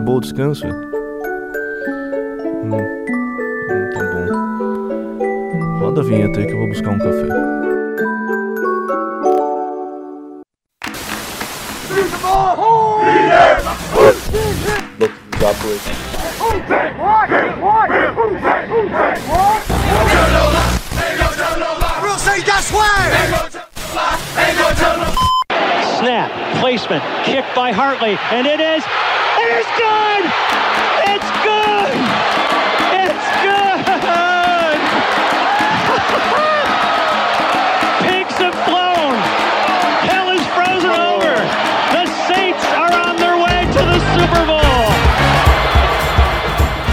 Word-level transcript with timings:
Acabou 0.00 0.16
o 0.16 0.20
descanso? 0.22 0.66
Hum, 0.66 0.72
hum, 2.72 3.90
tá 3.92 4.00
bom. 4.02 4.24
Roda 5.78 6.00
a 6.00 6.04
vinheta 6.04 6.40
aí 6.40 6.46
que 6.46 6.52
eu 6.52 6.58
vou 6.58 6.68
buscar 6.68 6.88
um 6.88 6.98
café. 6.98 7.28
Snap, 25.98 26.30
placement, 26.58 27.02
kick 27.24 27.44
by 27.54 27.70
Hartley, 27.70 28.18
and 28.32 28.46
it 28.46 28.60
is, 28.60 28.82
it 29.42 29.50
is 29.60 29.68
good! 29.80 30.22
It's 31.12 31.30
good! 31.48 31.92
It's 33.04 33.26
good! 33.40 33.80
Pigs 38.04 38.36
have 38.44 38.58
flown! 38.68 39.14
Hell 40.08 40.28
is 40.36 40.44
frozen 40.52 40.90
over! 40.90 41.34
The 41.94 42.04
Saints 42.28 42.64
are 42.76 42.92
on 42.92 43.16
their 43.16 43.36
way 43.44 43.60
to 43.64 43.82
the 43.92 44.00
Super 44.14 44.44
Bowl! 44.46 44.60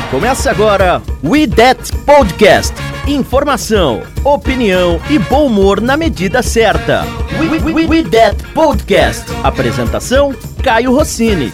Começa 0.09 0.49
agora 0.51 1.01
We 1.23 1.45
That 1.47 1.91
Podcast. 2.05 2.73
Informação, 3.07 4.01
opinião 4.23 4.99
e 5.09 5.19
bom 5.19 5.47
humor 5.47 5.81
na 5.81 5.97
medida 5.97 6.41
certa. 6.41 7.03
We, 7.39 7.49
we, 7.49 7.59
we, 7.73 7.85
we 7.87 8.03
That 8.03 8.41
Podcast. 8.53 9.25
Apresentação: 9.43 10.33
Caio 10.63 10.93
Rossini. 10.93 11.51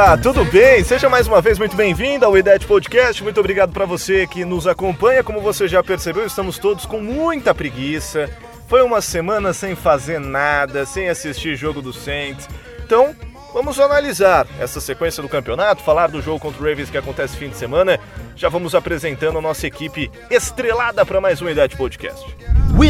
Opa, 0.00 0.16
tudo 0.16 0.46
bem? 0.46 0.82
Seja 0.82 1.10
mais 1.10 1.26
uma 1.26 1.42
vez 1.42 1.58
muito 1.58 1.76
bem-vindo 1.76 2.24
ao 2.24 2.36
IDET 2.36 2.66
Podcast. 2.66 3.22
Muito 3.22 3.38
obrigado 3.38 3.70
para 3.70 3.84
você 3.84 4.26
que 4.26 4.46
nos 4.46 4.66
acompanha. 4.66 5.22
Como 5.22 5.42
você 5.42 5.68
já 5.68 5.82
percebeu, 5.82 6.24
estamos 6.24 6.58
todos 6.58 6.86
com 6.86 7.00
muita 7.00 7.54
preguiça. 7.54 8.30
Foi 8.66 8.80
uma 8.80 9.02
semana 9.02 9.52
sem 9.52 9.76
fazer 9.76 10.18
nada, 10.18 10.86
sem 10.86 11.10
assistir 11.10 11.54
jogo 11.54 11.82
do 11.82 11.92
Saints. 11.92 12.48
Então, 12.82 13.14
vamos 13.52 13.78
analisar 13.78 14.46
essa 14.58 14.80
sequência 14.80 15.22
do 15.22 15.28
campeonato, 15.28 15.82
falar 15.82 16.06
do 16.06 16.22
jogo 16.22 16.40
contra 16.40 16.62
o 16.62 16.66
Ravens 16.66 16.88
que 16.88 16.96
acontece 16.96 17.36
fim 17.36 17.50
de 17.50 17.56
semana. 17.58 18.00
Já 18.34 18.48
vamos 18.48 18.74
apresentando 18.74 19.36
a 19.36 19.42
nossa 19.42 19.66
equipe 19.66 20.10
estrelada 20.30 21.04
para 21.04 21.20
mais 21.20 21.42
um 21.42 21.48
IDET 21.50 21.76
Podcast. 21.76 22.24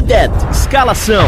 That 0.06 0.52
Escalação. 0.52 1.26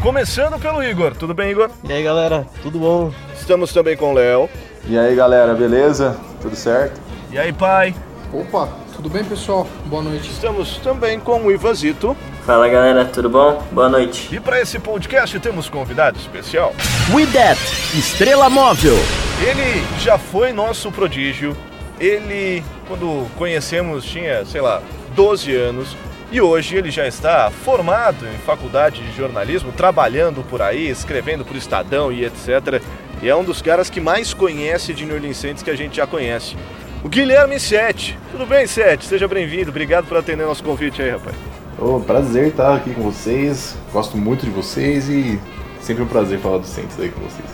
Começando 0.00 0.58
pelo 0.58 0.82
Igor. 0.82 1.14
Tudo 1.14 1.34
bem, 1.34 1.50
Igor? 1.50 1.70
E 1.86 1.92
aí 1.92 2.02
galera, 2.02 2.46
tudo 2.62 2.78
bom? 2.78 3.12
Estamos 3.38 3.70
também 3.70 3.98
com 3.98 4.12
o 4.12 4.14
Léo. 4.14 4.48
E 4.86 4.98
aí 4.98 5.14
galera, 5.14 5.54
beleza? 5.54 6.14
Tudo 6.42 6.54
certo? 6.54 7.00
E 7.32 7.38
aí, 7.38 7.54
pai? 7.54 7.94
Opa, 8.30 8.68
tudo 8.94 9.08
bem 9.08 9.24
pessoal? 9.24 9.66
Boa 9.86 10.02
noite. 10.02 10.30
Estamos 10.30 10.76
também 10.76 11.18
com 11.18 11.40
o 11.40 11.50
Ivazito. 11.50 12.14
Fala 12.44 12.68
galera, 12.68 13.06
tudo 13.06 13.30
bom? 13.30 13.62
Boa 13.72 13.88
noite. 13.88 14.28
E 14.30 14.38
para 14.38 14.60
esse 14.60 14.78
podcast 14.78 15.40
temos 15.40 15.70
convidado 15.70 16.18
especial. 16.18 16.74
We 17.14 17.24
That 17.28 17.58
Estrela 17.96 18.50
Móvel. 18.50 18.96
Ele 19.40 19.82
já 20.00 20.18
foi 20.18 20.52
nosso 20.52 20.92
prodígio. 20.92 21.56
Ele, 21.98 22.62
quando 22.86 23.26
conhecemos, 23.38 24.04
tinha, 24.04 24.44
sei 24.44 24.60
lá, 24.60 24.82
12 25.16 25.54
anos. 25.56 25.96
E 26.30 26.42
hoje 26.42 26.76
ele 26.76 26.90
já 26.90 27.06
está 27.06 27.50
formado 27.50 28.26
em 28.26 28.38
faculdade 28.38 29.00
de 29.02 29.16
jornalismo, 29.16 29.72
trabalhando 29.72 30.42
por 30.42 30.60
aí, 30.60 30.90
escrevendo 30.90 31.44
por 31.44 31.56
Estadão 31.56 32.12
e 32.12 32.24
etc. 32.24 32.82
E 33.24 33.28
é 33.30 33.34
um 33.34 33.42
dos 33.42 33.62
caras 33.62 33.88
que 33.88 34.02
mais 34.02 34.34
conhece 34.34 34.92
de 34.92 35.06
New 35.06 35.14
Orleans 35.14 35.38
Saints 35.38 35.62
que 35.62 35.70
a 35.70 35.74
gente 35.74 35.96
já 35.96 36.06
conhece. 36.06 36.54
O 37.02 37.08
Guilherme 37.08 37.58
Sete. 37.58 38.18
Tudo 38.30 38.44
bem, 38.44 38.66
Sete? 38.66 39.06
Seja 39.06 39.26
bem-vindo. 39.26 39.70
Obrigado 39.70 40.04
por 40.04 40.18
atender 40.18 40.44
nosso 40.44 40.62
convite 40.62 41.00
aí, 41.00 41.08
rapaz. 41.08 41.34
Ô, 41.78 41.98
prazer 42.00 42.48
estar 42.48 42.76
aqui 42.76 42.92
com 42.92 43.00
vocês. 43.00 43.76
Gosto 43.90 44.18
muito 44.18 44.44
de 44.44 44.50
vocês 44.50 45.08
e 45.08 45.40
sempre 45.80 46.02
um 46.02 46.06
prazer 46.06 46.38
falar 46.38 46.58
do 46.58 46.66
Saints 46.66 47.00
aí 47.00 47.08
com 47.08 47.20
vocês. 47.20 47.48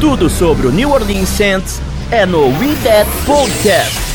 Tudo 0.00 0.30
sobre 0.30 0.68
o 0.68 0.70
New 0.70 0.92
Orleans 0.92 1.28
Saints 1.28 1.82
é 2.12 2.24
no 2.24 2.46
We 2.60 2.76
That 2.84 3.10
Podcast. 3.26 4.13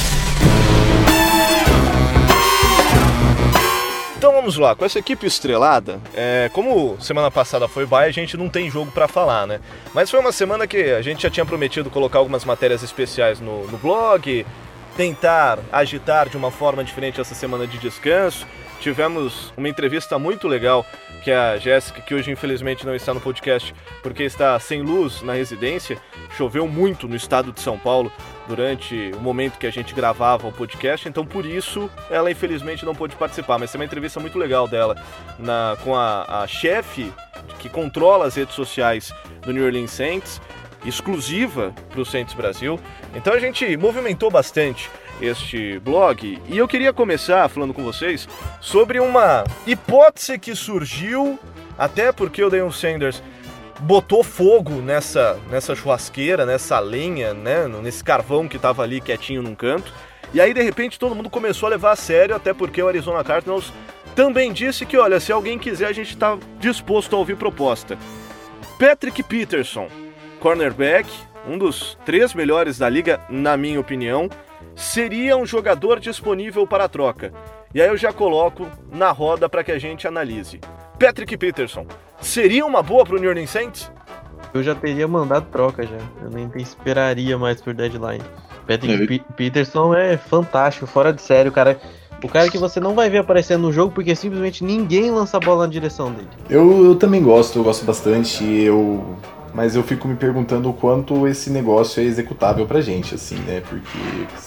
Vamos 4.49 4.57
lá, 4.57 4.75
com 4.75 4.83
essa 4.83 4.97
equipe 4.97 5.27
estrelada, 5.27 6.01
é, 6.11 6.49
como 6.51 6.99
semana 6.99 7.29
passada 7.29 7.67
foi 7.67 7.85
bye, 7.85 8.07
a 8.07 8.11
gente 8.11 8.35
não 8.35 8.49
tem 8.49 8.67
jogo 8.67 8.91
para 8.91 9.07
falar, 9.07 9.45
né? 9.45 9.59
Mas 9.93 10.09
foi 10.09 10.19
uma 10.19 10.31
semana 10.31 10.65
que 10.65 10.77
a 10.91 11.03
gente 11.03 11.21
já 11.21 11.29
tinha 11.29 11.45
prometido 11.45 11.87
colocar 11.91 12.17
algumas 12.17 12.43
matérias 12.45 12.81
especiais 12.81 13.39
no, 13.39 13.67
no 13.67 13.77
blog, 13.77 14.43
tentar 14.97 15.59
agitar 15.71 16.29
de 16.29 16.35
uma 16.35 16.49
forma 16.49 16.83
diferente 16.83 17.21
essa 17.21 17.35
semana 17.35 17.67
de 17.67 17.77
descanso. 17.77 18.47
Tivemos 18.79 19.53
uma 19.57 19.67
entrevista 19.67 20.17
muito 20.17 20.47
legal 20.47 20.85
que 21.21 21.31
a 21.31 21.57
Jéssica, 21.57 22.01
que 22.01 22.15
hoje 22.15 22.31
infelizmente 22.31 22.85
não 22.85 22.95
está 22.95 23.13
no 23.13 23.19
podcast 23.19 23.75
porque 24.01 24.23
está 24.23 24.57
sem 24.59 24.81
luz 24.81 25.21
na 25.21 25.33
residência, 25.33 25.97
choveu 26.37 26.67
muito 26.67 27.07
no 27.07 27.15
estado 27.15 27.51
de 27.51 27.59
São 27.59 27.77
Paulo 27.77 28.11
durante 28.47 29.11
o 29.15 29.19
momento 29.19 29.59
que 29.59 29.67
a 29.67 29.71
gente 29.71 29.93
gravava 29.93 30.47
o 30.47 30.51
podcast, 30.51 31.07
então 31.07 31.25
por 31.25 31.45
isso 31.45 31.89
ela 32.09 32.31
infelizmente 32.31 32.85
não 32.85 32.95
pôde 32.95 33.15
participar, 33.15 33.59
mas 33.59 33.71
tem 33.71 33.79
uma 33.79 33.85
entrevista 33.85 34.19
muito 34.19 34.39
legal 34.39 34.67
dela 34.67 34.95
na, 35.37 35.77
com 35.83 35.93
a, 35.93 36.43
a 36.43 36.47
chefe 36.47 37.11
que 37.59 37.69
controla 37.69 38.25
as 38.25 38.35
redes 38.35 38.55
sociais 38.55 39.13
do 39.41 39.51
New 39.51 39.65
Orleans 39.65 39.91
Saints, 39.91 40.41
exclusiva 40.85 41.73
para 41.89 42.01
o 42.01 42.05
Saints 42.05 42.33
Brasil. 42.33 42.79
Então 43.15 43.33
a 43.33 43.39
gente 43.39 43.75
movimentou 43.77 44.29
bastante 44.31 44.89
este 45.21 45.79
blog 45.79 46.41
e 46.47 46.57
eu 46.57 46.67
queria 46.67 46.93
começar 46.93 47.47
falando 47.49 47.73
com 47.73 47.83
vocês 47.83 48.27
sobre 48.61 48.99
uma 48.99 49.43
hipótese 49.67 50.39
que 50.39 50.55
surgiu, 50.55 51.37
até 51.77 52.11
porque 52.11 52.43
o 52.43 52.49
Deion 52.49 52.71
Sanders 52.71 53.21
botou 53.79 54.23
fogo 54.23 54.75
nessa, 54.75 55.39
nessa 55.49 55.75
churrasqueira, 55.75 56.45
nessa 56.45 56.79
lenha, 56.79 57.33
né, 57.33 57.67
nesse 57.81 58.03
carvão 58.03 58.47
que 58.47 58.57
estava 58.57 58.83
ali 58.83 58.99
quietinho 58.99 59.41
num 59.41 59.55
canto. 59.55 59.93
E 60.33 60.39
aí 60.39 60.53
de 60.53 60.61
repente 60.61 60.99
todo 60.99 61.15
mundo 61.15 61.29
começou 61.29 61.67
a 61.67 61.69
levar 61.71 61.91
a 61.91 61.95
sério, 61.95 62.35
até 62.35 62.53
porque 62.53 62.81
o 62.81 62.87
Arizona 62.87 63.23
Cardinals 63.23 63.73
também 64.15 64.51
disse 64.51 64.85
que, 64.85 64.97
olha, 64.97 65.19
se 65.19 65.31
alguém 65.31 65.57
quiser, 65.57 65.87
a 65.87 65.93
gente 65.93 66.09
está 66.09 66.37
disposto 66.59 67.15
a 67.15 67.19
ouvir 67.19 67.35
proposta. 67.37 67.97
Patrick 68.77 69.23
Peterson, 69.23 69.87
cornerback, 70.39 71.09
um 71.47 71.57
dos 71.57 71.97
três 72.05 72.33
melhores 72.33 72.77
da 72.77 72.89
liga, 72.89 73.19
na 73.29 73.57
minha 73.57 73.79
opinião, 73.79 74.29
seria 74.75 75.37
um 75.37 75.45
jogador 75.45 75.99
disponível 75.99 76.65
para 76.65 76.85
a 76.85 76.89
troca. 76.89 77.33
E 77.73 77.81
aí 77.81 77.87
eu 77.87 77.97
já 77.97 78.11
coloco 78.11 78.65
na 78.91 79.11
roda 79.11 79.47
para 79.47 79.63
que 79.63 79.71
a 79.71 79.77
gente 79.77 80.07
analise. 80.07 80.59
Patrick 80.99 81.37
Peterson, 81.37 81.85
seria 82.19 82.65
uma 82.65 82.81
boa 82.81 83.05
para 83.05 83.15
o 83.15 83.19
New 83.19 83.29
Orleans 83.29 83.49
Saints? 83.49 83.91
Eu 84.53 84.63
já 84.63 84.73
teria 84.73 85.07
mandado 85.07 85.45
troca 85.51 85.85
já. 85.85 85.97
Eu 86.23 86.29
nem 86.31 86.49
esperaria 86.55 87.37
mais 87.37 87.61
por 87.61 87.73
deadline. 87.73 88.23
Patrick 88.67 89.07
P 89.07 89.23
Peterson 89.35 89.93
é 89.93 90.17
fantástico, 90.17 90.87
fora 90.87 91.13
de 91.13 91.21
sério, 91.21 91.51
cara. 91.51 91.79
O 92.23 92.27
cara 92.27 92.49
que 92.49 92.57
você 92.57 92.79
não 92.79 92.95
vai 92.95 93.09
ver 93.09 93.19
aparecendo 93.19 93.61
no 93.61 93.71
jogo 93.71 93.93
porque 93.93 94.15
simplesmente 94.15 94.63
ninguém 94.63 95.09
lança 95.09 95.37
a 95.37 95.39
bola 95.39 95.65
na 95.65 95.71
direção 95.71 96.11
dele. 96.11 96.27
Eu, 96.49 96.85
eu 96.85 96.95
também 96.95 97.23
gosto, 97.23 97.59
eu 97.59 97.63
gosto 97.63 97.85
bastante. 97.85 98.43
Eu 98.43 99.17
mas 99.53 99.75
eu 99.75 99.83
fico 99.83 100.07
me 100.07 100.15
perguntando 100.15 100.69
o 100.69 100.73
quanto 100.73 101.27
esse 101.27 101.49
negócio 101.49 102.01
é 102.01 102.03
executável 102.03 102.65
pra 102.65 102.81
gente, 102.81 103.15
assim, 103.15 103.37
né? 103.39 103.61
Porque 103.67 103.97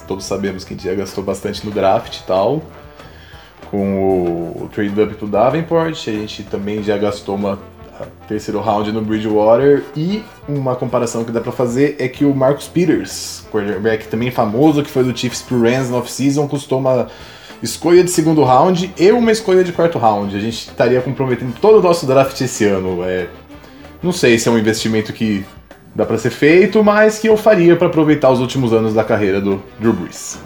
todos 0.07 0.25
sabemos 0.25 0.65
que 0.65 0.75
a 0.75 0.77
gente 0.77 0.87
já 0.87 0.95
gastou 0.95 1.23
bastante 1.23 1.65
no 1.65 1.73
draft 1.73 2.19
e 2.19 2.23
tal, 2.25 2.63
com 3.71 4.55
o, 4.59 4.65
o 4.65 4.69
trade 4.69 5.01
up 5.01 5.15
do 5.15 5.27
Davenport, 5.27 6.09
a 6.09 6.13
gente 6.13 6.43
também 6.45 6.83
já 6.83 6.97
gastou 6.99 7.35
uma 7.35 7.59
terceiro 8.27 8.61
round 8.61 8.91
no 8.93 9.03
Bridgewater 9.03 9.85
e 9.97 10.23
uma 10.49 10.75
comparação 10.75 11.25
que 11.25 11.31
dá 11.31 11.41
para 11.41 11.53
fazer 11.53 11.97
é 11.99 12.09
que 12.09 12.25
o 12.25 12.35
Marcus 12.35 12.67
Peters, 12.67 13.45
quarterback 13.53 14.09
também 14.09 14.31
famoso 14.31 14.83
que 14.83 14.91
foi 14.91 15.05
do 15.05 15.17
Chiefs 15.17 15.43
pro 15.43 15.61
Rams 15.61 15.91
no 15.91 15.99
off-season, 15.99 16.49
custou 16.49 16.79
uma 16.79 17.09
escolha 17.63 18.03
de 18.03 18.11
segundo 18.11 18.43
round 18.43 18.93
e 18.99 19.13
uma 19.13 19.31
escolha 19.31 19.63
de 19.63 19.73
quarto 19.73 19.99
round. 19.99 20.35
A 20.35 20.41
gente 20.41 20.69
estaria 20.69 21.01
comprometendo 21.01 21.55
todo 21.61 21.79
o 21.79 21.83
nosso 21.83 22.07
draft 22.07 22.41
esse 22.41 22.65
ano. 22.65 23.05
É, 23.05 23.29
não 24.03 24.13
sei 24.13 24.39
se 24.39 24.49
é 24.49 24.53
um 24.53 24.59
investimento 24.59 25.13
que 25.13 25.45
dá 25.95 26.05
para 26.05 26.19
ser 26.19 26.31
feito, 26.31 26.83
mas 26.83 27.19
que 27.19 27.29
eu 27.29 27.37
faria 27.37 27.77
para 27.77 27.87
aproveitar 27.87 28.31
os 28.31 28.41
últimos 28.41 28.73
anos 28.73 28.95
da 28.95 29.05
carreira 29.05 29.41
do 29.41 29.63
Drew 29.79 29.93
Brees. 29.93 30.39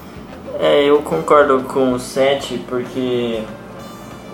É, 0.58 0.85
eu 0.85 0.99
concordo 1.03 1.61
com 1.64 1.93
o 1.93 1.99
Sete, 1.99 2.58
porque 2.69 3.43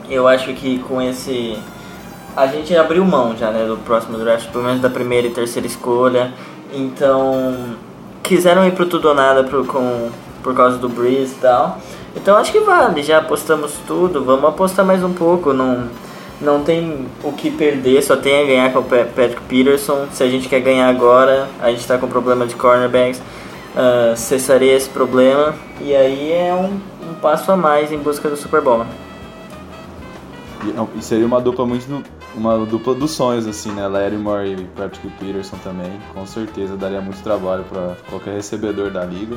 eu 0.08 0.26
acho 0.26 0.52
que 0.54 0.78
com 0.80 1.00
esse. 1.00 1.58
A 2.36 2.46
gente 2.46 2.74
abriu 2.74 3.04
mão 3.04 3.36
já, 3.36 3.50
né, 3.50 3.66
do 3.66 3.76
próximo 3.78 4.16
draft, 4.16 4.50
pelo 4.50 4.64
menos 4.64 4.80
da 4.80 4.88
primeira 4.88 5.26
e 5.26 5.30
terceira 5.30 5.66
escolha. 5.66 6.32
Então, 6.72 7.76
quiseram 8.22 8.66
ir 8.66 8.72
pro 8.72 8.86
tudo 8.86 9.08
ou 9.08 9.14
nada 9.14 9.44
pro, 9.44 9.64
com, 9.66 10.08
por 10.42 10.54
causa 10.54 10.78
do 10.78 10.88
Breeze 10.88 11.34
e 11.34 11.40
tal. 11.40 11.78
Então 12.14 12.36
acho 12.36 12.52
que 12.52 12.60
vale, 12.60 13.02
já 13.02 13.18
apostamos 13.18 13.72
tudo, 13.86 14.22
vamos 14.24 14.44
apostar 14.44 14.84
mais 14.84 15.02
um 15.02 15.12
pouco. 15.12 15.52
Não, 15.52 15.88
não 16.42 16.62
tem 16.62 17.06
o 17.22 17.32
que 17.32 17.50
perder, 17.50 18.02
só 18.02 18.16
tem 18.16 18.42
a 18.42 18.46
ganhar 18.46 18.72
com 18.72 18.80
o 18.80 18.82
Patrick 18.82 19.40
Peterson. 19.42 20.06
Se 20.12 20.22
a 20.22 20.28
gente 20.28 20.48
quer 20.48 20.60
ganhar 20.60 20.88
agora, 20.88 21.48
a 21.60 21.70
gente 21.70 21.80
está 21.80 21.96
com 21.98 22.08
problema 22.08 22.46
de 22.46 22.54
cornerbacks, 22.54 23.20
uh, 23.20 24.16
cessaria 24.16 24.74
esse 24.74 24.88
problema 24.88 25.54
e 25.80 25.94
aí 25.94 26.32
é 26.32 26.52
um, 26.52 26.80
um, 27.10 27.14
passo 27.20 27.50
a 27.52 27.56
mais 27.56 27.92
em 27.92 27.98
busca 27.98 28.28
do 28.28 28.36
Super 28.36 28.60
Bowl. 28.60 28.84
E, 30.96 31.02
seria 31.02 31.26
uma 31.26 31.40
dupla 31.40 31.66
muito 31.66 32.02
uma 32.34 32.64
dupla 32.64 32.94
dos 32.94 33.10
sonhos 33.10 33.46
assim, 33.46 33.72
né? 33.72 33.86
Larry 33.86 34.16
Moore 34.16 34.52
e 34.52 34.64
Patrick 34.76 35.08
Peterson 35.18 35.56
também, 35.62 35.92
com 36.14 36.24
certeza 36.24 36.76
daria 36.76 37.00
muito 37.00 37.22
trabalho 37.22 37.64
para 37.64 37.96
qualquer 38.08 38.34
recebedor 38.34 38.90
da 38.90 39.04
liga. 39.04 39.36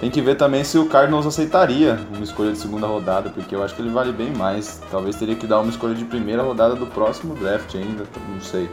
Tem 0.00 0.10
que 0.10 0.22
ver 0.22 0.34
também 0.34 0.64
se 0.64 0.78
o 0.78 0.86
Cardinals 0.86 1.26
aceitaria 1.26 2.00
uma 2.14 2.24
escolha 2.24 2.52
de 2.52 2.58
segunda 2.58 2.86
rodada, 2.86 3.28
porque 3.28 3.54
eu 3.54 3.62
acho 3.62 3.74
que 3.74 3.82
ele 3.82 3.90
vale 3.90 4.12
bem 4.12 4.32
mais. 4.32 4.80
Talvez 4.90 5.14
teria 5.14 5.36
que 5.36 5.46
dar 5.46 5.60
uma 5.60 5.68
escolha 5.68 5.94
de 5.94 6.06
primeira 6.06 6.42
rodada 6.42 6.74
do 6.74 6.86
próximo 6.86 7.34
draft 7.34 7.74
ainda, 7.74 8.04
não 8.32 8.40
sei. 8.40 8.70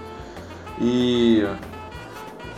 E 0.80 1.46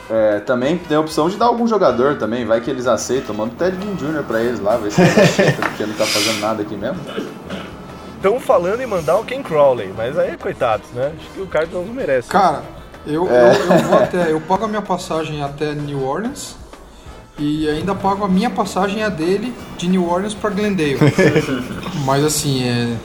é, 0.08 0.40
também 0.42 0.78
tem 0.78 0.96
a 0.96 1.00
opção 1.00 1.28
de 1.30 1.36
dar 1.36 1.48
algum 1.48 1.68
jogador 1.68 2.18
também, 2.18 2.46
vai 2.46 2.62
que 2.62 2.70
eles 2.70 2.86
aceitam. 2.86 3.34
Manda 3.34 3.54
o 3.54 3.58
Ted 3.58 3.76
Ginn 3.82 3.96
Jr. 3.96 4.24
pra 4.24 4.40
eles 4.40 4.60
lá, 4.60 4.78
ver 4.78 4.92
se 4.92 5.02
eles 5.02 5.18
aceitam, 5.18 5.68
porque 5.68 5.86
não 5.88 5.94
tá 5.96 6.06
fazendo 6.06 6.40
nada 6.40 6.62
aqui 6.62 6.78
mesmo. 6.78 7.00
Estão 8.18 8.40
falando 8.40 8.82
em 8.82 8.86
mandar 8.86 9.18
o 9.18 9.26
Ken 9.26 9.42
Crowley, 9.42 9.92
mas 9.98 10.16
aí, 10.16 10.38
coitados, 10.38 10.88
né? 10.92 11.12
Acho 11.18 11.30
que 11.32 11.42
o 11.42 11.48
Cardinals 11.48 11.88
não 11.88 11.94
merece. 11.96 12.30
Cara, 12.30 12.62
eu, 13.08 13.28
é. 13.28 13.56
eu, 13.56 13.74
eu, 13.74 13.78
vou 13.80 13.98
até. 13.98 14.32
Eu 14.32 14.42
pago 14.42 14.66
a 14.66 14.68
minha 14.68 14.82
passagem 14.84 15.42
até 15.42 15.74
New 15.74 16.06
Orleans 16.06 16.59
e 17.40 17.70
ainda 17.70 17.96
pago 17.96 18.26
a 18.26 18.28
minha 18.28 18.50
passagem 18.50 19.02
a 19.02 19.10
dele 19.10 19.54
de 19.78 19.88
New 19.88 20.08
Orleans 20.08 20.34
para 20.34 20.50
Glendale. 20.50 20.98
Mas 22.06 22.24
assim, 22.24 22.64
é... 22.64 22.98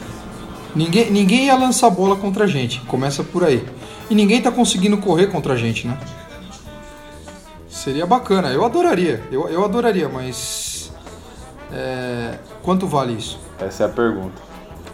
ninguém, 0.75 1.11
ninguém 1.11 1.47
ia 1.47 1.57
lançar 1.57 1.89
bola 1.91 2.17
contra 2.17 2.45
a 2.45 2.47
gente, 2.47 2.81
começa 2.83 3.23
por 3.23 3.45
aí. 3.45 3.65
E 4.11 4.15
ninguém 4.15 4.43
tá 4.43 4.51
conseguindo 4.51 4.99
correr 4.99 5.29
contra 5.29 5.55
a 5.55 5.57
gente, 5.57 5.87
né? 5.87 5.97
Seria 7.69 8.07
bacana, 8.07 8.49
eu 8.49 8.65
adoraria, 8.65 9.23
eu, 9.31 9.49
eu 9.49 9.65
adoraria, 9.65 10.09
mas. 10.09 10.93
É... 11.73 12.39
Quanto 12.63 12.87
vale 12.87 13.13
isso? 13.13 13.39
Essa 13.59 13.85
é 13.85 13.87
a 13.87 13.89
pergunta. 13.89 14.43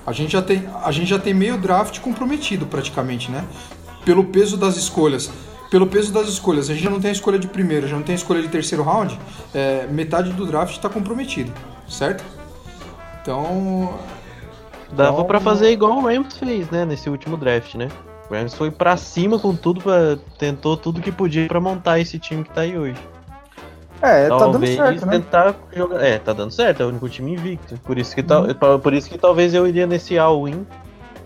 A 0.06 0.12
gente, 0.12 0.32
já 0.32 0.42
tem, 0.42 0.68
a 0.82 0.90
gente 0.90 1.08
já 1.08 1.18
tem 1.18 1.32
meio 1.32 1.56
draft 1.56 2.00
comprometido 2.00 2.66
praticamente, 2.66 3.30
né? 3.30 3.44
Pelo 4.04 4.24
peso 4.24 4.56
das 4.56 4.76
escolhas 4.76 5.30
pelo 5.70 5.86
peso 5.86 6.12
das 6.12 6.28
escolhas. 6.28 6.68
A 6.68 6.74
gente 6.74 6.82
já 6.82 6.90
não 6.90 7.00
tem 7.00 7.10
a 7.10 7.12
escolha 7.12 7.38
de 7.38 7.46
primeiro, 7.46 7.86
já 7.86 7.96
não 7.96 8.02
tem 8.02 8.14
a 8.14 8.16
escolha 8.16 8.42
de 8.42 8.48
terceiro 8.48 8.82
round, 8.82 9.18
é, 9.54 9.86
metade 9.86 10.32
do 10.32 10.44
draft 10.44 10.72
está 10.72 10.88
comprometido, 10.88 11.52
certo? 11.88 12.24
Então. 13.22 13.94
Dava 14.92 15.12
então... 15.12 15.24
para 15.24 15.38
fazer 15.38 15.70
igual 15.70 15.98
o 15.98 16.02
Rams 16.02 16.36
fez, 16.36 16.68
né, 16.70 16.84
nesse 16.84 17.08
último 17.08 17.36
draft, 17.36 17.76
né? 17.76 17.88
O 18.28 18.34
Rams 18.34 18.54
foi 18.54 18.70
para 18.70 18.96
cima 18.96 19.38
com 19.38 19.54
tudo, 19.54 19.80
pra, 19.80 20.18
tentou 20.38 20.76
tudo 20.76 21.00
que 21.00 21.12
podia 21.12 21.46
para 21.46 21.60
montar 21.60 22.00
esse 22.00 22.18
time 22.18 22.42
que 22.42 22.50
tá 22.50 22.62
aí 22.62 22.76
hoje. 22.76 22.98
É, 24.02 24.28
talvez 24.28 24.76
tá 24.76 24.86
dando 24.86 24.98
certo, 24.98 25.06
né? 25.06 25.12
tentar 25.12 25.54
jogar. 25.76 26.02
É, 26.02 26.18
tá 26.18 26.32
dando 26.32 26.50
certo, 26.50 26.82
é 26.82 26.86
o 26.86 26.88
único 26.88 27.08
time 27.08 27.32
invicto. 27.32 27.78
Por 27.84 27.98
isso 27.98 28.14
que, 28.14 28.22
uhum. 28.22 28.80
por 28.80 28.94
isso 28.94 29.10
que 29.10 29.18
talvez 29.18 29.52
eu 29.52 29.66
iria 29.66 29.86
nesse 29.86 30.18
all-in 30.18 30.66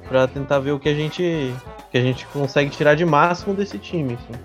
pra 0.08 0.26
tentar 0.26 0.58
ver 0.58 0.72
o 0.72 0.78
que 0.78 0.88
a 0.88 0.94
gente 0.94 1.54
que 1.90 1.98
a 1.98 2.00
gente 2.00 2.26
consegue 2.26 2.70
tirar 2.70 2.94
de 2.94 3.04
máximo 3.04 3.54
desse 3.54 3.78
time. 3.78 4.14
Assim. 4.14 4.40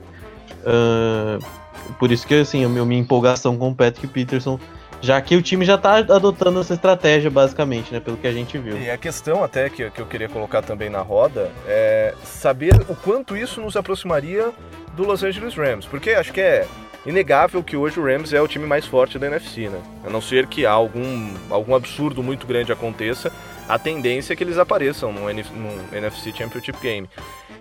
Uh, 0.62 1.94
por 1.98 2.12
isso 2.12 2.26
que 2.28 2.36
assim, 2.36 2.64
a 2.64 2.70
minha 2.70 3.00
empolgação 3.00 3.58
com 3.58 3.70
o 3.70 3.76
Patrick 3.76 4.08
Peterson, 4.08 4.60
já 5.02 5.20
que 5.22 5.36
o 5.36 5.42
time 5.42 5.66
já 5.66 5.76
está 5.76 5.98
adotando 5.98 6.60
essa 6.60 6.74
estratégia, 6.74 7.30
basicamente, 7.30 7.94
né? 7.94 8.00
Pelo 8.00 8.18
que 8.18 8.28
a 8.28 8.34
gente 8.34 8.58
viu. 8.58 8.78
E 8.78 8.90
a 8.90 8.98
questão 8.98 9.44
até 9.44 9.70
que, 9.70 9.90
que 9.90 10.02
eu 10.02 10.06
queria 10.06 10.30
colocar 10.30 10.62
também 10.62 10.90
na 10.90 11.02
roda 11.02 11.52
é 11.68 12.14
saber 12.24 12.76
o 12.88 12.96
quanto 12.96 13.36
isso 13.36 13.62
nos 13.62 13.76
aproximaria 13.76 14.52
do 14.96 15.06
Los 15.06 15.24
Angeles 15.24 15.56
Rams. 15.56 15.86
Porque 15.86 16.12
acho 16.12 16.34
que 16.34 16.42
é 16.42 16.68
inegável 17.06 17.64
que 17.64 17.78
hoje 17.78 18.00
o 18.00 18.06
Rams 18.06 18.34
é 18.34 18.42
o 18.42 18.48
time 18.48 18.66
mais 18.66 18.86
forte 18.86 19.18
da 19.18 19.28
NFC, 19.28 19.70
né? 19.70 19.82
A 20.06 20.10
não 20.10 20.22
ser 20.22 20.48
que 20.48 20.66
algum, 20.66 21.34
algum 21.50 21.76
absurdo 21.76 22.22
muito 22.22 22.46
grande 22.46 22.72
aconteça, 22.72 23.32
a 23.70 23.78
tendência 23.78 24.34
é 24.34 24.36
que 24.36 24.44
eles 24.44 24.58
apareçam 24.58 25.14
no, 25.14 25.30
NF, 25.30 25.54
no 25.54 25.96
NFC 25.96 26.34
Championship 26.36 26.80
Game. 26.82 27.08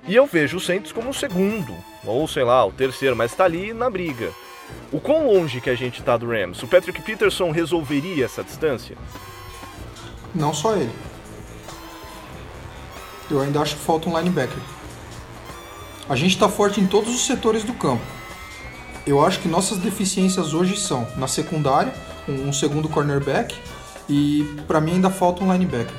E 0.07 0.17
eu 0.17 0.27
vejo 0.27 0.57
o 0.57 0.61
Saints 0.61 0.91
como 0.91 1.11
o 1.11 1.15
segundo, 1.15 1.75
ou 2.03 2.27
sei 2.27 2.45
lá, 2.45 2.65
o 2.65 2.73
terceiro, 2.73 3.15
mas 3.15 3.31
está 3.31 3.45
ali 3.45 3.75
na 3.75 3.91
briga. 3.91 4.33
O 4.91 4.99
quão 4.99 5.27
longe 5.27 5.61
que 5.61 5.69
a 5.69 5.75
gente 5.75 6.01
está 6.01 6.17
do 6.17 6.27
Rams? 6.27 6.63
O 6.63 6.67
Patrick 6.67 7.03
Peterson 7.03 7.51
resolveria 7.51 8.25
essa 8.25 8.43
distância? 8.43 8.97
Não 10.35 10.55
só 10.55 10.77
ele. 10.77 10.93
Eu 13.31 13.43
ainda 13.43 13.61
acho 13.61 13.77
que 13.77 13.83
falta 13.83 14.09
um 14.09 14.19
linebacker. 14.19 14.63
A 16.09 16.17
gente 16.17 16.33
está 16.33 16.49
forte 16.49 16.81
em 16.81 16.87
todos 16.87 17.15
os 17.15 17.27
setores 17.27 17.65
do 17.65 17.75
campo. 17.75 18.03
Eu 19.07 19.23
acho 19.23 19.41
que 19.41 19.49
nossas 19.49 19.77
deficiências 19.77 20.55
hoje 20.55 20.75
são 20.79 21.07
na 21.17 21.29
secundária, 21.29 21.93
um 22.27 22.51
segundo 22.51 22.89
cornerback 22.89 23.55
e 24.09 24.45
para 24.67 24.81
mim 24.81 24.93
ainda 24.93 25.11
falta 25.11 25.43
um 25.43 25.53
linebacker. 25.53 25.95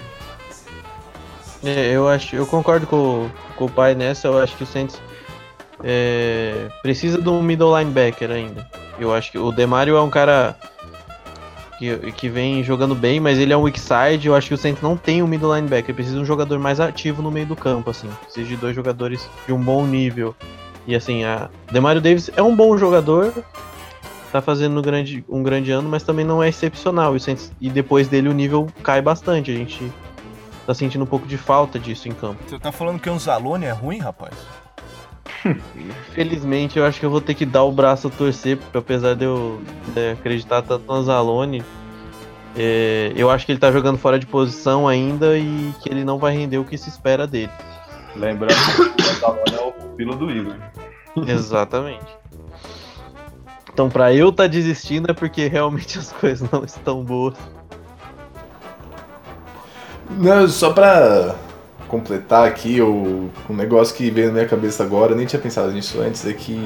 É, 1.64 1.92
eu 1.92 2.08
acho, 2.08 2.36
eu 2.36 2.46
concordo 2.46 2.88
com, 2.88 3.30
com 3.56 3.66
o 3.66 3.70
pai 3.70 3.94
nessa. 3.94 4.28
Eu 4.28 4.40
acho 4.40 4.56
que 4.56 4.64
o 4.64 4.68
Saints 4.68 5.00
é, 5.84 6.70
precisa 6.82 7.22
de 7.22 7.30
um 7.30 7.42
middle 7.42 7.78
linebacker 7.78 8.32
ainda. 8.32 8.70
Eu 8.98 9.14
acho 9.14 9.32
que 9.32 9.38
o 9.38 9.52
Demario 9.52 9.96
é 9.96 10.02
um 10.02 10.10
cara 10.10 10.56
que, 11.78 12.12
que 12.14 12.30
vem 12.30 12.64
jogando 12.64 12.96
bem, 12.96 13.20
mas 13.20 13.38
ele 13.38 13.54
é 13.54 13.58
um 13.58 13.62
weak 13.62 13.80
side. 13.80 14.28
Eu 14.28 14.36
acho 14.36 14.48
que 14.48 14.54
o 14.54 14.58
Saints 14.58 14.82
não 14.82 14.96
tem 14.96 15.22
um 15.22 15.28
middle 15.28 15.54
linebacker. 15.54 15.94
Precisa 15.94 16.16
de 16.16 16.22
um 16.22 16.26
jogador 16.26 16.60
mais 16.60 16.80
ativo 16.80 17.22
no 17.22 17.32
meio 17.32 17.46
do 17.46 17.56
campo, 17.56 17.90
assim. 17.90 18.10
Precisa 18.24 18.48
de 18.48 18.56
dois 18.56 18.76
jogadores 18.76 19.30
de 19.46 19.54
um 19.54 19.62
bom 19.62 19.86
nível. 19.86 20.36
E 20.88 20.96
assim, 20.96 21.24
a 21.24 21.50
Demario 21.72 22.02
Davis 22.02 22.32
é 22.36 22.42
um 22.42 22.56
bom 22.56 22.78
jogador, 22.78 23.34
tá 24.32 24.42
fazendo 24.42 24.80
um 24.80 24.82
grande, 24.82 25.24
um 25.28 25.44
grande 25.44 25.72
ano, 25.72 25.90
mas 25.90 26.04
também 26.04 26.26
não 26.26 26.42
é 26.42 26.50
excepcional. 26.50 27.16
E 27.60 27.70
depois 27.70 28.08
dele 28.08 28.30
o 28.30 28.34
nível 28.34 28.68
cai 28.84 29.02
bastante. 29.02 29.52
A 29.52 29.54
gente 29.54 29.92
tá 30.66 30.74
sentindo 30.74 31.04
um 31.04 31.08
pouco 31.08 31.28
de 31.28 31.38
falta 31.38 31.80
disso 31.80 32.08
em 32.08 32.12
campo. 32.12 32.42
Você 32.48 32.60
tá 32.60 32.72
falando 32.72 33.00
que 33.00 33.10
o 33.10 33.18
Zalone 33.18 33.66
é 33.66 33.72
ruim, 33.72 34.00
rapaz? 34.00 34.36
Infelizmente, 36.12 36.78
eu 36.78 36.86
acho 36.86 37.00
que 37.00 37.06
eu 37.06 37.10
vou 37.10 37.22
ter 37.22 37.34
que 37.34 37.46
dar 37.46 37.64
o 37.64 37.72
braço 37.72 38.08
a 38.08 38.12
torcer, 38.12 38.58
porque 38.58 38.78
apesar 38.78 39.16
de 39.16 39.26
eu 39.26 39.62
né, 39.96 40.12
acreditar 40.12 40.62
tanto 40.62 40.86
no 40.86 41.04
Zalone, 41.04 41.64
é, 42.56 43.14
eu 43.16 43.30
acho 43.30 43.46
que 43.46 43.52
ele 43.52 43.60
tá 43.60 43.72
jogando 43.72 43.98
fora 43.98 44.20
de 44.20 44.26
posição 44.26 44.88
ainda 44.88 45.38
e 45.38 45.74
que 45.82 45.90
ele 45.90 46.04
não 46.04 46.18
vai 46.18 46.36
render 46.36 46.58
o 46.58 46.66
que 46.66 46.78
se 46.78 46.90
espera 46.90 47.26
dele. 47.26 47.52
Lembrando 48.16 48.56
que 48.96 49.02
o 49.02 49.16
Zalone 49.16 49.54
é 49.54 49.62
o 49.62 49.96
filho 49.96 50.16
do 50.16 50.32
Igor. 50.32 50.56
Exatamente. 51.28 52.20
Então, 53.80 53.90
pra 53.90 54.14
eu 54.14 54.28
estar 54.28 54.44
tá 54.44 54.48
desistindo 54.48 55.10
é 55.10 55.14
porque 55.14 55.48
realmente 55.48 55.98
as 56.00 56.12
coisas 56.12 56.46
não 56.52 56.66
estão 56.66 57.02
boas. 57.02 57.36
Não, 60.10 60.46
só 60.50 60.74
pra 60.74 61.34
completar 61.88 62.46
aqui, 62.46 62.82
o, 62.82 63.30
um 63.50 63.56
negócio 63.56 63.96
que 63.96 64.12
veio 64.12 64.28
na 64.28 64.34
minha 64.34 64.46
cabeça 64.46 64.84
agora, 64.84 65.16
nem 65.16 65.26
tinha 65.26 65.42
pensado 65.42 65.72
nisso 65.72 66.02
antes, 66.02 66.28
é 66.28 66.34
que 66.34 66.60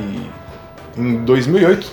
em 0.97 1.23
2008, 1.23 1.87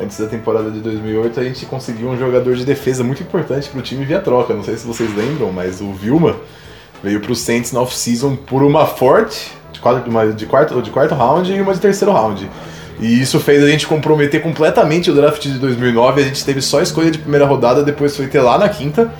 antes 0.00 0.18
da 0.18 0.26
temporada 0.26 0.72
de 0.72 0.80
2008, 0.80 1.38
a 1.38 1.44
gente 1.44 1.64
conseguiu 1.66 2.08
um 2.08 2.18
jogador 2.18 2.56
de 2.56 2.64
defesa 2.64 3.04
muito 3.04 3.22
importante 3.22 3.70
pro 3.70 3.80
time 3.80 4.04
via 4.04 4.20
troca. 4.20 4.52
Não 4.52 4.64
sei 4.64 4.76
se 4.76 4.84
vocês 4.84 5.14
lembram, 5.14 5.52
mas 5.52 5.80
o 5.80 5.92
Vilma 5.92 6.34
veio 7.00 7.20
pro 7.20 7.36
Saints 7.36 7.70
na 7.70 7.80
off-season 7.80 8.34
por 8.34 8.64
uma 8.64 8.86
forte, 8.86 9.52
de, 9.72 9.78
quatro, 9.78 10.34
de, 10.34 10.46
quarto, 10.46 10.82
de 10.82 10.90
quarto 10.90 11.14
round 11.14 11.52
e 11.52 11.60
uma 11.60 11.72
de 11.72 11.80
terceiro 11.80 12.12
round. 12.12 12.50
E 13.02 13.20
isso 13.20 13.40
fez 13.40 13.60
a 13.64 13.66
gente 13.66 13.84
comprometer 13.84 14.40
completamente 14.40 15.10
o 15.10 15.14
draft 15.14 15.42
de 15.42 15.58
2009. 15.58 16.20
A 16.20 16.24
gente 16.24 16.44
teve 16.44 16.62
só 16.62 16.80
escolha 16.80 17.10
de 17.10 17.18
primeira 17.18 17.44
rodada, 17.44 17.82
depois 17.82 18.16
foi 18.16 18.28
ter 18.28 18.40
lá 18.40 18.56
na 18.56 18.68
quinta. 18.68 19.12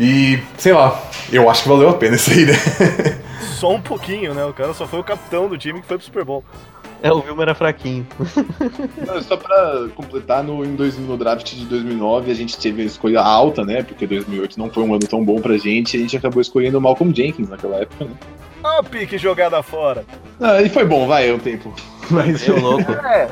E, 0.00 0.38
sei 0.56 0.72
lá, 0.72 0.98
eu 1.30 1.50
acho 1.50 1.64
que 1.64 1.68
valeu 1.68 1.90
a 1.90 1.94
pena 1.94 2.16
isso 2.16 2.30
aí, 2.30 2.46
né? 2.46 2.54
Só 3.60 3.70
um 3.74 3.80
pouquinho, 3.80 4.32
né? 4.34 4.44
O 4.44 4.52
cara 4.52 4.74
só 4.74 4.88
foi 4.88 4.98
o 4.98 5.04
capitão 5.04 5.48
do 5.48 5.56
time 5.56 5.80
que 5.80 5.86
foi 5.86 5.96
pro 5.96 6.04
Super 6.04 6.24
Bowl. 6.24 6.42
É, 7.00 7.12
o 7.12 7.20
Vilma 7.20 7.42
era 7.42 7.54
fraquinho. 7.54 8.04
Não, 9.06 9.22
só 9.22 9.36
pra 9.36 9.86
completar, 9.94 10.42
no, 10.42 10.64
em 10.64 10.74
dois, 10.74 10.98
no 10.98 11.16
draft 11.16 11.54
de 11.54 11.64
2009 11.66 12.30
a 12.30 12.34
gente 12.34 12.58
teve 12.58 12.82
a 12.82 12.84
escolha 12.84 13.20
alta, 13.20 13.64
né? 13.64 13.82
Porque 13.82 14.04
2008 14.04 14.58
não 14.58 14.68
foi 14.68 14.82
um 14.82 14.94
ano 14.94 15.06
tão 15.06 15.24
bom 15.24 15.40
pra 15.40 15.56
gente. 15.58 15.96
E 15.96 15.98
a 15.98 16.00
gente 16.00 16.16
acabou 16.16 16.40
escolhendo 16.40 16.78
o 16.78 16.80
Malcolm 16.80 17.14
Jenkins 17.14 17.48
naquela 17.48 17.76
época, 17.76 18.04
né? 18.04 18.12
Ah, 18.64 18.82
pique 18.82 19.18
jogada 19.18 19.62
fora. 19.62 20.04
Ah, 20.40 20.62
e 20.62 20.68
foi 20.68 20.84
bom, 20.84 21.06
vai, 21.06 21.28
é 21.28 21.34
um 21.34 21.38
tempo. 21.38 21.72
Mas 22.12 22.46
eu 22.46 22.60
louco. 22.60 22.92
É. 23.04 23.28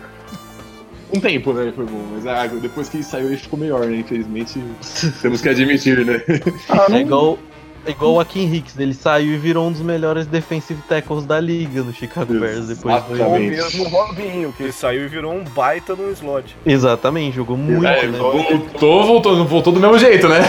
Um 1.13 1.21
tempo, 1.21 1.53
né? 1.53 1.73
Foi 1.75 1.85
bom. 1.85 2.05
Mas 2.13 2.27
ah, 2.27 2.47
depois 2.47 2.89
que 2.89 2.99
ele 2.99 3.05
saiu, 3.05 3.27
ele 3.27 3.37
ficou 3.37 3.59
melhor, 3.59 3.85
né? 3.85 3.97
Infelizmente, 3.97 4.63
temos 5.21 5.41
que 5.41 5.49
admitir, 5.49 6.05
né? 6.05 6.23
Ah, 6.69 6.87
é 6.89 7.01
igual, 7.01 7.37
é 7.85 7.91
igual 7.91 8.15
o 8.15 8.21
Akin 8.21 8.53
Hicks, 8.55 8.79
ele 8.79 8.95
saiu 8.95 9.35
e 9.35 9.37
virou 9.37 9.67
um 9.67 9.73
dos 9.73 9.81
melhores 9.81 10.27
defensive 10.27 10.81
tackles 10.89 11.25
da 11.25 11.41
liga 11.41 11.83
no 11.83 11.93
Chicago 11.93 12.33
Bears 12.33 12.69
depois 12.69 13.03
do 13.05 13.25
Ou 13.25 13.39
mesmo 13.41 13.85
o 13.85 13.89
Robinho, 13.89 14.53
que 14.53 14.63
ele 14.63 14.73
saiu 14.73 15.05
e 15.05 15.09
virou 15.09 15.33
um 15.33 15.43
baita 15.43 15.97
no 15.97 16.13
slot. 16.13 16.57
Exatamente, 16.65 17.37
jogou 17.37 17.57
muito, 17.57 17.87
é, 17.87 18.07
né? 18.07 18.19
Voltou, 18.19 19.05
voltou, 19.05 19.45
voltou 19.45 19.73
do 19.73 19.81
mesmo 19.81 19.99
jeito, 19.99 20.29
né? 20.29 20.41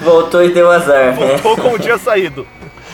Voltou 0.00 0.42
e 0.42 0.52
deu 0.52 0.68
azar. 0.70 1.14
Voltou 1.14 1.56
como 1.56 1.78
tinha 1.78 1.98
saído. 1.98 2.44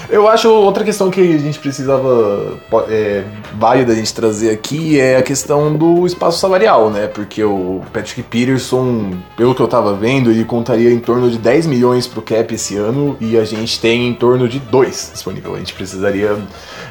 Eu 0.08 0.28
acho 0.28 0.48
outra 0.48 0.84
questão 0.84 1.10
que 1.10 1.20
a 1.20 1.38
gente 1.38 1.58
precisava 1.58 2.56
é, 2.88 3.24
válida 3.54 3.92
a 3.92 3.96
gente 3.96 4.14
trazer 4.14 4.50
aqui 4.50 5.00
é 5.00 5.16
a 5.16 5.22
questão 5.22 5.74
do 5.74 6.06
espaço 6.06 6.38
salarial, 6.38 6.90
né? 6.90 7.08
Porque 7.08 7.42
o 7.42 7.82
Patrick 7.92 8.22
Peterson, 8.22 9.14
pelo 9.36 9.52
que 9.52 9.60
eu 9.60 9.66
tava 9.66 9.94
vendo, 9.94 10.30
ele 10.30 10.44
contaria 10.44 10.92
em 10.92 11.00
torno 11.00 11.28
de 11.28 11.38
10 11.38 11.66
milhões 11.66 12.06
pro 12.06 12.22
cap 12.22 12.54
esse 12.54 12.76
ano 12.76 13.16
e 13.20 13.36
a 13.36 13.44
gente 13.44 13.80
tem 13.80 14.06
em 14.08 14.14
torno 14.14 14.48
de 14.48 14.60
2 14.60 15.10
disponível. 15.12 15.56
A 15.56 15.58
gente 15.58 15.74
precisaria 15.74 16.36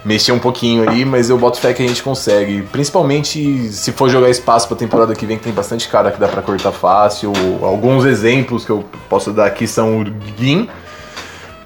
mexer 0.03 0.33
um 0.33 0.39
pouquinho 0.39 0.89
aí, 0.89 1.05
mas 1.05 1.29
eu 1.29 1.37
boto 1.37 1.57
fé 1.57 1.73
que 1.73 1.81
a 1.81 1.87
gente 1.87 2.03
consegue. 2.03 2.63
Principalmente 2.63 3.69
se 3.71 3.93
for 3.93 4.09
jogar 4.09 4.29
espaço 4.29 4.67
pra 4.67 4.75
temporada 4.75 5.15
que 5.15 5.25
vem, 5.25 5.37
que 5.37 5.43
tem 5.43 5.53
bastante 5.53 5.87
cara 5.87 6.11
que 6.11 6.19
dá 6.19 6.27
para 6.27 6.41
cortar 6.41 6.73
fácil. 6.73 7.31
Alguns 7.61 8.03
exemplos 8.03 8.65
que 8.65 8.71
eu 8.71 8.83
posso 9.07 9.31
dar 9.31 9.45
aqui 9.45 9.65
são 9.65 10.01
o 10.01 10.05
Gin, 10.37 10.67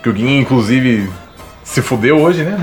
que 0.03 0.10
o 0.10 0.15
Gin, 0.15 0.39
inclusive, 0.39 1.10
se 1.70 1.84
fudeu 1.84 2.20
hoje, 2.20 2.44
né? 2.44 2.58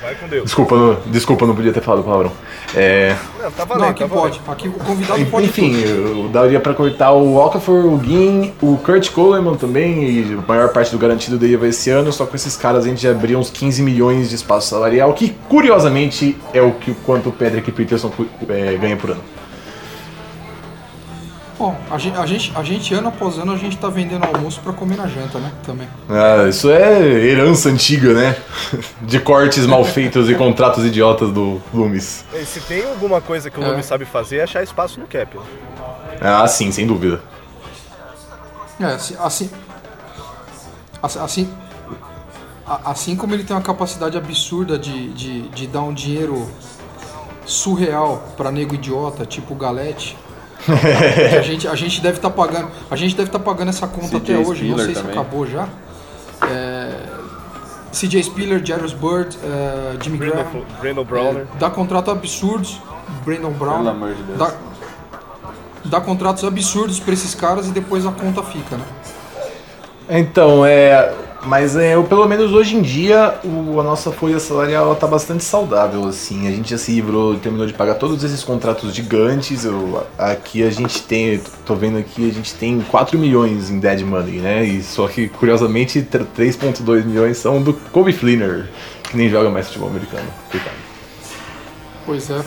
Vai 0.00 0.14
com 0.14 0.28
Deus. 0.28 0.44
Desculpa, 0.44 0.76
não, 0.76 0.98
desculpa, 1.06 1.46
não 1.46 1.54
podia 1.54 1.72
ter 1.72 1.80
falado 1.80 2.04
palavrão. 2.04 2.30
É... 2.76 3.16
Não, 3.42 3.50
tá 3.50 3.64
valendo, 3.64 3.82
não, 3.82 3.90
aqui 3.90 4.04
tá 4.04 4.08
pode. 4.08 4.40
Aqui 4.46 4.68
o 4.68 4.72
convidado 4.72 5.26
pode. 5.26 5.46
Enfim, 5.46 5.74
eu 5.82 6.28
daria 6.28 6.60
pra 6.60 6.74
cortar 6.74 7.10
o 7.10 7.36
Okafor, 7.36 7.86
o 7.86 8.00
Gin, 8.02 8.52
o 8.62 8.76
Kurt 8.76 9.10
Coleman 9.10 9.56
também, 9.56 10.04
e 10.04 10.38
a 10.38 10.46
maior 10.46 10.68
parte 10.68 10.92
do 10.92 10.98
garantido 10.98 11.36
dele 11.36 11.56
vai 11.56 11.70
esse 11.70 11.90
ano, 11.90 12.12
só 12.12 12.24
com 12.24 12.36
esses 12.36 12.56
caras 12.56 12.84
a 12.84 12.88
gente 12.88 13.02
já 13.02 13.10
abriu 13.10 13.38
uns 13.38 13.50
15 13.50 13.82
milhões 13.82 14.28
de 14.28 14.36
espaço 14.36 14.68
salarial, 14.68 15.12
que 15.12 15.30
curiosamente 15.48 16.36
é 16.54 16.62
o 16.62 16.72
que 16.72 16.94
quanto 17.04 17.30
o 17.30 17.32
Pedrick 17.32 17.72
Peterson 17.72 18.12
é, 18.48 18.76
ganha 18.76 18.96
por 18.96 19.10
ano. 19.10 19.22
Bom, 21.62 21.80
a 21.92 21.96
gente, 21.96 22.18
a, 22.18 22.26
gente, 22.26 22.52
a 22.56 22.62
gente, 22.64 22.92
ano 22.92 23.06
após 23.06 23.38
ano, 23.38 23.52
a 23.52 23.56
gente 23.56 23.78
tá 23.78 23.88
vendendo 23.88 24.24
almoço 24.24 24.60
para 24.60 24.72
comer 24.72 24.96
na 24.96 25.06
janta, 25.06 25.38
né? 25.38 25.52
Também. 25.64 25.88
Ah, 26.10 26.48
isso 26.48 26.68
é 26.68 27.00
herança 27.00 27.68
antiga, 27.68 28.12
né? 28.12 28.36
De 29.00 29.20
cortes 29.20 29.64
mal 29.64 29.84
feitos 29.84 30.28
e 30.28 30.34
contratos 30.34 30.84
idiotas 30.84 31.30
do 31.30 31.62
Loomis. 31.72 32.24
Se 32.44 32.60
tem 32.62 32.82
alguma 32.82 33.20
coisa 33.20 33.48
que 33.48 33.60
o 33.60 33.62
é. 33.62 33.68
Loomis 33.68 33.86
sabe 33.86 34.04
fazer, 34.04 34.38
é 34.38 34.42
achar 34.42 34.60
espaço 34.64 34.98
no 34.98 35.06
cap. 35.06 35.38
Ah, 36.20 36.48
sim, 36.48 36.72
sem 36.72 36.84
dúvida. 36.84 37.22
É, 38.80 38.86
assim, 38.86 39.14
assim, 39.20 39.50
assim, 41.00 41.48
assim 42.66 43.14
como 43.14 43.34
ele 43.34 43.44
tem 43.44 43.54
uma 43.54 43.62
capacidade 43.62 44.18
absurda 44.18 44.76
de, 44.76 45.12
de, 45.12 45.42
de 45.42 45.68
dar 45.68 45.82
um 45.82 45.94
dinheiro 45.94 46.50
surreal 47.46 48.34
para 48.36 48.50
nego 48.50 48.74
idiota, 48.74 49.24
tipo 49.24 49.54
o 49.54 49.56
Galete, 49.56 50.16
a, 51.38 51.42
gente, 51.42 51.68
a 51.68 51.74
gente 51.74 52.00
deve 52.00 52.18
estar 52.18 52.30
tá 52.30 52.34
pagando. 52.34 52.68
A 52.90 52.96
gente 52.96 53.16
deve 53.16 53.28
estar 53.28 53.38
tá 53.38 53.44
pagando 53.44 53.68
essa 53.68 53.86
conta 53.86 54.16
até 54.18 54.36
hoje. 54.36 54.64
Spiller 54.64 54.76
não 54.76 54.84
sei 54.84 54.94
também. 54.94 55.12
se 55.12 55.18
acabou 55.18 55.46
já. 55.46 55.68
É, 56.42 56.94
CJ 57.92 58.22
Spiller, 58.22 58.64
Jairus 58.64 58.92
Bird, 58.92 59.36
uh, 59.36 60.02
Jimmy 60.02 60.18
Graham. 60.18 60.64
Brandon 60.80 61.04
Browner. 61.04 61.46
É, 61.54 61.58
dá 61.58 61.70
contratos 61.70 62.12
absurdos. 62.12 62.80
Brandon 63.24 63.52
Brown. 63.52 63.84
De 63.84 64.32
dá, 64.38 64.54
dá 65.84 66.00
contratos 66.00 66.44
absurdos 66.44 66.98
para 66.98 67.12
esses 67.12 67.34
caras 67.34 67.68
e 67.68 67.70
depois 67.70 68.06
a 68.06 68.12
conta 68.12 68.42
fica, 68.42 68.76
né? 68.76 68.84
Então, 70.08 70.64
é. 70.64 71.14
Mas 71.44 71.74
é, 71.74 71.96
eu, 71.96 72.04
pelo 72.04 72.26
menos 72.28 72.52
hoje 72.52 72.76
em 72.76 72.82
dia 72.82 73.34
o, 73.42 73.80
a 73.80 73.82
nossa 73.82 74.12
folha 74.12 74.38
salarial 74.38 74.92
está 74.92 75.08
bastante 75.08 75.42
saudável, 75.42 76.06
assim. 76.06 76.46
A 76.46 76.50
gente 76.52 76.70
já 76.70 76.78
se 76.78 76.92
livrou, 76.92 77.36
terminou 77.36 77.66
de 77.66 77.72
pagar 77.72 77.96
todos 77.96 78.22
esses 78.22 78.44
contratos 78.44 78.94
gigantes. 78.94 79.64
Eu, 79.64 80.06
aqui 80.16 80.62
a 80.62 80.70
gente 80.70 81.02
tem, 81.02 81.40
tô 81.66 81.74
vendo 81.74 81.98
aqui, 81.98 82.30
a 82.30 82.32
gente 82.32 82.54
tem 82.54 82.80
4 82.82 83.18
milhões 83.18 83.70
em 83.70 83.80
dead 83.80 84.02
money, 84.02 84.38
né? 84.38 84.64
E 84.64 84.82
só 84.84 85.08
que, 85.08 85.28
curiosamente, 85.28 86.00
3.2 86.00 87.04
milhões 87.04 87.38
são 87.38 87.60
do 87.60 87.74
Kobe 87.74 88.12
Fleener, 88.12 88.68
que 89.02 89.16
nem 89.16 89.28
joga 89.28 89.50
mais 89.50 89.66
futebol 89.66 89.88
americano. 89.88 90.28
Coitado. 90.48 90.76
Pois 92.06 92.30
é. 92.30 92.40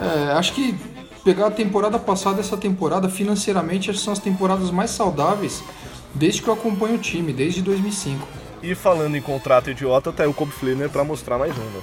é. 0.00 0.32
Acho 0.32 0.52
que 0.52 0.76
pegar 1.24 1.48
a 1.48 1.50
temporada 1.50 1.98
passada 1.98 2.38
essa 2.38 2.56
temporada, 2.56 3.08
financeiramente, 3.08 3.96
são 3.98 4.12
as 4.12 4.20
temporadas 4.20 4.70
mais 4.70 4.90
saudáveis 4.90 5.62
desde 6.14 6.42
que 6.42 6.48
eu 6.48 6.54
acompanho 6.54 6.94
o 6.94 6.98
time, 6.98 7.32
desde 7.32 7.62
2005. 7.62 8.26
E 8.62 8.74
falando 8.74 9.16
em 9.16 9.22
contrato 9.22 9.70
idiota, 9.70 10.12
tá 10.12 10.22
aí 10.22 10.28
o 10.28 10.34
Kobe 10.34 10.52
Fleener 10.52 10.88
pra 10.88 11.02
mostrar 11.02 11.38
mais 11.38 11.56
um, 11.56 11.62
né? 11.62 11.80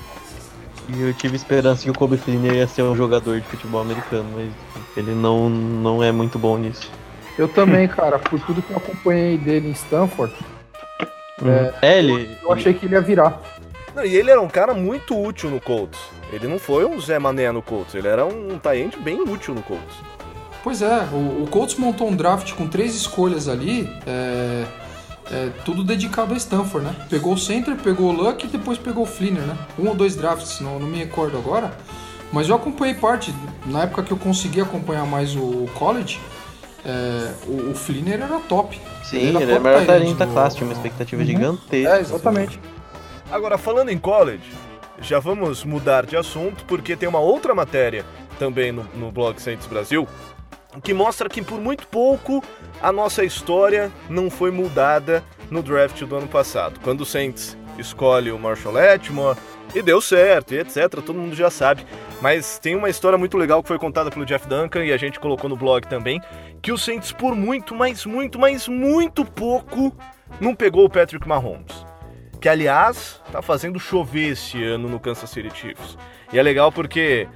E 0.96 1.02
eu 1.02 1.14
tive 1.14 1.36
esperança 1.36 1.84
que 1.84 1.92
o 1.92 1.94
Kobe 1.94 2.18
Fleener 2.18 2.54
ia 2.54 2.68
ser 2.68 2.84
um 2.84 2.96
jogador 2.96 3.40
de 3.40 3.46
futebol 3.46 3.82
americano, 3.82 4.30
mas 4.34 4.52
ele 4.98 5.14
não, 5.14 5.50
não 5.50 6.04
é 6.04 6.12
muito 6.12 6.40
bom 6.40 6.58
nisso. 6.58 6.90
Eu 7.38 7.48
também, 7.48 7.88
cara, 7.88 8.18
por 8.18 8.40
tudo 8.42 8.62
que 8.62 8.72
eu 8.72 8.78
acompanhei 8.78 9.38
dele 9.38 9.70
em 9.70 9.72
Stanford. 9.72 10.34
Uhum. 11.42 11.72
É, 11.82 12.00
ele, 12.00 12.38
eu 12.42 12.52
achei 12.52 12.74
que 12.74 12.86
ele 12.86 12.96
ia 12.96 13.02
virar. 13.02 13.42
Não, 13.96 14.04
e 14.04 14.16
ele 14.16 14.32
era 14.32 14.42
um 14.42 14.48
cara 14.48 14.74
muito 14.74 15.18
útil 15.18 15.50
no 15.50 15.60
Colts. 15.60 16.00
Ele 16.32 16.48
não 16.48 16.60
foi 16.60 16.86
um 16.86 17.00
Zé 17.00 17.18
Mané 17.18 17.52
no 17.52 17.62
Colts, 17.62 17.96
ele 17.96 18.08
era 18.08 18.26
um 18.26 18.60
tie 18.60 18.92
bem 19.02 19.22
útil 19.22 19.54
no 19.54 19.62
Colts. 19.62 19.96
Pois 20.64 20.82
é, 20.82 21.08
o, 21.12 21.44
o 21.44 21.48
Colts 21.50 21.76
montou 21.76 22.10
um 22.10 22.16
draft 22.16 22.54
com 22.54 22.68
três 22.68 22.96
escolhas 22.96 23.48
ali, 23.48 23.90
é, 24.06 24.66
é, 25.32 25.50
tudo 25.64 25.84
dedicado 25.84 26.34
a 26.34 26.38
Stanford, 26.38 26.88
né? 26.88 26.96
Pegou 27.10 27.34
o 27.34 27.38
center, 27.38 27.76
pegou 27.76 28.10
o 28.10 28.12
Luck 28.12 28.46
e 28.46 28.50
depois 28.50 28.78
pegou 28.78 29.04
o 29.04 29.06
Fleener, 29.06 29.44
né? 29.44 29.58
Um 29.78 29.88
ou 29.88 29.96
dois 29.96 30.16
drafts, 30.16 30.60
não, 30.60 30.80
não 30.80 30.88
me 30.88 30.98
recordo 30.98 31.38
agora. 31.38 31.72
Mas 32.32 32.50
eu 32.50 32.56
acompanhei 32.56 32.94
parte, 32.94 33.34
na 33.66 33.84
época 33.84 34.04
que 34.04 34.12
eu 34.12 34.18
consegui 34.18 34.62
acompanhar 34.62 35.06
mais 35.06 35.36
o 35.36 35.68
college, 35.76 36.20
é, 36.86 37.34
o, 37.48 37.72
o 37.72 37.76
Fleener 37.76 38.22
era 38.22 38.40
top. 38.42 38.80
Sim, 39.04 39.18
ele, 39.18 39.38
ele 39.38 39.52
é 39.52 39.60
melhor 39.60 40.16
da 40.16 40.28
classe, 40.28 40.58
tinha 40.58 40.68
uma 40.68 40.74
expectativa 40.74 41.22
uhum. 41.22 41.28
gigantesca. 41.28 41.96
É, 41.96 42.00
exatamente. 42.00 42.60
Agora, 43.32 43.58
falando 43.58 43.90
em 43.90 43.98
college, 43.98 44.52
já 45.02 45.20
vamos 45.20 45.64
mudar 45.64 46.06
de 46.06 46.18
assunto, 46.18 46.66
porque 46.66 46.96
tem 46.96 47.08
uma 47.08 47.20
outra 47.20 47.56
matéria 47.56 48.06
também 48.38 48.72
no, 48.72 48.86
no 48.96 49.12
blog 49.12 49.42
Saints 49.42 49.68
Brasil, 49.68 50.08
que 50.84 50.94
mostra 50.94 51.28
que 51.28 51.42
por 51.42 51.60
muito 51.60 51.88
pouco 51.88 52.44
a 52.82 52.92
nossa 52.92 53.24
história 53.24 53.92
não 54.10 54.30
foi 54.30 54.52
mudada 54.52 55.24
no 55.50 55.64
draft 55.64 56.02
do 56.04 56.16
ano 56.16 56.28
passado. 56.28 56.80
Quando 56.82 57.02
o 57.02 57.06
Saints 57.06 57.58
escolhe 57.78 58.32
o 58.32 58.38
Marshall 58.38 58.76
Letmore 58.76 59.38
e 59.74 59.82
deu 59.82 60.02
certo, 60.02 60.54
e 60.54 60.60
etc, 60.60 60.90
todo 61.06 61.14
mundo 61.14 61.36
já 61.36 61.50
sabe. 61.50 61.86
Mas 62.22 62.60
tem 62.60 62.76
uma 62.76 62.90
história 62.90 63.18
muito 63.18 63.38
legal 63.38 63.62
que 63.62 63.68
foi 63.68 63.80
contada 63.80 64.10
pelo 64.10 64.26
Jeff 64.26 64.48
Duncan 64.48 64.84
e 64.84 64.92
a 64.92 64.98
gente 64.98 65.20
colocou 65.20 65.50
no 65.50 65.56
blog 65.56 65.88
também, 65.88 66.22
que 66.62 66.72
o 66.72 66.78
Saints 66.78 67.12
por 67.12 67.36
muito, 67.36 67.74
mas 67.74 68.06
muito, 68.06 68.38
mas 68.38 68.68
muito 68.68 69.24
pouco 69.26 69.96
não 70.40 70.54
pegou 70.54 70.86
o 70.86 70.90
Patrick 70.90 71.28
Mahomes. 71.28 71.86
Que 72.40 72.48
aliás, 72.48 73.22
tá 73.32 73.42
fazendo 73.42 73.80
chover 73.80 74.32
esse 74.32 74.64
ano 74.64 74.88
no 74.88 75.00
Kansas 75.00 75.30
City 75.30 75.50
Chiefs. 75.54 75.98
E 76.32 76.40
é 76.40 76.44
legal 76.44 76.72
porque 76.72 77.28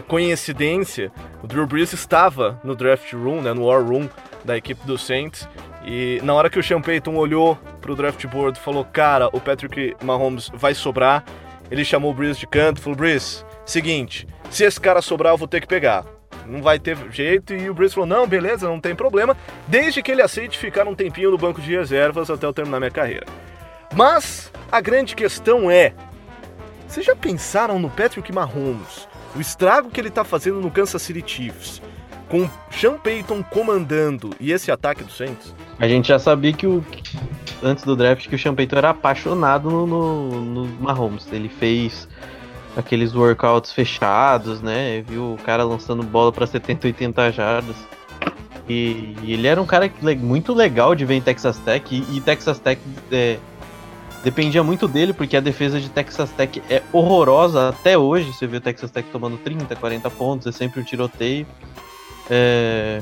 coincidência, 0.00 1.12
o 1.42 1.46
Drew 1.46 1.66
Brees 1.66 1.92
estava 1.92 2.58
no 2.64 2.74
draft 2.74 3.12
room, 3.12 3.42
né, 3.42 3.52
no 3.52 3.66
war 3.66 3.84
room 3.84 4.08
da 4.44 4.56
equipe 4.56 4.86
do 4.86 4.96
Saints, 4.96 5.46
e 5.84 6.20
na 6.22 6.32
hora 6.32 6.48
que 6.48 6.58
o 6.58 6.62
Sean 6.62 6.80
Payton 6.80 7.14
olhou 7.16 7.58
pro 7.80 7.94
draft 7.94 8.24
board 8.26 8.58
e 8.58 8.62
falou, 8.62 8.84
cara, 8.84 9.28
o 9.32 9.40
Patrick 9.40 9.94
Mahomes 10.02 10.50
vai 10.54 10.74
sobrar, 10.74 11.24
ele 11.70 11.84
chamou 11.84 12.12
o 12.12 12.14
Brees 12.14 12.38
de 12.38 12.46
canto 12.46 12.80
falou, 12.80 12.96
Brees, 12.96 13.44
seguinte, 13.66 14.26
se 14.50 14.64
esse 14.64 14.80
cara 14.80 15.02
sobrar 15.02 15.32
eu 15.32 15.38
vou 15.38 15.48
ter 15.48 15.60
que 15.60 15.66
pegar. 15.66 16.04
Não 16.46 16.60
vai 16.60 16.78
ter 16.78 16.96
jeito, 17.10 17.54
e 17.54 17.70
o 17.70 17.74
Brees 17.74 17.94
falou, 17.94 18.08
não, 18.08 18.26
beleza, 18.26 18.68
não 18.68 18.80
tem 18.80 18.94
problema, 18.94 19.36
desde 19.68 20.02
que 20.02 20.10
ele 20.10 20.22
aceite 20.22 20.58
ficar 20.58 20.88
um 20.88 20.94
tempinho 20.94 21.30
no 21.30 21.38
banco 21.38 21.60
de 21.60 21.76
reservas 21.76 22.30
até 22.30 22.46
eu 22.46 22.52
terminar 22.52 22.80
minha 22.80 22.90
carreira. 22.90 23.26
Mas 23.94 24.50
a 24.70 24.80
grande 24.80 25.14
questão 25.14 25.70
é, 25.70 25.92
vocês 26.88 27.06
já 27.06 27.14
pensaram 27.14 27.78
no 27.78 27.88
Patrick 27.88 28.32
Mahomes 28.32 29.08
o 29.34 29.40
estrago 29.40 29.90
que 29.90 30.00
ele 30.00 30.08
está 30.08 30.24
fazendo 30.24 30.60
no 30.60 30.70
Kansas 30.70 31.00
City 31.02 31.22
Chiefs, 31.26 31.82
com 32.28 32.48
Sean 32.70 32.94
Payton 32.94 33.42
comandando 33.42 34.30
e 34.40 34.52
esse 34.52 34.70
ataque 34.70 35.04
do 35.04 35.12
Saints? 35.12 35.54
A 35.78 35.86
gente 35.86 36.08
já 36.08 36.18
sabia 36.18 36.52
que 36.52 36.66
o 36.66 36.84
antes 37.62 37.84
do 37.84 37.94
draft 37.94 38.28
que 38.28 38.34
o 38.34 38.38
Sean 38.38 38.54
Payton 38.54 38.76
era 38.76 38.90
apaixonado 38.90 39.70
no, 39.70 39.86
no, 39.86 40.40
no 40.40 40.64
Mahomes. 40.80 41.26
Ele 41.32 41.48
fez 41.48 42.08
aqueles 42.76 43.14
workouts 43.14 43.72
fechados, 43.72 44.60
né? 44.60 45.02
Viu 45.02 45.34
o 45.34 45.38
cara 45.38 45.62
lançando 45.64 46.02
bola 46.02 46.32
para 46.32 46.46
70, 46.46 46.86
80 46.88 47.32
jardas. 47.32 47.76
E, 48.68 49.14
e, 49.22 49.32
ele 49.32 49.46
era 49.46 49.60
um 49.60 49.66
cara 49.66 49.90
muito 50.18 50.52
legal 50.52 50.94
de 50.94 51.04
ver 51.04 51.14
em 51.14 51.20
Texas 51.20 51.58
Tech. 51.58 51.94
E, 51.94 52.16
e 52.16 52.20
Texas 52.20 52.58
Tech 52.58 52.80
é, 53.10 53.38
dependia 54.22 54.62
muito 54.62 54.86
dele, 54.86 55.12
porque 55.12 55.36
a 55.36 55.40
defesa 55.40 55.80
de 55.80 55.88
Texas 55.88 56.30
Tech 56.30 56.62
é 56.70 56.82
horrorosa 56.92 57.68
até 57.68 57.96
hoje. 57.98 58.32
Você 58.32 58.46
vê 58.46 58.56
o 58.56 58.60
Texas 58.60 58.90
Tech 58.90 59.08
tomando 59.10 59.36
30, 59.38 59.74
40 59.76 60.10
pontos, 60.10 60.46
é 60.46 60.52
sempre 60.52 60.80
um 60.80 60.84
tiroteio. 60.84 61.46
É... 62.30 63.00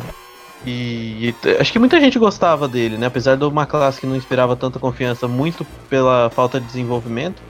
E, 0.64 1.34
e, 1.44 1.56
acho 1.58 1.72
que 1.72 1.78
muita 1.78 1.98
gente 1.98 2.18
gostava 2.18 2.68
dele, 2.68 2.98
né? 2.98 3.06
Apesar 3.06 3.36
de 3.36 3.44
uma 3.44 3.64
classe 3.64 4.00
que 4.00 4.06
não 4.06 4.14
inspirava 4.14 4.54
tanta 4.54 4.78
confiança, 4.78 5.26
muito 5.26 5.64
pela 5.88 6.30
falta 6.30 6.60
de 6.60 6.66
desenvolvimento. 6.66 7.42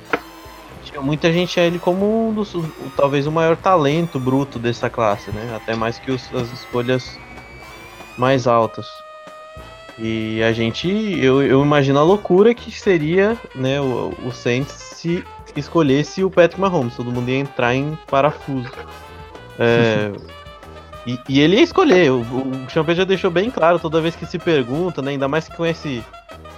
Tinha 0.84 1.00
muita 1.00 1.32
gente 1.32 1.58
a 1.58 1.64
ele 1.64 1.78
como 1.78 2.28
um 2.28 2.32
dos, 2.32 2.54
talvez 2.96 3.26
o 3.26 3.32
maior 3.32 3.56
talento 3.56 4.18
bruto 4.18 4.58
dessa 4.58 4.88
classe, 4.88 5.30
né? 5.30 5.54
Até 5.56 5.74
mais 5.74 5.98
que 5.98 6.10
os, 6.10 6.32
as 6.34 6.52
escolhas 6.52 7.18
mais 8.16 8.46
altas. 8.46 8.86
E 10.02 10.42
a 10.42 10.50
gente, 10.50 10.88
eu, 10.88 11.42
eu 11.42 11.62
imagino 11.62 11.99
a 11.99 12.02
loucura 12.02 12.54
que 12.54 12.71
seria, 12.71 13.37
né, 13.54 13.78
o, 13.80 14.14
o 14.25 14.33
Saints 14.33 14.73
se 14.73 15.23
escolhesse 15.54 16.25
o 16.25 16.30
Patrick 16.30 16.59
Mahomes, 16.59 16.97
todo 16.97 17.12
mundo 17.12 17.28
ia 17.28 17.37
entrar 17.37 17.75
em 17.75 17.99
parafuso. 18.09 18.71
É, 19.59 20.11
e, 21.07 21.19
e, 21.28 21.40
ele 21.40 21.57
ia 21.57 21.62
escolher, 21.62 22.11
o, 22.11 22.21
o 22.23 22.71
Champagne 22.71 22.97
já 22.97 23.04
deixou 23.04 23.30
bem 23.30 23.50
claro 23.50 23.78
toda 23.78 24.00
vez 24.00 24.16
que 24.16 24.25
se 24.25 24.38
pergunta, 24.38 25.02
né, 25.02 25.11
ainda 25.11 25.28
mais 25.28 25.49
que 25.49 25.54
com 25.54 25.66
esse, 25.66 26.02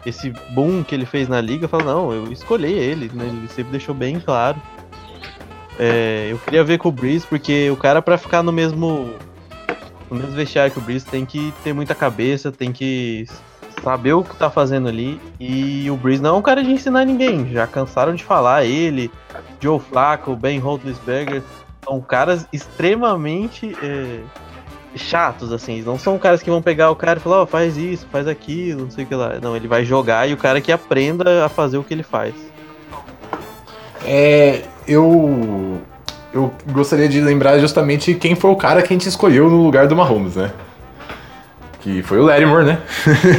esse 0.06 0.30
boom 0.50 0.84
que 0.84 0.94
ele 0.94 1.04
fez 1.04 1.26
na 1.26 1.40
liga, 1.40 1.66
fala, 1.66 1.82
não, 1.82 2.12
eu 2.12 2.30
escolhi 2.30 2.72
ele, 2.72 3.10
né, 3.12 3.26
ele 3.26 3.48
sempre 3.48 3.72
deixou 3.72 3.94
bem 3.94 4.20
claro. 4.20 4.60
É, 5.80 6.28
eu 6.30 6.38
queria 6.38 6.62
ver 6.62 6.78
com 6.78 6.90
o 6.90 6.92
Breeze, 6.92 7.26
porque 7.26 7.68
o 7.70 7.76
cara 7.76 8.00
para 8.00 8.16
ficar 8.16 8.40
no 8.40 8.52
mesmo 8.52 9.16
no 10.12 10.18
mesmo 10.18 10.34
vestiário 10.34 10.70
que 10.70 10.78
o 10.78 10.82
Breeze 10.82 11.06
tem 11.06 11.24
que 11.24 11.52
ter 11.64 11.72
muita 11.72 11.94
cabeça, 11.94 12.52
tem 12.52 12.70
que 12.70 13.26
saber 13.82 14.12
o 14.12 14.22
que 14.22 14.36
tá 14.36 14.50
fazendo 14.50 14.88
ali. 14.88 15.18
E 15.40 15.90
o 15.90 15.96
Breeze 15.96 16.22
não 16.22 16.36
é 16.36 16.38
um 16.38 16.42
cara 16.42 16.62
de 16.62 16.70
ensinar 16.70 17.04
ninguém. 17.04 17.50
Já 17.50 17.66
cansaram 17.66 18.14
de 18.14 18.22
falar. 18.22 18.64
Ele, 18.64 19.10
Joe 19.58 19.80
Flacco, 19.80 20.36
Ben 20.36 20.58
Roethlisberger 20.58 21.42
são 21.84 22.00
caras 22.00 22.46
extremamente 22.52 23.74
é, 23.82 24.20
chatos, 24.94 25.50
assim. 25.50 25.82
Não 25.82 25.98
são 25.98 26.18
caras 26.18 26.42
que 26.42 26.50
vão 26.50 26.60
pegar 26.60 26.90
o 26.90 26.96
cara 26.96 27.18
e 27.18 27.22
falar, 27.22 27.40
ó, 27.40 27.42
oh, 27.44 27.46
faz 27.46 27.76
isso, 27.76 28.06
faz 28.12 28.28
aquilo, 28.28 28.82
não 28.82 28.90
sei 28.90 29.04
o 29.04 29.06
que 29.06 29.14
lá. 29.14 29.38
Não, 29.40 29.56
ele 29.56 29.66
vai 29.66 29.84
jogar 29.84 30.28
e 30.28 30.34
o 30.34 30.36
cara 30.36 30.60
que 30.60 30.70
aprenda 30.70 31.44
a 31.44 31.48
fazer 31.48 31.78
o 31.78 31.84
que 31.84 31.94
ele 31.94 32.02
faz. 32.02 32.34
É, 34.04 34.62
eu 34.86 35.80
eu 36.32 36.52
gostaria 36.72 37.08
de 37.08 37.20
lembrar 37.20 37.58
justamente 37.58 38.14
quem 38.14 38.34
foi 38.34 38.50
o 38.50 38.56
cara 38.56 38.82
que 38.82 38.92
a 38.92 38.96
gente 38.96 39.08
escolheu 39.08 39.50
no 39.50 39.62
lugar 39.62 39.86
do 39.86 39.94
Mahomes, 39.94 40.36
né? 40.36 40.50
Que 41.80 42.02
foi 42.02 42.18
o 42.18 42.22
Lattimore, 42.22 42.64
né? 42.64 42.78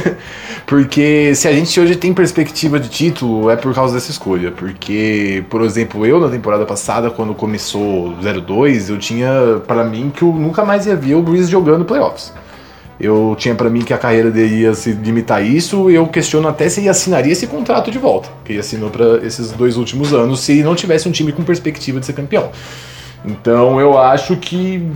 Porque 0.66 1.34
se 1.34 1.48
a 1.48 1.52
gente 1.52 1.78
hoje 1.78 1.96
tem 1.96 2.12
perspectiva 2.12 2.78
de 2.78 2.88
título, 2.88 3.50
é 3.50 3.56
por 3.56 3.74
causa 3.74 3.94
dessa 3.94 4.10
escolha. 4.10 4.50
Porque, 4.50 5.44
por 5.50 5.62
exemplo, 5.62 6.06
eu 6.06 6.20
na 6.20 6.28
temporada 6.28 6.64
passada, 6.64 7.10
quando 7.10 7.34
começou 7.34 8.14
02, 8.14 8.90
eu 8.90 8.98
tinha 8.98 9.60
para 9.66 9.84
mim 9.84 10.12
que 10.14 10.22
eu 10.22 10.32
nunca 10.32 10.64
mais 10.64 10.86
ia 10.86 10.96
ver 10.96 11.14
o 11.14 11.22
Breeze 11.22 11.50
jogando 11.50 11.84
playoffs. 11.84 12.32
Eu 12.98 13.34
tinha 13.38 13.54
para 13.54 13.68
mim 13.68 13.82
que 13.82 13.92
a 13.92 13.98
carreira 13.98 14.30
dele 14.30 14.62
ia 14.62 14.74
se 14.74 14.92
limitar 14.92 15.38
a 15.38 15.42
isso, 15.42 15.90
eu 15.90 16.06
questiono 16.06 16.46
até 16.46 16.68
se 16.68 16.80
ele 16.80 16.88
assinaria 16.88 17.32
esse 17.32 17.46
contrato 17.46 17.90
de 17.90 17.98
volta, 17.98 18.28
que 18.44 18.52
ele 18.52 18.60
assinou 18.60 18.88
para 18.88 19.18
esses 19.26 19.50
dois 19.50 19.76
últimos 19.76 20.12
anos, 20.12 20.40
se 20.40 20.62
não 20.62 20.74
tivesse 20.74 21.08
um 21.08 21.12
time 21.12 21.32
com 21.32 21.42
perspectiva 21.42 21.98
de 21.98 22.06
ser 22.06 22.12
campeão. 22.12 22.50
Então 23.24 23.80
eu 23.80 23.98
acho 23.98 24.36
que 24.36 24.86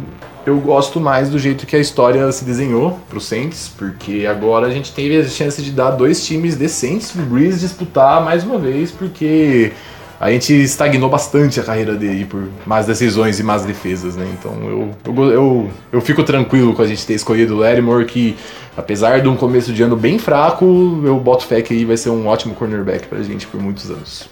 eu 0.46 0.58
gosto 0.60 1.00
mais 1.00 1.28
do 1.28 1.38
jeito 1.38 1.66
que 1.66 1.76
a 1.76 1.78
história 1.78 2.30
se 2.32 2.44
desenhou 2.44 2.98
pro 3.08 3.20
Saints, 3.20 3.70
porque 3.76 4.26
agora 4.26 4.66
a 4.66 4.70
gente 4.70 4.92
teve 4.92 5.18
a 5.18 5.24
chance 5.24 5.60
de 5.60 5.70
dar 5.70 5.90
dois 5.90 6.24
times 6.24 6.56
decentes 6.56 7.10
pro 7.10 7.22
Breeze 7.22 7.60
disputar 7.60 8.24
mais 8.24 8.44
uma 8.44 8.58
vez, 8.58 8.90
porque 8.90 9.72
a 10.20 10.30
gente 10.32 10.52
estagnou 10.52 11.08
bastante 11.08 11.60
a 11.60 11.62
carreira 11.62 11.94
dele 11.94 12.24
por 12.24 12.48
más 12.66 12.86
decisões 12.86 13.38
e 13.38 13.42
más 13.42 13.64
defesas, 13.64 14.16
né? 14.16 14.28
Então 14.38 14.52
eu, 14.64 14.96
eu, 15.04 15.30
eu, 15.30 15.70
eu 15.92 16.00
fico 16.00 16.24
tranquilo 16.24 16.74
com 16.74 16.82
a 16.82 16.86
gente 16.86 17.06
ter 17.06 17.14
escolhido 17.14 17.54
o 17.54 17.58
Lattimore, 17.58 18.04
que 18.04 18.36
apesar 18.76 19.20
de 19.20 19.28
um 19.28 19.36
começo 19.36 19.72
de 19.72 19.82
ano 19.82 19.96
bem 19.96 20.18
fraco, 20.18 20.64
eu 21.04 21.18
boto 21.20 21.46
fé 21.46 21.62
que 21.62 21.72
aí 21.72 21.84
vai 21.84 21.96
ser 21.96 22.10
um 22.10 22.26
ótimo 22.26 22.54
cornerback 22.54 23.06
pra 23.06 23.22
gente 23.22 23.46
por 23.46 23.60
muitos 23.60 23.90
anos. 23.90 24.28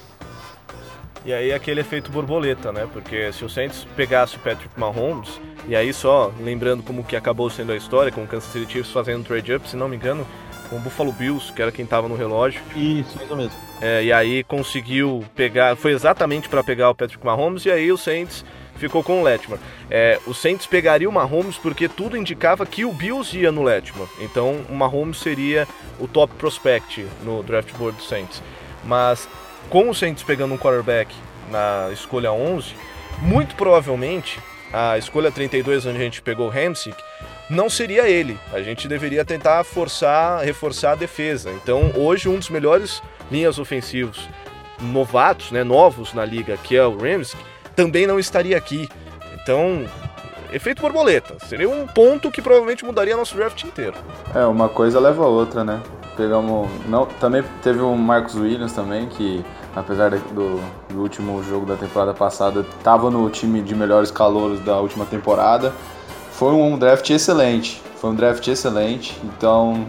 E 1.24 1.32
aí 1.32 1.52
aquele 1.52 1.80
efeito 1.80 2.10
borboleta, 2.10 2.70
né? 2.70 2.86
Porque 2.92 3.32
se 3.32 3.44
o 3.44 3.48
Saints 3.48 3.84
pegasse 3.96 4.36
o 4.36 4.38
Patrick 4.38 4.70
Mahomes, 4.78 5.40
e 5.66 5.74
aí 5.74 5.92
só 5.92 6.32
lembrando 6.40 6.84
como 6.84 7.02
que 7.02 7.16
acabou 7.16 7.50
sendo 7.50 7.72
a 7.72 7.76
história, 7.76 8.12
com 8.12 8.22
o 8.22 8.26
Kansas 8.28 8.52
City 8.52 8.74
Chiefs 8.74 8.92
fazendo 8.92 9.24
trade-up, 9.24 9.68
se 9.68 9.76
não 9.76 9.88
me 9.88 9.96
engano, 9.96 10.24
com 10.68 10.76
o 10.76 10.80
Buffalo 10.80 11.12
Bills, 11.12 11.52
que 11.52 11.62
era 11.62 11.72
quem 11.72 11.84
estava 11.84 12.08
no 12.08 12.16
relógio. 12.16 12.60
Isso, 12.74 13.16
isso 13.22 13.36
mesmo. 13.36 13.52
É, 13.80 14.04
e 14.04 14.12
aí 14.12 14.42
conseguiu 14.44 15.24
pegar, 15.34 15.76
foi 15.76 15.92
exatamente 15.92 16.48
para 16.48 16.64
pegar 16.64 16.90
o 16.90 16.94
Patrick 16.94 17.24
Mahomes 17.24 17.64
e 17.64 17.70
aí 17.70 17.92
o 17.92 17.98
Saints 17.98 18.44
ficou 18.76 19.02
com 19.02 19.20
o 19.20 19.22
Letmore. 19.22 19.60
É, 19.90 20.18
o 20.26 20.34
Saints 20.34 20.66
pegaria 20.66 21.08
o 21.08 21.12
Mahomes 21.12 21.56
porque 21.56 21.88
tudo 21.88 22.16
indicava 22.16 22.64
que 22.64 22.84
o 22.84 22.92
Bills 22.92 23.36
ia 23.36 23.52
no 23.52 23.62
Letmore. 23.62 24.08
Então 24.20 24.64
o 24.68 24.74
Mahomes 24.74 25.18
seria 25.18 25.66
o 25.98 26.06
top 26.06 26.34
prospect 26.34 27.06
no 27.22 27.42
draft 27.42 27.72
board 27.74 27.98
do 27.98 28.04
Saints. 28.04 28.42
Mas 28.84 29.28
com 29.68 29.88
o 29.88 29.94
Saints 29.94 30.22
pegando 30.22 30.54
um 30.54 30.58
quarterback 30.58 31.14
na 31.50 31.90
escolha 31.92 32.32
11, 32.32 32.74
muito 33.20 33.54
provavelmente 33.54 34.38
a 34.72 34.98
escolha 34.98 35.30
32 35.30 35.86
onde 35.86 35.96
a 35.96 36.00
gente 36.00 36.22
pegou 36.22 36.48
o 36.48 36.50
Hamsick 36.50 36.96
não 37.48 37.70
seria 37.70 38.08
ele. 38.08 38.38
A 38.52 38.60
gente 38.60 38.88
deveria 38.88 39.24
tentar 39.24 39.62
forçar, 39.64 40.42
reforçar 40.42 40.92
a 40.92 40.96
defesa. 40.96 41.50
Então, 41.50 41.92
hoje, 41.94 42.28
um 42.28 42.38
dos 42.38 42.50
melhores 42.50 43.02
linhas 43.30 43.58
ofensivos 43.58 44.28
novatos, 44.80 45.50
né, 45.50 45.64
novos 45.64 46.12
na 46.12 46.24
liga, 46.24 46.56
que 46.56 46.76
é 46.76 46.84
o 46.84 46.96
Rams, 46.96 47.34
também 47.74 48.06
não 48.06 48.18
estaria 48.18 48.56
aqui. 48.56 48.88
Então, 49.34 49.84
efeito 50.52 50.82
borboleta. 50.82 51.36
Seria 51.46 51.68
um 51.68 51.86
ponto 51.86 52.30
que 52.30 52.42
provavelmente 52.42 52.84
mudaria 52.84 53.16
nosso 53.16 53.36
draft 53.36 53.62
inteiro. 53.64 53.94
É, 54.34 54.44
uma 54.44 54.68
coisa 54.68 54.98
leva 55.00 55.24
a 55.24 55.28
outra, 55.28 55.64
né? 55.64 55.80
Pegamos. 56.16 56.68
Não, 56.88 57.06
também 57.06 57.44
teve 57.62 57.80
o 57.80 57.94
Marcos 57.94 58.34
Williams 58.34 58.72
também, 58.72 59.06
que 59.06 59.44
apesar 59.74 60.10
do, 60.10 60.60
do 60.88 61.00
último 61.00 61.42
jogo 61.42 61.66
da 61.66 61.76
temporada 61.76 62.14
passada, 62.14 62.60
estava 62.60 63.10
no 63.10 63.28
time 63.28 63.60
de 63.60 63.74
melhores 63.74 64.10
calouros 64.10 64.58
da 64.60 64.80
última 64.80 65.04
temporada 65.04 65.72
foi 66.36 66.52
um 66.52 66.78
draft 66.78 67.08
excelente. 67.08 67.82
Foi 67.96 68.10
um 68.10 68.14
draft 68.14 68.46
excelente. 68.46 69.18
Então, 69.24 69.86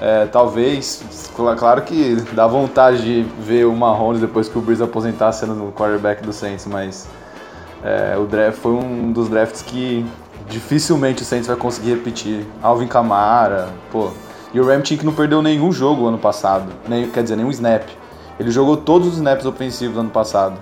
é, 0.00 0.24
talvez, 0.26 1.30
claro 1.34 1.82
que 1.82 2.16
dá 2.32 2.46
vontade 2.46 3.02
de 3.02 3.22
ver 3.40 3.66
o 3.66 3.74
Mahomes 3.74 4.20
depois 4.20 4.48
que 4.48 4.58
o 4.58 4.60
Breeze 4.60 4.82
aposentar 4.82 5.32
sendo 5.32 5.54
no 5.54 5.72
quarterback 5.72 6.22
do 6.22 6.32
Saints, 6.32 6.66
mas 6.66 7.06
é, 7.84 8.16
o 8.16 8.24
draft 8.24 8.58
foi 8.58 8.72
um 8.72 9.12
dos 9.12 9.28
drafts 9.28 9.60
que 9.60 10.04
dificilmente 10.48 11.22
o 11.22 11.26
Saints 11.26 11.46
vai 11.46 11.56
conseguir 11.56 11.90
repetir. 11.90 12.46
Alvin 12.62 12.86
Kamara, 12.86 13.68
pô. 13.92 14.10
E 14.54 14.60
o 14.60 14.66
Ramchick 14.66 15.04
não 15.04 15.12
perdeu 15.12 15.42
nenhum 15.42 15.70
jogo 15.72 16.06
ano 16.06 16.18
passado, 16.18 16.72
nem, 16.88 17.10
quer 17.10 17.22
dizer, 17.22 17.36
nenhum 17.36 17.50
snap. 17.50 17.82
Ele 18.40 18.50
jogou 18.50 18.78
todos 18.78 19.08
os 19.08 19.14
snaps 19.14 19.44
ofensivos 19.44 19.98
ano 19.98 20.08
passado 20.08 20.58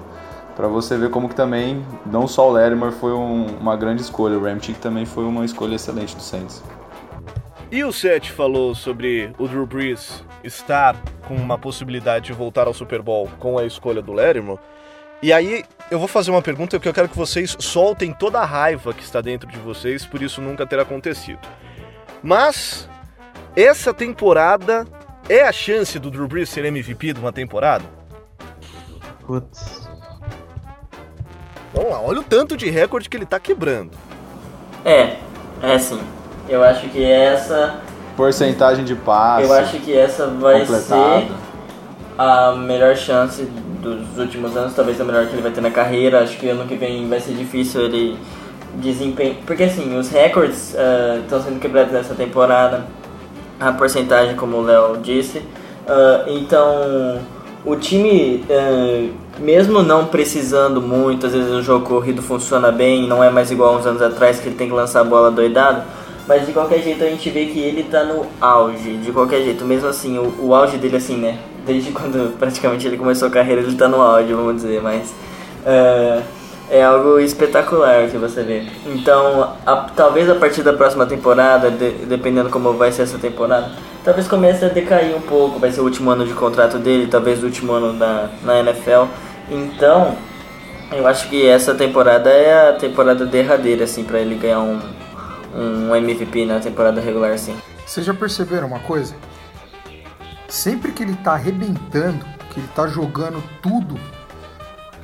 para 0.56 0.68
você 0.68 0.96
ver 0.96 1.10
como 1.10 1.28
que 1.28 1.34
também 1.34 1.84
não 2.06 2.26
só 2.26 2.48
o 2.48 2.52
Latimer 2.52 2.92
foi 2.92 3.12
um, 3.12 3.46
uma 3.58 3.76
grande 3.76 4.02
escolha, 4.02 4.38
o 4.38 4.42
Ramchick 4.42 4.78
também 4.78 5.04
foi 5.04 5.24
uma 5.24 5.44
escolha 5.44 5.74
excelente 5.74 6.14
do 6.14 6.22
Saints. 6.22 6.62
E 7.70 7.82
o 7.82 7.92
Seth 7.92 8.26
falou 8.26 8.74
sobre 8.74 9.32
o 9.38 9.48
Drew 9.48 9.66
Brees 9.66 10.22
estar 10.44 10.94
com 11.26 11.34
uma 11.34 11.58
possibilidade 11.58 12.26
de 12.26 12.32
voltar 12.32 12.66
ao 12.66 12.74
Super 12.74 13.02
Bowl 13.02 13.28
com 13.40 13.58
a 13.58 13.64
escolha 13.64 14.00
do 14.00 14.12
Latimer. 14.12 14.58
E 15.20 15.32
aí 15.32 15.64
eu 15.90 15.98
vou 15.98 16.06
fazer 16.06 16.30
uma 16.30 16.42
pergunta 16.42 16.78
que 16.78 16.88
eu 16.88 16.92
quero 16.92 17.08
que 17.08 17.16
vocês 17.16 17.56
soltem 17.58 18.12
toda 18.12 18.38
a 18.38 18.44
raiva 18.44 18.92
que 18.92 19.02
está 19.02 19.20
dentro 19.20 19.48
de 19.48 19.58
vocês 19.58 20.06
por 20.06 20.22
isso 20.22 20.40
nunca 20.40 20.66
ter 20.66 20.78
acontecido. 20.78 21.40
Mas 22.22 22.88
essa 23.56 23.92
temporada 23.92 24.86
é 25.28 25.42
a 25.42 25.52
chance 25.52 25.98
do 25.98 26.10
Drew 26.10 26.28
Brees 26.28 26.50
ser 26.50 26.64
MVP 26.64 27.14
de 27.14 27.20
uma 27.20 27.32
temporada? 27.32 27.84
Putz. 29.26 29.83
Vamos 31.74 31.90
lá, 31.90 32.00
olha 32.00 32.20
o 32.20 32.22
tanto 32.22 32.56
de 32.56 32.70
recorde 32.70 33.08
que 33.08 33.16
ele 33.16 33.26
tá 33.26 33.40
quebrando. 33.40 33.90
É, 34.84 35.16
é 35.60 35.78
sim. 35.78 36.00
Eu 36.48 36.62
acho 36.62 36.88
que 36.88 37.02
essa. 37.02 37.80
Porcentagem 38.16 38.84
de 38.84 38.94
passe. 38.94 39.42
Eu 39.42 39.52
acho 39.52 39.78
que 39.80 39.92
essa 39.92 40.28
vai 40.28 40.60
completado. 40.60 41.26
ser 41.26 41.32
a 42.16 42.52
melhor 42.52 42.94
chance 42.96 43.42
dos 43.82 44.16
últimos 44.18 44.56
anos, 44.56 44.72
talvez 44.74 45.00
a 45.00 45.04
melhor 45.04 45.26
que 45.26 45.34
ele 45.34 45.42
vai 45.42 45.50
ter 45.50 45.60
na 45.60 45.70
carreira. 45.70 46.22
Acho 46.22 46.38
que 46.38 46.48
ano 46.48 46.64
que 46.66 46.76
vem 46.76 47.08
vai 47.08 47.18
ser 47.18 47.32
difícil 47.32 47.82
ele 47.82 48.16
desempenhar. 48.74 49.36
Porque 49.44 49.64
assim, 49.64 49.98
os 49.98 50.08
recordes 50.10 50.74
estão 51.22 51.40
uh, 51.40 51.42
sendo 51.42 51.58
quebrados 51.58 51.92
nessa 51.92 52.14
temporada. 52.14 52.84
A 53.58 53.72
porcentagem, 53.72 54.36
como 54.36 54.58
o 54.58 54.62
Léo 54.62 54.98
disse. 54.98 55.38
Uh, 55.38 56.28
então, 56.28 57.20
o 57.64 57.76
time. 57.76 58.44
Uh, 58.48 59.24
mesmo 59.38 59.82
não 59.82 60.06
precisando 60.06 60.80
muito, 60.80 61.26
às 61.26 61.32
vezes 61.32 61.50
o 61.50 61.62
jogo 61.62 61.86
corrido 61.86 62.22
funciona 62.22 62.70
bem, 62.70 63.06
não 63.06 63.22
é 63.22 63.30
mais 63.30 63.50
igual 63.50 63.76
uns 63.76 63.86
anos 63.86 64.00
atrás 64.00 64.38
que 64.38 64.48
ele 64.48 64.56
tem 64.56 64.68
que 64.68 64.74
lançar 64.74 65.00
a 65.00 65.04
bola 65.04 65.30
doidado, 65.30 65.82
mas 66.26 66.46
de 66.46 66.52
qualquer 66.52 66.80
jeito 66.80 67.02
a 67.02 67.08
gente 67.08 67.28
vê 67.30 67.46
que 67.46 67.58
ele 67.58 67.84
tá 67.84 68.04
no 68.04 68.26
auge, 68.40 68.96
de 68.98 69.10
qualquer 69.12 69.42
jeito, 69.42 69.64
mesmo 69.64 69.88
assim, 69.88 70.18
o, 70.18 70.32
o 70.40 70.54
auge 70.54 70.76
dele 70.76 70.96
assim, 70.96 71.16
né, 71.16 71.38
desde 71.66 71.90
quando 71.90 72.32
praticamente 72.38 72.86
ele 72.86 72.96
começou 72.96 73.28
a 73.28 73.30
carreira 73.30 73.60
ele 73.60 73.74
tá 73.74 73.88
no 73.88 74.00
auge, 74.00 74.32
vamos 74.32 74.56
dizer, 74.56 74.80
mas 74.80 75.12
uh, 75.66 76.22
é 76.70 76.82
algo 76.82 77.18
espetacular 77.18 78.08
que 78.08 78.16
você 78.16 78.42
vê. 78.42 78.62
Então, 78.86 79.52
a, 79.66 79.76
talvez 79.94 80.30
a 80.30 80.34
partir 80.34 80.62
da 80.62 80.72
próxima 80.72 81.04
temporada, 81.06 81.70
de, 81.70 81.90
dependendo 82.06 82.50
como 82.50 82.72
vai 82.72 82.90
ser 82.90 83.02
essa 83.02 83.18
temporada, 83.18 83.70
talvez 84.04 84.28
comece 84.28 84.64
a 84.64 84.68
decair 84.68 85.16
um 85.16 85.20
pouco, 85.20 85.58
vai 85.58 85.72
ser 85.72 85.80
o 85.80 85.84
último 85.84 86.10
ano 86.10 86.26
de 86.26 86.34
contrato 86.34 86.78
dele, 86.78 87.06
talvez 87.06 87.42
o 87.42 87.46
último 87.46 87.72
ano 87.72 87.98
da, 87.98 88.28
na 88.42 88.60
NFL. 88.60 89.06
Então, 89.50 90.16
eu 90.92 91.06
acho 91.06 91.28
que 91.28 91.46
essa 91.46 91.74
temporada 91.74 92.30
é 92.30 92.68
a 92.68 92.72
temporada 92.74 93.24
derradeira, 93.26 93.84
assim, 93.84 94.04
para 94.04 94.20
ele 94.20 94.36
ganhar 94.36 94.60
um, 94.60 94.80
um 95.54 95.96
MVP 95.96 96.44
na 96.44 96.60
temporada 96.60 97.00
regular, 97.00 97.32
assim. 97.32 97.56
Vocês 97.86 98.04
já 98.06 98.14
perceberam 98.14 98.68
uma 98.68 98.80
coisa? 98.80 99.14
sempre 100.54 100.92
que 100.92 101.02
ele 101.02 101.16
tá 101.16 101.32
arrebentando, 101.32 102.24
que 102.50 102.60
ele 102.60 102.68
tá 102.74 102.86
jogando 102.86 103.42
tudo, 103.60 103.98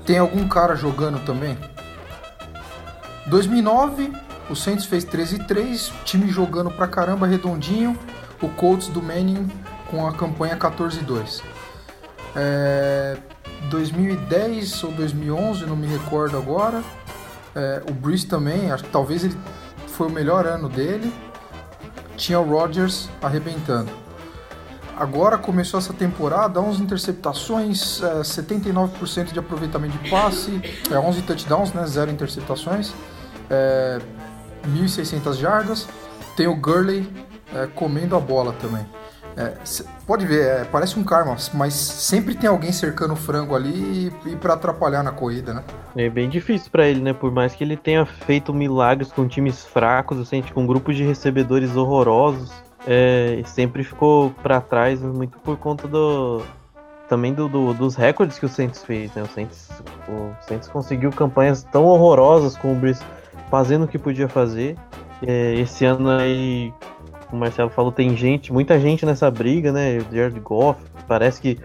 tem 0.06 0.18
algum 0.18 0.46
cara 0.48 0.76
jogando 0.76 1.22
também? 1.24 1.58
2009, 3.26 4.12
o 4.48 4.56
Saints 4.56 4.86
fez 4.86 5.04
13 5.04 5.36
e 5.36 5.44
3, 5.44 5.92
time 6.04 6.28
jogando 6.28 6.70
pra 6.70 6.86
caramba, 6.86 7.26
redondinho. 7.26 7.98
O 8.40 8.48
Colts 8.48 8.88
do 8.88 9.02
Manning 9.02 9.50
com 9.90 10.06
a 10.06 10.12
campanha 10.12 10.56
14 10.56 11.00
e 11.00 11.02
2. 11.02 11.42
É, 12.36 13.16
2010 13.68 14.84
ou 14.84 14.92
2011, 14.92 15.66
não 15.66 15.76
me 15.76 15.86
recordo 15.86 16.36
agora. 16.36 16.82
É, 17.54 17.82
o 17.88 17.92
Breeze 17.92 18.26
também, 18.26 18.70
acho 18.70 18.84
que 18.84 18.90
talvez 18.90 19.24
ele 19.24 19.36
foi 19.88 20.06
o 20.06 20.10
melhor 20.10 20.46
ano 20.46 20.68
dele. 20.68 21.12
Tinha 22.16 22.38
o 22.38 22.48
Rodgers 22.48 23.08
arrebentando. 23.20 23.90
Agora 24.96 25.38
começou 25.38 25.78
essa 25.78 25.94
temporada, 25.94 26.60
11 26.60 26.82
interceptações, 26.82 28.02
é, 28.02 28.20
79% 28.20 29.32
de 29.32 29.38
aproveitamento 29.38 29.96
de 29.96 30.10
passe, 30.10 30.60
é, 30.90 30.98
11 30.98 31.22
touchdowns, 31.22 31.72
né, 31.72 31.86
0 31.86 32.10
interceptações, 32.10 32.92
é, 33.48 33.98
1.600 34.68 35.36
jardas. 35.36 35.88
Tem 36.36 36.46
o 36.46 36.54
Gurley 36.54 37.08
é, 37.54 37.66
comendo 37.66 38.16
a 38.16 38.20
bola 38.20 38.52
também. 38.54 38.84
É, 39.36 39.54
pode 40.06 40.26
ver, 40.26 40.44
é, 40.44 40.64
parece 40.64 40.98
um 40.98 41.04
karma, 41.04 41.36
mas 41.54 41.72
sempre 41.72 42.34
tem 42.34 42.48
alguém 42.50 42.72
cercando 42.72 43.12
o 43.14 43.16
frango 43.16 43.54
ali 43.54 44.12
e, 44.24 44.30
e 44.32 44.36
para 44.36 44.54
atrapalhar 44.54 45.02
na 45.02 45.12
corrida, 45.12 45.54
né? 45.54 45.64
É 45.96 46.10
bem 46.10 46.28
difícil 46.28 46.70
para 46.70 46.88
ele, 46.88 47.00
né? 47.00 47.12
Por 47.12 47.30
mais 47.30 47.54
que 47.54 47.62
ele 47.62 47.76
tenha 47.76 48.04
feito 48.04 48.52
milagres 48.52 49.12
com 49.12 49.28
times 49.28 49.64
fracos, 49.64 50.18
assim, 50.18 50.42
com 50.42 50.66
grupos 50.66 50.96
de 50.96 51.04
recebedores 51.04 51.76
horrorosos, 51.76 52.50
é, 52.86 53.40
sempre 53.46 53.84
ficou 53.84 54.30
para 54.42 54.60
trás 54.60 55.00
muito 55.00 55.38
por 55.38 55.56
conta 55.56 55.86
do 55.86 56.42
também 57.08 57.34
do, 57.34 57.48
do, 57.48 57.74
dos 57.74 57.96
recordes 57.96 58.38
que 58.38 58.46
o 58.46 58.48
Saints 58.48 58.84
fez, 58.84 59.12
né? 59.14 59.22
O 59.22 59.26
Saints, 59.26 59.68
o 60.08 60.32
Saints 60.42 60.68
conseguiu 60.68 61.10
campanhas 61.10 61.64
tão 61.64 61.84
horrorosas 61.84 62.56
com 62.56 62.72
o 62.72 62.76
Brice 62.76 63.02
fazendo 63.50 63.84
o 63.84 63.88
que 63.88 63.98
podia 63.98 64.28
fazer. 64.28 64.76
É, 65.26 65.54
esse 65.54 65.84
ano 65.84 66.08
aí, 66.08 66.72
o 67.32 67.36
Marcelo 67.36 67.70
falou, 67.70 67.92
tem 67.92 68.16
gente, 68.16 68.52
muita 68.52 68.78
gente 68.78 69.06
nessa 69.06 69.30
briga, 69.30 69.72
né? 69.72 69.98
O 69.98 70.14
Jared 70.14 70.40
Goff 70.40 70.80
parece 71.06 71.40
que 71.40 71.58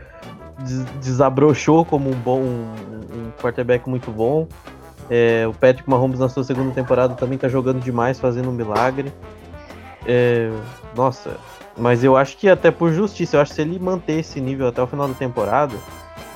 des 0.59 0.83
desabrochou 1.01 1.83
como 1.83 2.09
um 2.09 2.13
bom 2.13 2.39
um, 2.39 2.73
um 3.13 3.31
quarterback 3.41 3.89
muito 3.89 4.11
bom. 4.11 4.47
É, 5.09 5.45
o 5.47 5.53
Patrick 5.53 5.89
Mahomes 5.89 6.19
na 6.19 6.29
sua 6.29 6.43
segunda 6.43 6.71
temporada 6.71 7.13
também 7.13 7.37
tá 7.37 7.47
jogando 7.47 7.79
demais, 7.79 8.19
fazendo 8.19 8.49
um 8.49 8.53
milagre. 8.53 9.11
É, 10.05 10.51
nossa, 10.95 11.37
mas 11.77 12.03
eu 12.03 12.15
acho 12.15 12.37
que 12.37 12.47
até 12.47 12.71
por 12.71 12.91
justiça, 12.91 13.37
eu 13.37 13.41
acho 13.41 13.51
que 13.51 13.55
se 13.55 13.61
ele 13.61 13.77
manter 13.79 14.19
esse 14.19 14.39
nível 14.39 14.67
até 14.67 14.81
o 14.81 14.87
final 14.87 15.07
da 15.07 15.13
temporada, 15.13 15.75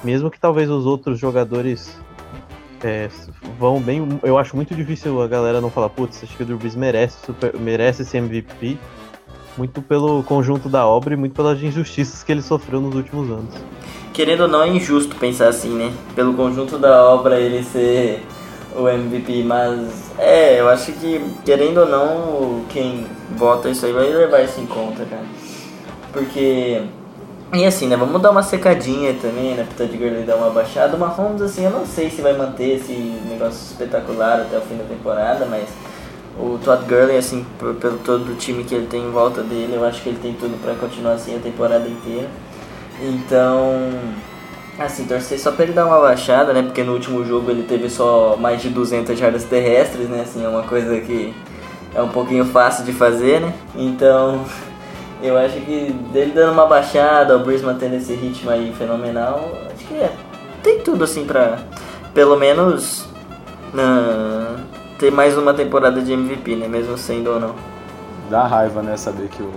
mesmo 0.04 0.30
que 0.30 0.40
talvez 0.40 0.70
os 0.70 0.86
outros 0.86 1.20
jogadores 1.20 1.98
é, 2.84 3.10
vão 3.58 3.80
bem, 3.80 4.20
eu 4.24 4.38
acho 4.38 4.56
muito 4.56 4.76
difícil 4.76 5.22
a 5.22 5.28
galera 5.28 5.62
não 5.62 5.70
falar, 5.70 5.90
putz, 5.90 6.24
acho 6.24 6.36
que 6.36 6.44
o 6.44 6.46
Drew 6.46 6.58
Brees 6.58 6.76
merece, 6.76 7.26
super, 7.26 7.56
merece 7.58 8.02
esse 8.02 8.18
MVP, 8.18 8.78
muito 9.60 9.82
pelo 9.82 10.24
conjunto 10.24 10.70
da 10.70 10.88
obra 10.88 11.14
e 11.14 11.18
muito 11.18 11.36
pelas 11.36 11.62
injustiças 11.62 12.24
que 12.24 12.32
ele 12.32 12.42
sofreu 12.42 12.80
nos 12.80 12.96
últimos 12.96 13.30
anos. 13.30 13.54
Querendo 14.14 14.44
ou 14.44 14.48
não, 14.48 14.64
é 14.64 14.70
injusto 14.70 15.18
pensar 15.18 15.50
assim, 15.50 15.76
né? 15.76 15.92
Pelo 16.16 16.34
conjunto 16.34 16.78
da 16.78 17.04
obra 17.04 17.38
ele 17.38 17.62
ser 17.62 18.26
o 18.74 18.88
MVP, 18.88 19.44
mas 19.44 20.12
é, 20.18 20.62
eu 20.62 20.70
acho 20.70 20.94
que, 20.94 21.22
querendo 21.44 21.82
ou 21.82 21.86
não, 21.86 22.64
quem 22.70 23.06
vota 23.36 23.70
isso 23.70 23.86
aí 23.86 23.92
vai 23.92 24.08
levar 24.08 24.42
isso 24.42 24.62
em 24.62 24.66
conta, 24.66 25.04
cara. 25.04 25.26
Porque, 26.14 26.82
e 27.54 27.66
assim, 27.66 27.88
né, 27.88 27.98
vamos 27.98 28.22
dar 28.22 28.32
uma 28.32 28.44
secadinha 28.44 29.14
também, 29.22 29.56
né, 29.56 29.66
pro 29.68 29.86
Todd 29.86 29.98
Gurley 29.98 30.24
dar 30.24 30.38
uma 30.38 30.52
baixada. 30.52 30.96
Uma 30.96 31.08
Mahomes, 31.08 31.42
assim, 31.42 31.66
eu 31.66 31.72
não 31.72 31.86
sei 31.86 32.10
se 32.10 32.22
vai 32.22 32.32
manter 32.32 32.78
esse 32.78 32.94
negócio 33.30 33.60
espetacular 33.72 34.40
até 34.40 34.58
o 34.58 34.62
fim 34.62 34.78
da 34.78 34.86
temporada, 34.86 35.46
mas 35.46 35.68
o 36.38 36.60
Todd 36.64 36.86
Gurley, 36.86 37.18
assim, 37.18 37.46
pelo 37.58 37.98
todo 37.98 38.32
o 38.32 38.36
time 38.36 38.64
que 38.64 38.76
ele 38.76 38.88
tem 38.88 39.04
em 39.04 39.12
volta 39.12 39.42
dele, 39.42 39.76
eu 39.76 39.86
acho 39.86 40.02
que 40.02 40.10
ele 40.10 40.20
tem 40.20 40.34
tudo 40.34 40.62
para 40.62 40.76
continuar 40.76 41.14
assim 41.14 41.36
a 41.36 41.40
temporada 41.40 41.88
inteira. 41.88 42.28
Então, 43.02 43.90
Assim, 44.80 45.04
torcer 45.04 45.38
só 45.38 45.52
pra 45.52 45.66
ele 45.66 45.74
dar 45.74 45.86
uma 45.86 46.00
baixada, 46.00 46.54
né? 46.54 46.64
Porque 46.64 46.84
no 46.84 46.94
último 46.94 47.26
jogo 47.26 47.52
ele 47.52 47.64
teve 47.64 47.90
só 47.90 48.38
mais 48.40 48.62
de 48.62 48.70
200 48.70 49.20
jardas 49.20 49.44
terrestres, 49.44 50.08
né? 50.08 50.22
Assim, 50.22 50.46
é 50.46 50.48
uma 50.48 50.64
coisa 50.64 51.02
que 51.02 51.34
é 51.94 52.02
um 52.02 52.08
pouquinho 52.08 52.46
fácil 52.46 52.86
de 52.86 52.94
fazer, 52.94 53.42
né? 53.42 53.54
Então, 53.76 54.46
eu 55.22 55.38
acho 55.38 55.60
que 55.60 55.92
dele 56.14 56.32
dando 56.34 56.54
uma 56.54 56.66
baixada, 56.66 57.36
o 57.36 57.40
Breeze 57.40 57.66
mantendo 57.66 57.96
esse 57.96 58.14
ritmo 58.14 58.50
aí 58.50 58.74
fenomenal, 58.78 59.52
acho 59.74 59.86
que 59.86 59.96
é. 59.96 60.14
Tem 60.64 60.80
tudo 60.80 61.04
assim 61.04 61.26
pra, 61.26 61.60
pelo 62.14 62.38
menos, 62.38 63.06
uh, 63.74 64.60
ter 65.00 65.12
mais 65.12 65.38
uma 65.38 65.54
temporada 65.54 66.02
de 66.02 66.12
MVP, 66.12 66.58
né? 66.58 66.68
Mesmo 66.68 66.98
sendo 66.98 67.32
ou 67.32 67.40
não. 67.40 67.56
Dá 68.30 68.46
raiva, 68.46 68.84
né? 68.84 68.98
Saber 68.98 69.30
que 69.30 69.42
o, 69.42 69.52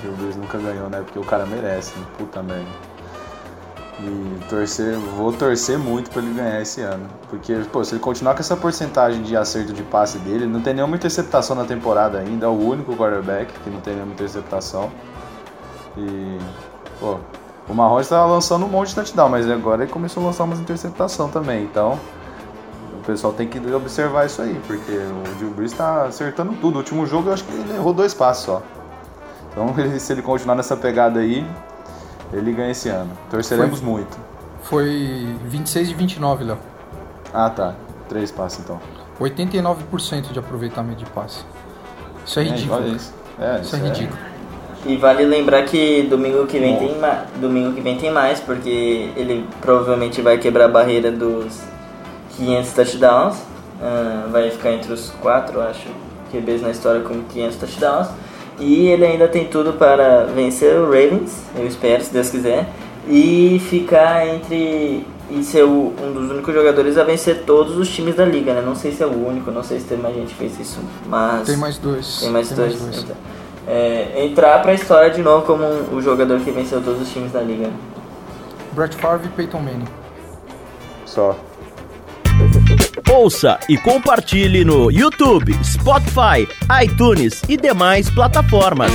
que 0.00 0.06
o 0.06 0.12
Breeze 0.12 0.38
nunca 0.38 0.56
ganhou, 0.56 0.88
né? 0.88 1.02
Porque 1.04 1.18
o 1.18 1.24
cara 1.24 1.44
merece, 1.44 1.98
né? 1.98 2.06
puta 2.16 2.40
merda. 2.42 2.64
E 3.98 4.44
torcer, 4.48 4.96
vou 5.16 5.32
torcer 5.32 5.78
muito 5.78 6.10
para 6.10 6.22
ele 6.22 6.34
ganhar 6.34 6.60
esse 6.60 6.82
ano. 6.82 7.06
Porque, 7.28 7.54
pô, 7.72 7.82
se 7.82 7.94
ele 7.94 8.00
continuar 8.00 8.34
com 8.34 8.40
essa 8.40 8.56
porcentagem 8.56 9.22
de 9.22 9.36
acerto 9.36 9.72
de 9.72 9.82
passe 9.82 10.18
dele, 10.18 10.44
ele 10.44 10.52
não 10.52 10.60
tem 10.60 10.74
nenhuma 10.74 10.96
interceptação 10.96 11.56
na 11.56 11.64
temporada 11.64 12.18
ainda, 12.18 12.46
é 12.46 12.48
o 12.48 12.52
único 12.52 12.94
quarterback 12.94 13.52
que 13.64 13.70
não 13.70 13.80
tem 13.80 13.94
nenhuma 13.94 14.12
interceptação. 14.12 14.92
E, 15.96 16.38
pô, 17.00 17.16
o 17.68 17.74
Mahomes 17.74 18.06
estava 18.06 18.26
lançando 18.26 18.66
um 18.66 18.68
monte 18.68 18.90
de 18.90 18.96
touchdown, 18.96 19.30
mas 19.30 19.50
agora 19.50 19.82
ele 19.82 19.90
começou 19.90 20.22
a 20.22 20.26
lançar 20.26 20.44
umas 20.44 20.60
interceptação 20.60 21.30
também. 21.30 21.64
Então, 21.64 21.98
pessoal 23.06 23.32
tem 23.32 23.46
que 23.46 23.58
observar 23.72 24.26
isso 24.26 24.42
aí, 24.42 24.60
porque 24.66 24.92
o 24.92 25.34
Drew 25.38 25.50
Brees 25.50 25.72
está 25.72 26.04
acertando 26.04 26.52
tudo. 26.54 26.74
O 26.74 26.78
último 26.78 27.06
jogo 27.06 27.28
eu 27.28 27.34
acho 27.34 27.44
que 27.44 27.52
ele 27.52 27.74
errou 27.74 27.94
dois 27.94 28.12
passos 28.12 28.44
só. 28.44 28.62
Então, 29.50 29.74
se 29.98 30.12
ele 30.12 30.22
continuar 30.22 30.56
nessa 30.56 30.76
pegada 30.76 31.20
aí, 31.20 31.46
ele 32.32 32.52
ganha 32.52 32.72
esse 32.72 32.88
ano. 32.88 33.10
Torceremos 33.30 33.78
foi, 33.78 33.88
muito. 33.88 34.18
Foi 34.62 35.34
26 35.44 35.88
de 35.88 35.94
29, 35.94 36.44
Léo. 36.44 36.58
Ah, 37.32 37.48
tá. 37.48 37.74
Três 38.08 38.30
passes 38.30 38.60
então. 38.60 38.80
89% 39.20 40.32
de 40.32 40.38
aproveitamento 40.38 41.04
de 41.04 41.10
passe. 41.10 41.44
Isso 42.24 42.40
é, 42.40 42.42
é 42.42 42.46
ridículo. 42.46 42.88
Isso. 42.88 43.14
É, 43.38 43.54
isso, 43.54 43.62
isso 43.62 43.76
é, 43.76 43.78
é 43.78 43.82
ridículo. 43.82 44.18
E 44.84 44.96
vale 44.96 45.24
lembrar 45.24 45.64
que 45.64 46.02
domingo 46.02 46.46
que 46.46 46.58
vem 46.58 46.76
tem 46.76 46.98
mais, 46.98 47.28
domingo 47.40 47.72
que 47.72 47.80
vem 47.80 47.98
tem 47.98 48.12
mais, 48.12 48.38
porque 48.38 49.10
ele 49.16 49.48
provavelmente 49.60 50.22
vai 50.22 50.38
quebrar 50.38 50.66
a 50.66 50.68
barreira 50.68 51.10
dos 51.10 51.60
500 52.36 52.72
touchdowns. 52.72 53.36
Uh, 53.80 54.30
vai 54.30 54.50
ficar 54.50 54.72
entre 54.72 54.92
os 54.92 55.10
quatro, 55.20 55.60
acho, 55.60 55.86
QBs 56.32 56.62
na 56.62 56.70
história 56.70 57.02
com 57.02 57.22
500 57.22 57.56
touchdowns. 57.56 58.08
E 58.58 58.86
ele 58.88 59.04
ainda 59.04 59.28
tem 59.28 59.46
tudo 59.46 59.74
para 59.74 60.24
vencer 60.24 60.74
o 60.76 60.84
Ravens, 60.86 61.42
eu 61.56 61.66
espero, 61.66 62.02
se 62.02 62.10
Deus 62.10 62.30
quiser, 62.30 62.66
e 63.06 63.60
ficar 63.68 64.26
entre. 64.26 65.06
e 65.30 65.42
ser 65.44 65.62
o, 65.62 65.92
um 66.02 66.12
dos 66.12 66.30
únicos 66.30 66.54
jogadores 66.54 66.96
a 66.96 67.04
vencer 67.04 67.42
todos 67.44 67.76
os 67.76 67.88
times 67.88 68.14
da 68.14 68.24
liga, 68.24 68.54
né? 68.54 68.62
Não 68.62 68.74
sei 68.74 68.92
se 68.92 69.02
é 69.02 69.06
o 69.06 69.28
único, 69.28 69.50
não 69.50 69.62
sei 69.62 69.78
se 69.78 69.84
tem 69.84 69.98
mais 69.98 70.14
gente 70.14 70.28
que 70.28 70.36
fez 70.36 70.58
isso, 70.58 70.80
mas. 71.06 71.46
Tem 71.46 71.56
mais 71.56 71.76
dois. 71.76 72.20
Tem 72.20 72.30
mais 72.30 72.48
tem 72.48 72.56
dois. 72.56 72.80
Mais 72.80 72.94
dois. 72.94 73.04
Então, 73.04 73.16
é, 73.68 74.24
entrar 74.24 74.62
pra 74.62 74.72
história 74.72 75.10
de 75.10 75.20
novo 75.20 75.44
como 75.44 75.64
um, 75.64 75.96
o 75.96 76.00
jogador 76.00 76.40
que 76.40 76.50
venceu 76.50 76.80
todos 76.82 77.02
os 77.02 77.12
times 77.12 77.32
da 77.32 77.42
liga. 77.42 77.68
Brett 78.72 78.96
Favre 78.96 79.26
e 79.26 79.30
Peyton 79.30 79.58
Manning. 79.58 79.88
Só. 81.04 81.36
Ouça 83.10 83.58
e 83.68 83.78
compartilhe 83.78 84.64
no 84.64 84.90
YouTube, 84.90 85.56
Spotify, 85.64 86.46
iTunes 86.82 87.42
e 87.48 87.56
demais 87.56 88.10
plataformas. 88.10 88.90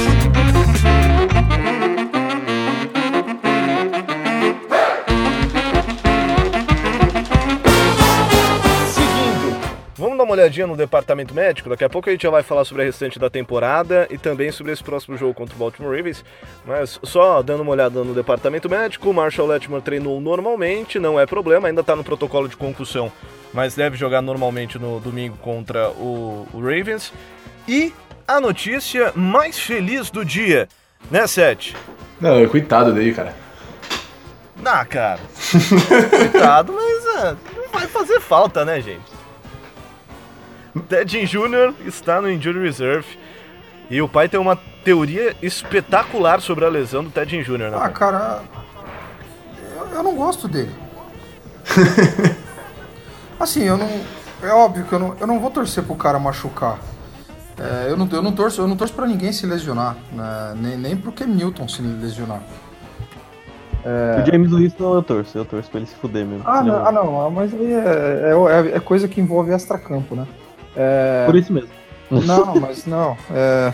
Uma 10.32 10.38
olhadinha 10.38 10.66
no 10.66 10.76
departamento 10.76 11.34
médico. 11.34 11.70
Daqui 11.70 11.84
a 11.84 11.90
pouco 11.90 12.10
a 12.10 12.12
gente 12.12 12.24
já 12.24 12.30
vai 12.30 12.42
falar 12.42 12.66
sobre 12.66 12.84
a 12.84 12.86
restante 12.86 13.20
da 13.20 13.30
temporada 13.30 14.08
e 14.10 14.18
também 14.18 14.52
sobre 14.52 14.72
esse 14.72 14.84
próximo 14.84 15.18
jogo 15.18 15.34
contra 15.34 15.56
o 15.56 15.60
Baltimore 15.60 15.96
Ravens. 15.96 16.24
Mas 16.66 17.00
só 17.04 17.42
dando 17.42 17.62
uma 17.62 17.72
olhada 17.72 18.04
no 18.04 18.14
departamento 18.14 18.70
médico, 18.70 19.10
o 19.10 19.14
Marshall 19.14 19.48
Letmore 19.48 19.82
treinou 19.82 20.20
normalmente, 20.22 21.00
não 21.00 21.20
é 21.20 21.26
problema, 21.26 21.68
ainda 21.68 21.82
está 21.82 21.96
no 21.96 22.04
protocolo 22.04 22.48
de 22.48 22.56
concussão 22.56 23.12
mas 23.54 23.76
deve 23.76 23.98
jogar 23.98 24.22
normalmente 24.22 24.80
no 24.80 25.00
domingo 25.00 25.38
contra 25.38 25.90
o, 25.90 26.48
o 26.54 26.60
Ravens. 26.60 27.14
E 27.68 27.94
a 28.28 28.40
notícia 28.40 29.12
mais 29.16 29.60
feliz 29.60 30.10
do 30.10 30.24
dia, 30.24 30.68
né, 31.10 31.28
Seth? 31.28 31.76
Não, 32.20 32.48
coitado 32.48 32.94
dele, 32.94 33.14
cara. 33.14 33.36
Ah, 34.64 34.86
cara. 34.86 35.20
coitado, 36.10 36.74
mas 36.74 37.06
é, 37.24 37.36
não 37.56 37.68
vai 37.72 37.88
fazer 37.88 38.20
falta, 38.20 38.64
né, 38.64 38.80
gente? 38.80 39.21
Ted 40.80 41.26
Jr. 41.26 41.74
está 41.86 42.22
no 42.22 42.30
Injury 42.30 42.60
Reserve. 42.60 43.08
E 43.90 44.02
o 44.02 44.08
pai 44.08 44.30
tem 44.30 44.40
uma 44.40 44.58
teoria 44.86 45.36
espetacular 45.42 46.40
sobre 46.40 46.64
a 46.64 46.70
lesão 46.70 47.04
do 47.04 47.10
Ted 47.10 47.44
Jr., 47.44 47.58
né? 47.58 47.72
Ah, 47.74 47.90
cara, 47.90 48.42
eu, 49.76 49.88
eu 49.98 50.04
não 50.04 50.16
gosto 50.16 50.48
dele. 50.48 50.72
assim, 53.40 53.64
eu 53.64 53.78
não. 53.78 53.90
É 54.42 54.50
óbvio 54.50 54.86
que 54.86 54.94
eu 54.94 55.00
não, 55.00 55.16
eu 55.20 55.28
não 55.28 55.40
vou 55.40 55.52
torcer 55.52 55.84
pro 55.84 55.96
cara 55.96 56.18
machucar. 56.18 56.80
É, 57.60 57.92
eu, 57.92 57.98
não, 57.98 58.08
eu, 58.12 58.22
não 58.22 58.32
torço, 58.32 58.62
eu 58.62 58.68
não 58.68 58.76
torço 58.76 58.94
pra 58.94 59.06
ninguém 59.06 59.32
se 59.32 59.46
lesionar, 59.46 59.96
né? 60.14 60.54
nem, 60.56 60.78
nem 60.78 60.98
pro 60.98 61.12
Cam 61.12 61.28
Newton 61.28 61.68
se 61.68 61.82
lesionar. 61.82 62.42
É... 63.84 64.22
O 64.22 64.32
James 64.32 64.52
Winston 64.52 64.96
eu 64.96 65.04
torço, 65.04 65.38
eu 65.38 65.46
torço 65.46 65.70
pra 65.70 65.80
ele 65.80 65.88
se 65.88 65.96
fuder 65.96 66.26
mesmo. 66.26 66.44
Ah, 66.46 66.64
não, 66.64 66.86
ah, 66.86 66.92
não 66.92 67.32
mas 67.32 67.54
aí 67.54 67.74
é, 67.74 68.32
é, 68.32 68.78
é, 68.78 68.80
coisa 68.80 69.08
que 69.08 69.20
envolve 69.20 69.52
extra-campo, 69.52 70.16
né? 70.16 70.26
É... 70.76 71.26
Por 71.26 71.36
isso 71.36 71.52
mesmo. 71.52 71.70
Não, 72.10 72.56
mas 72.60 72.86
não. 72.86 73.18
É... 73.32 73.74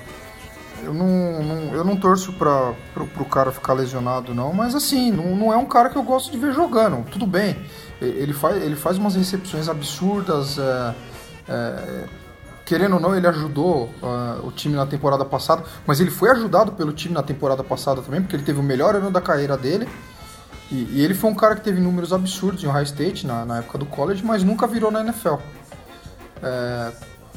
Eu 0.84 0.94
não, 0.94 1.44
não, 1.44 1.74
eu 1.74 1.84
não 1.84 1.98
torço 1.98 2.32
pra, 2.34 2.74
pro, 2.94 3.08
pro 3.08 3.26
cara 3.26 3.52
ficar 3.52 3.74
lesionado, 3.74 4.34
não, 4.34 4.54
mas 4.54 4.76
assim, 4.76 5.12
não, 5.12 5.36
não 5.36 5.52
é 5.52 5.58
um 5.58 5.66
cara 5.66 5.90
que 5.90 5.98
eu 5.98 6.04
gosto 6.04 6.32
de 6.32 6.38
ver 6.38 6.54
jogando. 6.54 7.04
Tudo 7.10 7.26
bem, 7.26 7.58
ele 8.00 8.32
faz, 8.32 8.64
ele 8.64 8.76
faz 8.76 8.98
umas 8.98 9.16
recepções 9.16 9.68
absurdas. 9.68 10.58
É, 10.60 10.96
é, 11.50 12.04
querendo 12.64 12.96
ou 12.96 13.00
não, 13.00 13.16
ele 13.16 13.26
ajudou 13.28 13.90
uh, 14.04 14.46
o 14.46 14.52
time 14.52 14.76
na 14.76 14.86
temporada 14.86 15.24
passada, 15.24 15.64
mas 15.86 16.00
ele 16.00 16.12
foi 16.12 16.30
ajudado 16.32 16.74
pelo 16.74 16.92
time 16.92 17.14
na 17.14 17.24
temporada 17.24 17.64
passada 17.64 18.02
também, 18.02 18.22
porque 18.22 18.36
ele 18.36 18.44
teve 18.44 18.60
o 18.60 18.64
melhor 18.64 18.96
ano 18.96 19.10
da 19.10 19.22
carreira 19.22 19.58
dele. 19.58 19.88
E, 20.70 20.98
e 20.98 21.02
ele 21.02 21.14
foi 21.14 21.30
um 21.30 21.36
cara 21.36 21.56
que 21.56 21.62
teve 21.62 21.80
números 21.80 22.12
absurdos 22.12 22.62
em 22.64 22.68
High 22.68 22.84
State 22.84 23.26
na, 23.26 23.46
na 23.46 23.60
época 23.60 23.78
do 23.78 23.86
college, 23.86 24.24
mas 24.24 24.44
nunca 24.44 24.68
virou 24.68 24.92
na 24.92 25.00
NFL. 25.00 25.36
É, 26.42 26.92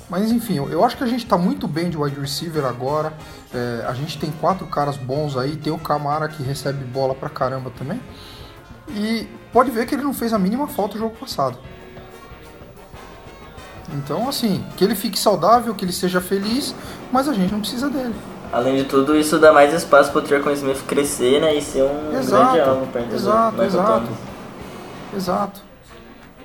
mas 0.09 0.33
enfim, 0.33 0.57
eu, 0.57 0.85
acho 0.85 0.97
que 0.97 1.05
a 1.05 1.07
gente 1.07 1.25
está 1.25 1.39
muito 1.39 1.69
bem 1.69 1.89
de 1.89 1.97
wide 1.97 2.19
receiver 2.19 2.65
agora. 2.65 3.13
É, 3.55 3.85
a 3.87 3.95
gente 3.95 4.19
tem 4.19 4.31
quatro 4.33 4.67
caras 4.67 4.97
bons 4.97 5.37
aí, 5.37 5.57
tem 5.57 5.73
o 5.73 5.79
Camara 5.79 6.29
que 6.29 6.43
recebe 6.43 6.85
bola 6.85 7.15
pra 7.15 7.29
caramba 7.29 7.71
também. 7.71 8.01
E 8.89 9.29
pode 9.53 9.71
ver 9.71 9.87
que 9.87 9.95
ele 9.95 10.03
não 10.03 10.13
fez 10.13 10.33
a 10.33 10.39
mínima 10.39 10.67
falta 10.67 10.95
no 10.95 11.01
jogo 11.01 11.17
passado. 11.17 11.57
Então, 13.93 14.29
assim, 14.29 14.65
que 14.77 14.85
ele 14.85 14.95
fique 14.95 15.19
saudável, 15.19 15.75
que 15.75 15.85
ele 15.85 15.93
seja 15.93 16.21
feliz, 16.21 16.75
mas 17.13 17.29
a 17.29 17.33
gente 17.33 17.53
não 17.53 17.61
precisa 17.61 17.89
dele. 17.89 18.15
Além 18.53 18.77
de 18.77 18.85
tudo, 18.85 19.17
isso 19.17 19.39
dá 19.39 19.53
mais 19.53 19.73
espaço 19.73 20.11
para 20.11 20.19
o 20.19 20.23
Trey 20.23 20.41
Smith 20.55 20.85
crescer 20.87 21.41
né, 21.41 21.55
e 21.55 21.63
ser 21.63 21.85
um 21.85 22.19
exato, 22.19 22.53
grande 22.53 22.69
alvo 22.69 22.87
perto 22.89 23.15
exato, 23.15 23.57
do 23.57 23.63
exato, 23.63 24.09
exato. 25.15 25.69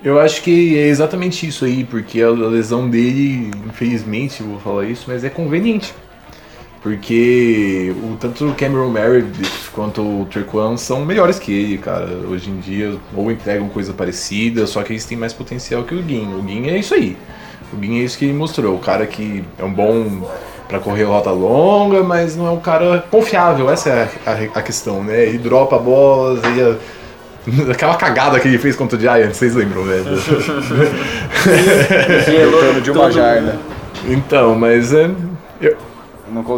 Eu 0.05 0.19
acho 0.19 0.43
que 0.43 0.77
é 0.77 0.85
exatamente 0.87 1.47
isso 1.47 1.65
aí, 1.65 1.83
porque 1.83 2.21
a 2.21 2.29
lesão 2.29 2.87
dele, 2.87 3.49
infelizmente, 3.67 4.43
vou 4.43 4.59
falar 4.59 4.85
isso, 4.85 5.05
mas 5.07 5.23
é 5.23 5.31
conveniente. 5.31 5.95
Porque 6.83 7.91
o, 8.03 8.15
tanto 8.15 8.49
o 8.49 8.53
Cameron 8.53 8.91
Meredith 8.91 9.71
quanto 9.73 10.03
o 10.03 10.27
Trequan 10.29 10.77
são 10.77 11.03
melhores 11.03 11.39
que 11.39 11.51
ele, 11.51 11.79
cara. 11.79 12.05
Hoje 12.29 12.51
em 12.51 12.59
dia, 12.59 12.95
ou 13.15 13.31
entregam 13.31 13.67
coisa 13.67 13.93
parecida, 13.93 14.67
só 14.67 14.83
que 14.83 14.93
eles 14.93 15.05
têm 15.05 15.17
mais 15.17 15.33
potencial 15.33 15.83
que 15.83 15.95
o 15.95 16.03
Guin. 16.03 16.35
O 16.35 16.43
Guin 16.43 16.67
é 16.67 16.77
isso 16.77 16.93
aí. 16.93 17.17
O 17.73 17.75
Guin 17.75 18.01
é 18.01 18.03
isso 18.03 18.15
que 18.15 18.25
ele 18.25 18.33
mostrou. 18.35 18.75
O 18.75 18.79
cara 18.79 19.07
que 19.07 19.43
é 19.57 19.63
um 19.63 19.73
bom 19.73 20.29
para 20.67 20.79
correr 20.79 21.05
rota 21.05 21.31
longa, 21.31 22.03
mas 22.03 22.35
não 22.35 22.45
é 22.45 22.51
um 22.51 22.59
cara 22.59 23.03
confiável. 23.09 23.71
Essa 23.71 23.89
é 23.89 24.09
a, 24.23 24.31
a, 24.31 24.59
a 24.59 24.61
questão, 24.61 25.03
né? 25.03 25.23
Ele 25.23 25.39
dropa 25.39 25.79
bolas, 25.79 26.43
ele 26.43 26.77
Aquela 27.71 27.95
cagada 27.95 28.39
que 28.39 28.47
ele 28.47 28.57
fez 28.57 28.75
contra 28.75 28.97
o 28.97 29.01
Giants, 29.01 29.37
vocês 29.37 29.53
lembram, 29.53 29.83
velho? 29.83 30.17
Gelou 32.25 32.81
de 32.81 32.91
uma 32.91 33.11
jarda. 33.11 33.59
Então, 34.05 34.55
mas 34.55 34.93
é. 34.93 35.11
Eu, 35.61 35.77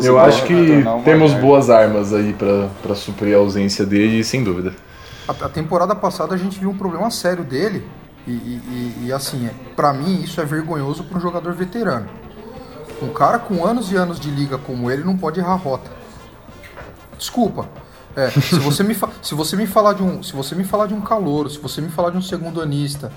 eu 0.03 0.19
acho 0.19 0.45
que 0.45 0.83
temos 1.03 1.33
boas 1.33 1.69
armas 1.69 2.13
aí 2.13 2.33
para 2.33 2.95
suprir 2.95 3.35
a 3.35 3.39
ausência 3.39 3.85
dele, 3.85 4.23
sem 4.23 4.43
dúvida. 4.43 4.73
A, 5.27 5.31
a, 5.45 5.49
temporada 5.49 5.93
passada 5.93 6.33
a 6.33 6.37
gente 6.37 6.57
viu 6.57 6.69
um 6.69 6.77
problema 6.77 7.11
sério 7.11 7.43
dele, 7.43 7.85
e, 8.25 8.31
e, 8.31 9.03
e 9.05 9.13
assim, 9.13 9.45
é, 9.45 9.51
para 9.75 9.91
mim 9.93 10.21
isso 10.21 10.39
é 10.39 10.45
vergonhoso 10.45 11.03
para 11.03 11.17
um 11.17 11.21
jogador 11.21 11.53
veterano. 11.53 12.07
Um 13.01 13.09
cara 13.09 13.37
com 13.39 13.65
anos 13.65 13.91
e 13.91 13.95
anos 13.95 14.19
de 14.19 14.31
liga 14.31 14.57
como 14.57 14.89
ele 14.89 15.03
não 15.03 15.17
pode 15.17 15.39
errar 15.39 15.55
rota. 15.55 15.91
Desculpa. 17.17 17.67
É, 18.17 18.31
se 18.31 18.57
você 18.57 18.81
me 18.81 18.95
se 19.21 19.35
você 19.35 19.55
me 19.55 19.67
falar 19.67 19.93
de 19.93 20.01
um 20.01 20.23
se 20.23 20.33
você 20.33 20.55
me 20.55 20.63
falar 20.63 20.87
de 20.87 20.93
um 20.95 21.01
calouro, 21.01 21.47
se 21.51 21.59
você 21.59 21.79
me 21.79 21.89
falar 21.89 22.09
de 22.09 22.17
um 22.17 22.21
segundo 22.21 22.59
anista, 22.59 23.11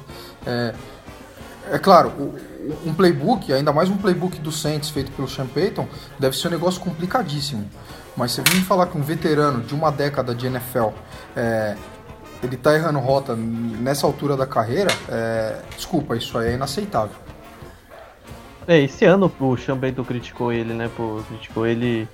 é, 0.47 0.75
é 1.73 1.79
claro, 1.79 2.13
um 2.85 2.93
playbook, 2.93 3.51
ainda 3.51 3.73
mais 3.73 3.89
um 3.89 3.97
playbook 3.97 4.39
do 4.41 4.53
Saints 4.53 4.91
feito 4.91 5.11
pelo 5.13 5.27
Sean 5.27 5.47
Payton, 5.47 5.89
deve 6.19 6.37
ser 6.37 6.49
um 6.49 6.51
negócio 6.51 6.79
complicadíssimo. 6.83 7.67
Mas 8.15 8.33
você 8.33 8.43
me 8.43 8.61
falar 8.61 8.89
que 8.89 8.99
um 8.99 9.03
veterano 9.03 9.63
de 9.63 9.75
uma 9.75 9.91
década 9.91 10.35
de 10.35 10.47
NFL, 10.47 10.89
é, 11.35 11.77
ele 12.43 12.59
tá 12.59 12.75
errando 12.75 12.99
rota 12.99 13.35
nessa 13.35 14.07
altura 14.07 14.37
da 14.37 14.47
carreira, 14.47 14.91
é, 15.09 15.61
desculpa, 15.75 16.15
isso 16.15 16.37
aí 16.37 16.51
é 16.51 16.55
inaceitável. 16.57 17.17
É, 18.69 18.79
esse 18.81 19.07
ano 19.07 19.33
o 19.41 19.57
Sean 19.57 19.79
Payton 19.79 20.05
criticou 20.05 20.53
ele, 20.53 20.75
né? 20.75 20.91
Por, 20.95 21.25
criticou 21.25 21.67
ele 21.67 22.07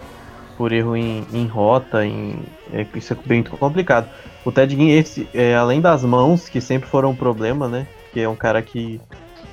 por 0.57 0.73
erro 0.73 0.97
em, 0.97 1.25
em 1.33 1.47
rota, 1.47 2.05
em, 2.05 2.39
é, 2.73 2.87
isso 2.95 3.13
é 3.13 3.17
bem 3.25 3.43
complicado. 3.43 4.09
O 4.45 4.53
Ted 4.53 4.75
Ginn, 4.75 4.91
esse, 4.91 5.29
é, 5.35 5.55
além 5.55 5.81
das 5.81 6.03
mãos, 6.03 6.49
que 6.49 6.61
sempre 6.61 6.89
foram 6.89 7.11
um 7.11 7.17
problema, 7.17 7.69
né? 7.69 7.87
Que 8.13 8.21
é 8.21 8.29
um 8.29 8.37
cara 8.37 8.63
que 8.63 9.01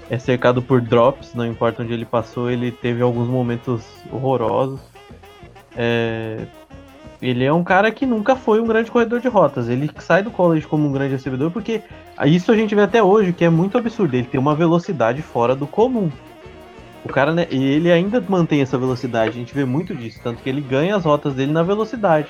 é 0.10 0.18
cercado 0.18 0.62
por 0.62 0.82
drops, 0.82 1.34
não 1.34 1.46
importa 1.46 1.82
onde 1.82 1.94
ele 1.94 2.06
passou, 2.06 2.50
ele 2.50 2.72
teve 2.72 3.02
alguns 3.02 3.28
momentos 3.28 3.84
horrorosos. 4.12 4.80
É... 5.76 6.46
Ele 7.22 7.46
é 7.46 7.54
um 7.54 7.64
cara 7.64 7.90
que 7.90 8.06
nunca 8.06 8.36
foi 8.36 8.60
um 8.60 8.68
grande 8.68 8.92
corredor 8.92 9.22
de 9.22 9.30
rotas. 9.30 9.70
Ele 9.70 9.90
sai 10.00 10.22
do 10.22 10.30
college 10.30 10.68
como 10.68 10.88
um 10.88 10.92
grande 10.92 11.14
recebedor 11.14 11.52
porque 11.52 11.82
isso 12.26 12.52
a 12.52 12.56
gente 12.56 12.76
vê 12.76 12.82
até 12.82 13.02
hoje, 13.02 13.32
que 13.32 13.46
é 13.46 13.50
muito 13.50 13.78
absurdo. 13.78 14.14
Ele 14.14 14.28
tem 14.28 14.40
uma 14.40 14.54
velocidade 14.54 15.22
fora 15.22 15.56
do 15.56 15.66
comum. 15.66 16.12
O 17.04 17.10
cara, 17.10 17.34
né, 17.34 17.48
e 17.52 17.62
ele 17.62 17.92
ainda 17.92 18.22
mantém 18.22 18.62
essa 18.62 18.78
velocidade. 18.78 19.32
A 19.32 19.34
gente 19.34 19.54
vê 19.54 19.66
muito 19.66 19.94
disso, 19.94 20.20
tanto 20.24 20.42
que 20.42 20.50
ele 20.50 20.62
ganha 20.62 20.96
as 20.96 21.04
rotas 21.04 21.34
dele 21.34 21.52
na 21.52 21.64
velocidade. 21.64 22.30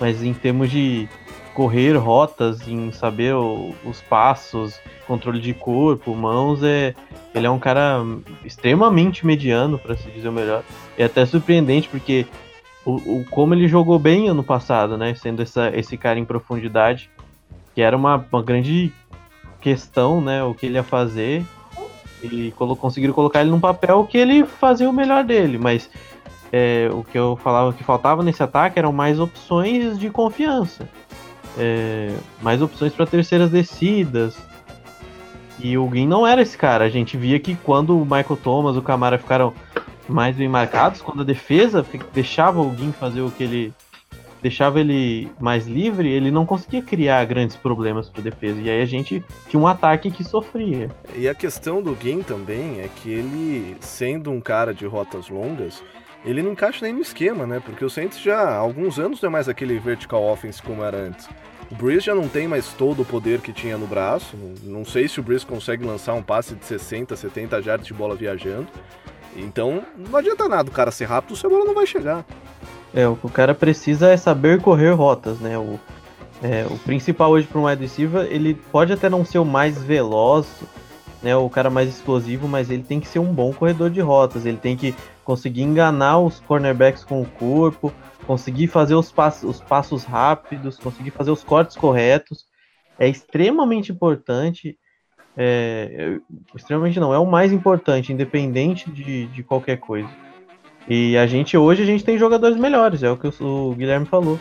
Mas 0.00 0.22
em 0.22 0.32
termos 0.32 0.70
de 0.70 1.08
correr 1.54 1.96
rotas, 1.96 2.66
em 2.66 2.90
saber 2.90 3.34
o, 3.34 3.74
os 3.84 4.00
passos, 4.00 4.80
controle 5.06 5.40
de 5.40 5.52
corpo, 5.52 6.14
mãos, 6.14 6.62
é, 6.62 6.94
ele 7.34 7.46
é 7.46 7.50
um 7.50 7.58
cara 7.58 8.02
extremamente 8.44 9.26
mediano, 9.26 9.78
para 9.78 9.96
se 9.96 10.10
dizer 10.10 10.28
o 10.28 10.32
melhor. 10.32 10.62
É 10.96 11.04
até 11.04 11.24
surpreendente 11.26 11.88
porque 11.88 12.26
o, 12.84 12.94
o, 12.94 13.24
como 13.30 13.54
ele 13.54 13.68
jogou 13.68 13.98
bem 13.98 14.28
ano 14.28 14.42
passado, 14.42 14.96
né, 14.96 15.14
sendo 15.14 15.42
essa, 15.42 15.70
esse 15.76 15.96
cara 15.96 16.18
em 16.18 16.24
profundidade, 16.24 17.10
que 17.74 17.82
era 17.82 17.96
uma, 17.96 18.24
uma 18.32 18.42
grande 18.42 18.92
questão, 19.60 20.20
né, 20.20 20.42
o 20.42 20.54
que 20.54 20.66
ele 20.66 20.74
ia 20.74 20.82
fazer. 20.82 21.44
E 22.22 22.52
colo 22.56 22.76
conseguiram 22.76 23.14
colocar 23.14 23.40
ele 23.40 23.50
num 23.50 23.60
papel 23.60 24.04
que 24.04 24.18
ele 24.18 24.44
fazia 24.44 24.88
o 24.88 24.92
melhor 24.92 25.24
dele, 25.24 25.58
mas 25.58 25.88
é, 26.52 26.90
o 26.92 27.02
que 27.02 27.18
eu 27.18 27.36
falava 27.36 27.72
que 27.72 27.82
faltava 27.82 28.22
nesse 28.22 28.42
ataque 28.42 28.78
eram 28.78 28.92
mais 28.92 29.18
opções 29.18 29.98
de 29.98 30.10
confiança 30.10 30.88
é, 31.58 32.14
mais 32.40 32.62
opções 32.62 32.92
para 32.92 33.06
terceiras 33.06 33.50
descidas. 33.50 34.38
E 35.58 35.76
o 35.76 35.86
Guin 35.86 36.06
não 36.06 36.26
era 36.26 36.40
esse 36.40 36.56
cara. 36.56 36.84
A 36.84 36.88
gente 36.88 37.16
via 37.16 37.38
que 37.38 37.54
quando 37.54 37.98
o 37.98 38.04
Michael 38.04 38.38
Thomas, 38.42 38.76
o 38.76 38.82
Camara 38.82 39.18
ficaram 39.18 39.52
mais 40.08 40.36
bem 40.36 40.48
marcados, 40.48 41.00
quando 41.00 41.20
a 41.20 41.24
defesa 41.24 41.84
deixava 42.12 42.60
o 42.60 42.70
Guin 42.70 42.92
fazer 42.92 43.20
o 43.20 43.30
que 43.30 43.44
ele 43.44 43.74
deixava 44.42 44.80
ele 44.80 45.30
mais 45.38 45.66
livre, 45.66 46.08
ele 46.08 46.30
não 46.30 46.46
conseguia 46.46 46.82
criar 46.82 47.24
grandes 47.24 47.56
problemas 47.56 48.08
para 48.08 48.22
defesa. 48.22 48.60
E 48.60 48.70
aí 48.70 48.82
a 48.82 48.86
gente 48.86 49.24
tinha 49.48 49.60
um 49.60 49.66
ataque 49.66 50.10
que 50.10 50.24
sofria. 50.24 50.90
E 51.16 51.28
a 51.28 51.34
questão 51.34 51.82
do 51.82 51.94
Guin 51.94 52.22
também 52.22 52.80
é 52.80 52.88
que 52.88 53.10
ele, 53.10 53.76
sendo 53.80 54.30
um 54.30 54.40
cara 54.40 54.72
de 54.74 54.86
rotas 54.86 55.28
longas, 55.28 55.82
ele 56.24 56.42
não 56.42 56.52
encaixa 56.52 56.84
nem 56.84 56.94
no 56.94 57.00
esquema, 57.00 57.46
né? 57.46 57.60
Porque 57.64 57.84
o 57.84 57.90
Saints 57.90 58.20
já 58.20 58.40
há 58.40 58.56
alguns 58.56 58.98
anos 58.98 59.20
não 59.20 59.28
é 59.28 59.32
mais 59.32 59.48
aquele 59.48 59.78
vertical 59.78 60.22
offense 60.24 60.62
como 60.62 60.84
era 60.84 60.96
antes. 60.96 61.28
O 61.70 61.74
Breeze 61.74 62.06
já 62.06 62.14
não 62.14 62.28
tem 62.28 62.48
mais 62.48 62.72
todo 62.72 63.02
o 63.02 63.04
poder 63.04 63.40
que 63.40 63.52
tinha 63.52 63.78
no 63.78 63.86
braço. 63.86 64.36
Não 64.64 64.84
sei 64.84 65.06
se 65.06 65.20
o 65.20 65.22
Breeze 65.22 65.46
consegue 65.46 65.84
lançar 65.84 66.14
um 66.14 66.22
passe 66.22 66.54
de 66.54 66.64
60, 66.64 67.14
70 67.14 67.62
jardas 67.62 67.86
de 67.86 67.94
bola 67.94 68.16
viajando. 68.16 68.66
Então 69.36 69.82
não 69.96 70.18
adianta 70.18 70.48
nada 70.48 70.68
o 70.68 70.72
cara 70.72 70.90
ser 70.90 71.04
rápido 71.04 71.36
se 71.36 71.46
a 71.46 71.48
bola 71.48 71.64
não 71.64 71.74
vai 71.74 71.86
chegar. 71.86 72.24
É, 72.92 73.06
o 73.06 73.16
que 73.16 73.26
o 73.26 73.30
cara 73.30 73.54
precisa 73.54 74.08
é 74.08 74.16
saber 74.16 74.60
correr 74.60 74.90
rotas, 74.90 75.38
né? 75.38 75.56
O, 75.56 75.78
é, 76.42 76.66
o 76.66 76.78
principal 76.78 77.30
hoje 77.30 77.46
para 77.46 77.60
um 77.60 77.66
wide 77.66 77.82
receiver, 77.82 78.26
ele 78.30 78.54
pode 78.54 78.92
até 78.92 79.08
não 79.08 79.24
ser 79.24 79.38
o 79.38 79.44
mais 79.44 79.82
veloz, 79.82 80.46
né, 81.22 81.36
o 81.36 81.50
cara 81.50 81.68
mais 81.68 81.88
explosivo, 81.88 82.48
mas 82.48 82.70
ele 82.70 82.82
tem 82.82 82.98
que 82.98 83.06
ser 83.06 83.18
um 83.18 83.32
bom 83.32 83.52
corredor 83.52 83.90
de 83.90 84.00
rotas, 84.00 84.46
ele 84.46 84.56
tem 84.56 84.76
que 84.76 84.94
conseguir 85.22 85.62
enganar 85.62 86.18
os 86.18 86.40
cornerbacks 86.40 87.04
com 87.04 87.20
o 87.20 87.26
corpo, 87.26 87.92
conseguir 88.26 88.68
fazer 88.68 88.94
os 88.94 89.12
passos, 89.12 89.44
os 89.44 89.60
passos 89.60 90.04
rápidos, 90.04 90.78
conseguir 90.78 91.10
fazer 91.10 91.30
os 91.30 91.44
cortes 91.44 91.76
corretos. 91.76 92.46
É 92.98 93.08
extremamente 93.08 93.92
importante. 93.92 94.78
É, 95.36 96.18
extremamente 96.54 96.98
não, 96.98 97.14
é 97.14 97.18
o 97.18 97.26
mais 97.26 97.52
importante, 97.52 98.12
independente 98.12 98.90
de, 98.90 99.26
de 99.26 99.42
qualquer 99.42 99.76
coisa. 99.78 100.08
E 100.90 101.16
a 101.16 101.24
gente 101.24 101.56
hoje 101.56 101.84
a 101.84 101.86
gente 101.86 102.02
tem 102.02 102.18
jogadores 102.18 102.56
melhores, 102.56 103.04
é 103.04 103.10
o 103.10 103.16
que 103.16 103.28
o, 103.40 103.74
Guilherme 103.78 104.06
falou. 104.06 104.40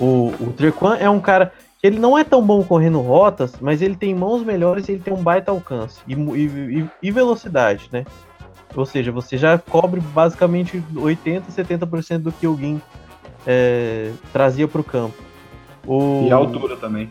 O, 0.00 0.32
o 0.38 0.54
Trequan 0.56 0.96
é 0.96 1.10
um 1.10 1.18
cara 1.18 1.52
que 1.80 1.84
ele 1.88 1.98
não 1.98 2.16
é 2.16 2.22
tão 2.22 2.40
bom 2.40 2.62
correndo 2.62 3.00
rotas, 3.00 3.54
mas 3.60 3.82
ele 3.82 3.96
tem 3.96 4.14
mãos 4.14 4.44
melhores 4.44 4.88
e 4.88 4.92
ele 4.92 5.00
tem 5.00 5.12
um 5.12 5.20
baita 5.20 5.50
alcance 5.50 6.00
e, 6.06 6.14
e, 6.14 6.88
e 7.02 7.10
velocidade, 7.10 7.88
né? 7.90 8.04
Ou 8.76 8.86
seja, 8.86 9.10
você 9.10 9.36
já 9.36 9.58
cobre 9.58 10.00
basicamente 10.00 10.80
80, 10.94 11.50
70% 11.50 12.18
do 12.18 12.30
que 12.30 12.46
o 12.46 12.56
Gin 12.56 12.80
é, 13.44 14.12
trazia 14.32 14.68
para 14.68 14.80
o 14.80 14.84
campo. 14.84 15.16
E 16.28 16.30
a 16.30 16.36
altura 16.36 16.76
também. 16.76 17.10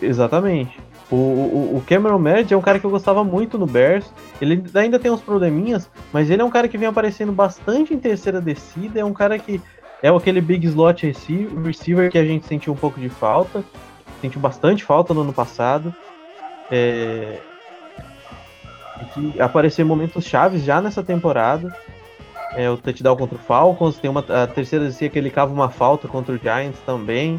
Exatamente. 0.00 0.80
O, 1.12 1.16
o, 1.16 1.76
o 1.76 1.84
Cameron 1.86 2.18
Meredith 2.18 2.54
é 2.54 2.56
um 2.56 2.62
cara 2.62 2.78
que 2.78 2.86
eu 2.86 2.90
gostava 2.90 3.22
muito 3.22 3.58
no 3.58 3.66
Bears. 3.66 4.10
Ele 4.40 4.64
ainda 4.74 4.98
tem 4.98 5.10
uns 5.10 5.20
probleminhas, 5.20 5.90
mas 6.10 6.30
ele 6.30 6.40
é 6.40 6.44
um 6.44 6.50
cara 6.50 6.66
que 6.66 6.78
vem 6.78 6.88
aparecendo 6.88 7.30
bastante 7.32 7.92
em 7.92 7.98
terceira 7.98 8.40
descida. 8.40 8.98
É 8.98 9.04
um 9.04 9.12
cara 9.12 9.38
que 9.38 9.60
é 10.02 10.08
aquele 10.08 10.40
big 10.40 10.66
slot 10.66 11.06
receiver 11.06 12.10
que 12.10 12.16
a 12.16 12.24
gente 12.24 12.46
sentiu 12.46 12.72
um 12.72 12.76
pouco 12.76 12.98
de 12.98 13.10
falta. 13.10 13.62
Sentiu 14.22 14.40
bastante 14.40 14.82
falta 14.84 15.12
no 15.12 15.20
ano 15.20 15.34
passado. 15.34 15.94
É... 16.70 17.40
que 19.12 19.38
apareceu 19.38 19.84
em 19.84 19.88
momentos 19.88 20.24
chaves 20.24 20.64
já 20.64 20.80
nessa 20.80 21.02
temporada. 21.02 21.76
É, 22.54 22.70
o 22.70 22.78
touchdown 22.78 23.16
contra 23.16 23.36
o 23.36 23.38
Falcons, 23.38 23.98
tem 23.98 24.10
uma 24.10 24.20
a 24.20 24.46
terceira 24.46 24.86
descida 24.86 25.10
que 25.10 25.18
ele 25.18 25.30
cava 25.30 25.52
uma 25.52 25.68
falta 25.68 26.08
contra 26.08 26.34
o 26.34 26.38
Giants 26.38 26.80
também. 26.86 27.38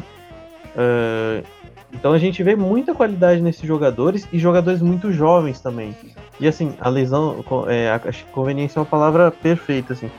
Uh, 0.76 1.44
então 1.94 2.12
a 2.12 2.18
gente 2.18 2.42
vê 2.42 2.56
muita 2.56 2.94
qualidade 2.94 3.40
nesses 3.40 3.66
jogadores 3.66 4.28
e 4.32 4.38
jogadores 4.38 4.82
muito 4.82 5.12
jovens 5.12 5.60
também. 5.60 5.94
E 6.40 6.48
assim, 6.48 6.74
a 6.80 6.88
lesão, 6.88 7.44
é, 7.68 7.90
a 7.90 8.00
conveniência 8.32 8.78
é 8.78 8.80
uma 8.80 8.86
palavra 8.86 9.30
perfeita, 9.30 9.92
assim. 9.92 10.10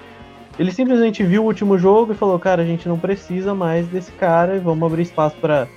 Ele 0.58 0.72
simplesmente 0.72 1.22
viu 1.24 1.44
o 1.44 1.46
último 1.46 1.78
jogo 1.78 2.14
e 2.14 2.16
falou, 2.16 2.40
cara, 2.40 2.62
a 2.62 2.66
gente 2.66 2.88
não 2.88 2.98
precisa 2.98 3.54
mais 3.54 3.88
desse 3.88 4.12
cara 4.14 4.56
e 4.56 4.60
vamos 4.60 4.90
abrir 4.90 5.02
espaço 5.02 5.36
para, 5.36 5.68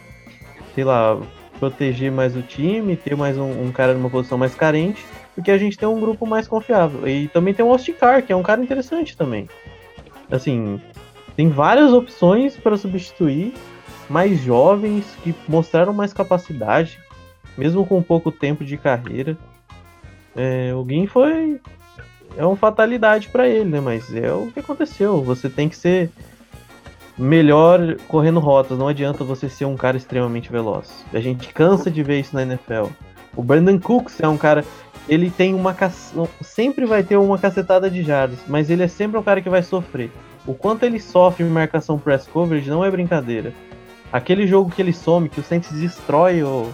sei 0.74 0.84
lá, 0.84 1.18
proteger 1.58 2.12
mais 2.12 2.37
o 2.37 2.42
time, 2.42 2.96
ter 2.96 3.16
mais 3.16 3.37
um, 3.37 3.64
um, 3.64 3.72
cara 3.72 3.92
numa 3.92 4.08
posição 4.08 4.38
mais 4.38 4.54
carente, 4.54 5.04
porque 5.34 5.50
a 5.50 5.58
gente 5.58 5.76
tem 5.76 5.88
um 5.88 5.98
grupo 5.98 6.24
mais 6.24 6.46
confiável. 6.46 7.08
E 7.08 7.26
também 7.28 7.52
tem 7.52 7.64
o 7.64 7.70
Osticar, 7.70 8.22
que 8.22 8.32
é 8.32 8.37
um 8.37 8.42
cara 8.42 8.62
interessante 8.62 9.16
também. 9.16 9.48
Assim, 10.30 10.80
tem 11.34 11.48
várias 11.48 11.92
opções 11.92 12.56
para 12.56 12.76
substituir 12.76 13.54
mais 14.09 14.40
jovens 14.40 15.05
que 15.23 15.35
mostraram 15.49 15.92
mais 15.92 16.12
capacidade, 16.12 16.99
mesmo 17.57 17.87
com 17.87 18.03
pouco 18.03 18.31
tempo 18.31 18.64
de 18.64 18.77
carreira. 18.77 19.37
É, 20.37 20.73
o 20.75 20.85
Gui 20.85 21.07
foi 21.07 21.61
é 22.37 22.44
uma 22.44 22.57
fatalidade 22.57 23.29
para 23.29 23.49
ele, 23.49 23.68
né? 23.68 23.81
Mas 23.81 24.14
é 24.14 24.33
o 24.33 24.51
que 24.53 24.61
aconteceu. 24.61 25.23
Você 25.23 25.49
tem 25.49 25.68
que 25.68 25.77
ser 25.77 26.11
melhor 27.18 27.97
correndo 28.07 28.38
rotas. 28.38 28.79
Não 28.79 28.88
adianta 28.88 29.25
você 29.25 29.49
ser 29.49 29.64
um 29.64 29.77
cara 29.77 29.97
extremamente 29.97 30.51
veloz. 30.51 31.05
A 31.12 31.21
gente 31.21 31.53
cansa 31.53 31.90
de 31.90 32.03
ver 32.03 32.21
isso 32.21 32.35
na 32.35 32.42
NFL. 32.42 32.87
O 33.35 33.42
Brandon 33.42 33.79
Cooks 33.79 34.21
é 34.21 34.29
um 34.29 34.37
cara. 34.37 34.64
Ele 35.09 35.31
tem 35.31 35.55
uma. 35.55 35.75
Sempre 36.40 36.87
vai 36.87 37.03
ter 37.03 37.16
uma 37.16 37.38
cacetada 37.38 37.90
de 37.90 38.03
jardas, 38.03 38.38
mas 38.47 38.71
ele 38.71 38.83
é 38.83 38.88
sempre 38.88 39.18
um 39.18 39.23
cara 39.23 39.40
que 39.40 39.51
vai 39.51 39.62
sofrer. 39.62 40.11
O 40.47 40.55
quanto 40.55 40.85
ele 40.85 41.01
sofre 41.01 41.44
em 41.44 41.49
marcação 41.49 41.99
press 41.99 42.27
coverage 42.27 42.71
não 42.71 42.85
é 42.85 42.90
brincadeira. 42.90 43.53
Aquele 44.12 44.47
jogo 44.47 44.71
que 44.71 44.81
ele 44.81 44.92
some, 44.92 45.29
que 45.29 45.40
o 45.40 45.42
Saints 45.42 45.71
destrói 45.73 46.42
o. 46.42 46.73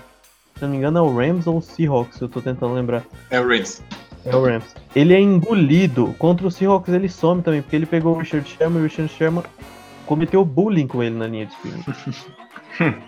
Se 0.57 0.63
não 0.63 0.69
me 0.69 0.77
engano, 0.77 0.99
é 0.99 1.03
o 1.03 1.17
Rams 1.17 1.47
ou 1.49 1.59
o 1.59 1.63
Seahawks, 1.63 2.21
eu 2.21 2.29
tô 2.29 2.41
tentando 2.41 2.75
lembrar. 2.75 3.03
É 3.31 3.41
o 3.41 3.49
Rams. 3.49 3.83
É 4.25 4.35
o 4.35 4.45
Rams. 4.45 4.75
Ele 4.95 5.13
é 5.13 5.21
engolido. 5.21 6.15
Contra 6.19 6.47
o 6.47 6.51
Seahawks 6.51 6.95
ele 6.95 7.09
some 7.09 7.43
também, 7.43 7.61
porque 7.61 7.75
ele 7.75 7.87
pegou 7.87 8.15
o 8.15 8.19
Richard 8.19 8.49
Sherman 8.49 8.79
e 8.79 8.81
o 8.83 8.85
Richard 8.85 9.13
Sherman 9.13 9.43
cometeu 10.07 10.45
bullying 10.45 10.87
com 10.87 11.03
ele 11.03 11.17
na 11.17 11.27
linha 11.27 11.47
de 11.47 11.53
scrimmage. 11.53 12.27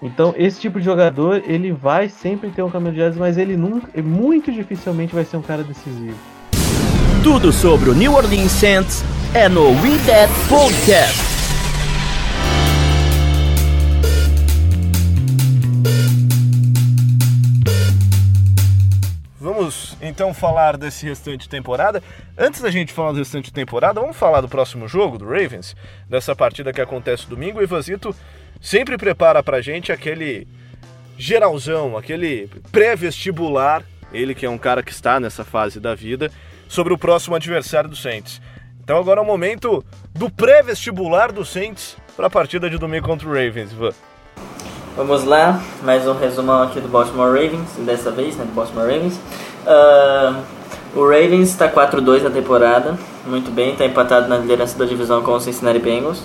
então, 0.00 0.32
esse 0.36 0.60
tipo 0.60 0.78
de 0.78 0.84
jogador, 0.84 1.42
ele 1.46 1.72
vai 1.72 2.08
sempre 2.08 2.50
ter 2.50 2.62
um 2.62 2.70
caminho 2.70 2.94
de 2.94 3.18
mas 3.18 3.36
ele 3.36 3.56
nunca, 3.56 4.00
muito 4.02 4.52
dificilmente 4.52 5.14
vai 5.14 5.24
ser 5.24 5.36
um 5.36 5.42
cara 5.42 5.64
decisivo. 5.64 6.16
Tudo 7.22 7.52
sobre 7.52 7.90
o 7.90 7.94
New 7.94 8.14
Orleans 8.14 8.52
Saints 8.52 9.04
é 9.34 9.48
no 9.48 9.68
We 9.68 9.98
That 10.06 10.32
Podcast. 10.48 11.41
Vamos 19.72 19.96
então 20.02 20.34
falar 20.34 20.76
desse 20.76 21.06
restante 21.06 21.42
de 21.42 21.48
temporada. 21.48 22.02
Antes 22.36 22.60
da 22.60 22.70
gente 22.70 22.92
falar 22.92 23.12
do 23.12 23.18
restante 23.18 23.46
de 23.46 23.52
temporada, 23.52 24.00
vamos 24.00 24.16
falar 24.16 24.42
do 24.42 24.48
próximo 24.48 24.86
jogo 24.86 25.16
do 25.16 25.24
Ravens, 25.24 25.74
dessa 26.08 26.36
partida 26.36 26.72
que 26.72 26.80
acontece 26.80 27.26
domingo. 27.26 27.58
O 27.58 27.62
Ivanzito 27.62 28.14
sempre 28.60 28.98
prepara 28.98 29.42
pra 29.42 29.62
gente 29.62 29.90
aquele 29.90 30.46
geralzão, 31.16 31.96
aquele 31.96 32.50
pré-vestibular, 32.70 33.82
ele 34.12 34.34
que 34.34 34.44
é 34.44 34.50
um 34.50 34.58
cara 34.58 34.82
que 34.82 34.92
está 34.92 35.18
nessa 35.18 35.44
fase 35.44 35.80
da 35.80 35.94
vida, 35.94 36.30
sobre 36.68 36.92
o 36.92 36.98
próximo 36.98 37.34
adversário 37.34 37.88
do 37.88 37.96
Saints. 37.96 38.42
Então 38.84 38.98
agora 38.98 39.20
é 39.20 39.22
o 39.22 39.26
momento 39.26 39.82
do 40.12 40.30
pré-vestibular 40.30 41.32
do 41.32 41.44
Saints 41.44 41.96
para 42.14 42.26
a 42.26 42.30
partida 42.30 42.68
de 42.68 42.76
domingo 42.76 43.06
contra 43.06 43.26
o 43.26 43.32
Ravens, 43.32 43.72
Ivan. 43.72 43.92
Vamos 44.94 45.24
lá, 45.24 45.62
mais 45.82 46.06
um 46.06 46.12
resumão 46.12 46.62
aqui 46.62 46.78
do 46.78 46.88
Baltimore 46.88 47.32
Ravens, 47.32 47.76
dessa 47.78 48.10
vez, 48.10 48.36
né, 48.36 48.44
do 48.44 48.52
Baltimore 48.52 48.84
Ravens. 48.84 49.18
Uh, 49.66 50.42
o 50.94 51.04
Ravens 51.04 51.50
está 51.50 51.68
4-2 51.68 52.22
na 52.22 52.30
temporada, 52.30 52.98
muito 53.26 53.50
bem, 53.50 53.72
está 53.72 53.86
empatado 53.86 54.28
na 54.28 54.36
liderança 54.36 54.78
da 54.78 54.84
divisão 54.84 55.22
com 55.22 55.32
o 55.32 55.40
Cincinnati 55.40 55.78
Bengals. 55.78 56.18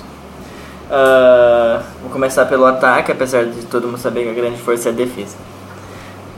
Uh, 0.89 1.81
vou 2.01 2.11
começar 2.11 2.45
pelo 2.45 2.65
ataque, 2.65 3.11
apesar 3.11 3.45
de 3.45 3.65
todo 3.65 3.87
mundo 3.87 3.97
saber 3.97 4.23
que 4.23 4.29
a 4.29 4.33
grande 4.33 4.57
força 4.57 4.89
é 4.89 4.91
a 4.91 4.95
defesa. 4.95 5.35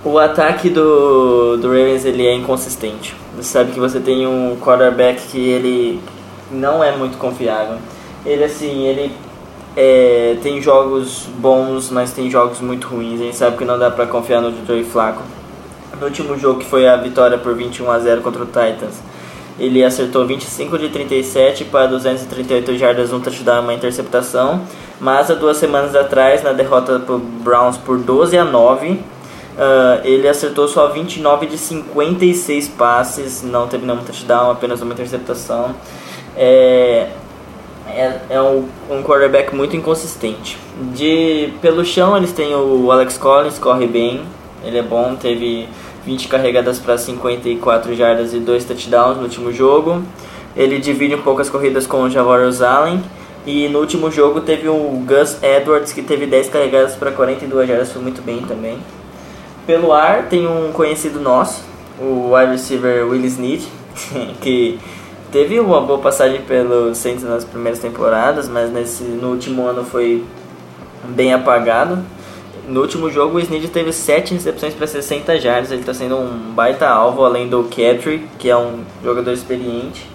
O 0.03 0.17
ataque 0.17 0.69
do, 0.69 1.57
do 1.57 1.67
Ravens 1.67 2.05
ele 2.05 2.25
é 2.25 2.33
inconsistente. 2.33 3.15
Você 3.35 3.49
sabe 3.49 3.71
que 3.71 3.79
você 3.79 3.99
tem 3.99 4.25
um 4.25 4.57
quarterback 4.57 5.21
que 5.27 5.37
ele 5.37 6.01
não 6.51 6.83
é 6.83 6.95
muito 6.95 7.17
confiável. 7.17 7.77
Ele 8.25 8.43
assim, 8.43 8.85
ele 8.85 9.11
é, 9.75 10.37
tem 10.41 10.61
jogos 10.61 11.27
bons, 11.37 11.89
mas 11.89 12.11
tem 12.11 12.29
jogos 12.29 12.59
muito 12.59 12.87
ruins. 12.87 13.19
A 13.19 13.23
gente 13.23 13.35
sabe 13.35 13.57
que 13.57 13.65
não 13.65 13.77
dá 13.77 13.91
pra 13.91 14.05
confiar 14.05 14.41
no 14.41 14.53
Joey 14.65 14.83
Flaco. 14.83 15.21
No 15.99 16.07
último 16.07 16.37
jogo, 16.37 16.59
que 16.59 16.65
foi 16.65 16.87
a 16.87 16.95
vitória 16.95 17.37
por 17.37 17.53
21 17.53 17.91
a 17.91 17.99
0 17.99 18.21
contra 18.21 18.43
o 18.43 18.45
Titans, 18.45 19.01
ele 19.59 19.83
acertou 19.83 20.25
25 20.25 20.77
de 20.77 20.89
37 20.89 21.65
para 21.65 21.87
238 21.87 22.77
jardas, 22.77 23.11
um 23.11 23.19
touchdown 23.19 23.57
e 23.57 23.59
uma 23.59 23.73
interceptação. 23.73 24.61
Mas 24.99 25.29
há 25.29 25.33
duas 25.33 25.57
semanas 25.57 25.95
atrás, 25.95 26.41
na 26.41 26.53
derrota 26.53 26.99
para 26.99 27.17
Browns 27.17 27.77
por 27.77 27.97
12 27.97 28.37
a 28.37 28.45
9, 28.45 28.91
uh, 28.91 28.99
ele 30.05 30.27
acertou 30.27 30.67
só 30.69 30.87
29 30.87 31.47
de 31.47 31.57
56 31.57 32.69
passes, 32.69 33.43
não 33.43 33.67
teve 33.67 33.85
nenhum 33.85 33.99
touchdown, 33.99 34.51
apenas 34.51 34.81
uma 34.81 34.93
interceptação. 34.93 35.75
É, 36.37 37.09
é, 37.87 38.19
é 38.29 38.41
um, 38.41 38.65
um 38.89 39.03
quarterback 39.03 39.53
muito 39.53 39.75
inconsistente. 39.75 40.57
De 40.93 41.51
pelo 41.61 41.83
chão 41.83 42.15
eles 42.15 42.31
têm 42.31 42.55
o 42.55 42.89
Alex 42.91 43.17
Collins, 43.17 43.59
corre 43.59 43.87
bem, 43.87 44.21
ele 44.63 44.77
é 44.77 44.83
bom, 44.83 45.15
teve 45.15 45.67
20 46.09 46.27
carregadas 46.27 46.79
para 46.79 46.97
54 46.97 47.93
jardas 47.93 48.33
e 48.33 48.39
2 48.39 48.65
touchdowns 48.65 49.17
no 49.17 49.23
último 49.23 49.53
jogo. 49.53 50.01
Ele 50.55 50.79
divide 50.79 51.13
um 51.13 51.21
pouco 51.21 51.39
as 51.39 51.49
corridas 51.49 51.85
com 51.85 52.01
o 52.01 52.09
Javorius 52.09 52.63
Allen. 52.63 53.03
E 53.45 53.69
no 53.69 53.79
último 53.79 54.11
jogo 54.11 54.41
teve 54.41 54.67
o 54.67 55.03
Gus 55.05 55.37
Edwards, 55.41 55.93
que 55.93 56.01
teve 56.01 56.25
10 56.25 56.49
carregadas 56.49 56.95
para 56.95 57.11
42 57.11 57.67
jardas, 57.67 57.91
foi 57.91 58.01
muito 58.01 58.21
bem 58.21 58.41
também. 58.41 58.79
Pelo 59.67 59.93
ar 59.93 60.23
tem 60.23 60.47
um 60.47 60.71
conhecido 60.71 61.19
nosso, 61.19 61.63
o 61.99 62.33
wide 62.33 62.51
receiver 62.53 63.07
Will 63.07 63.23
Snead, 63.25 63.67
que 64.41 64.79
teve 65.31 65.59
uma 65.59 65.79
boa 65.79 65.99
passagem 65.99 66.41
pelo 66.41 66.93
Saints 66.95 67.23
nas 67.23 67.45
primeiras 67.45 67.79
temporadas, 67.79 68.49
mas 68.49 68.71
nesse, 68.71 69.03
no 69.03 69.29
último 69.29 69.65
ano 69.67 69.85
foi 69.85 70.23
bem 71.03 71.33
apagado. 71.33 71.99
No 72.69 72.81
último 72.81 73.09
jogo, 73.09 73.37
o 73.37 73.39
Snead 73.39 73.67
teve 73.69 73.91
7 73.91 74.35
recepções 74.35 74.75
para 74.75 74.85
60 74.85 75.39
jardas, 75.39 75.71
ele 75.71 75.79
está 75.79 75.91
sendo 75.91 76.15
um 76.17 76.53
baita 76.53 76.87
alvo, 76.87 77.25
além 77.25 77.47
do 77.47 77.63
Catry, 77.63 78.27
que 78.37 78.47
é 78.47 78.55
um 78.55 78.81
jogador 79.03 79.31
experiente, 79.31 80.07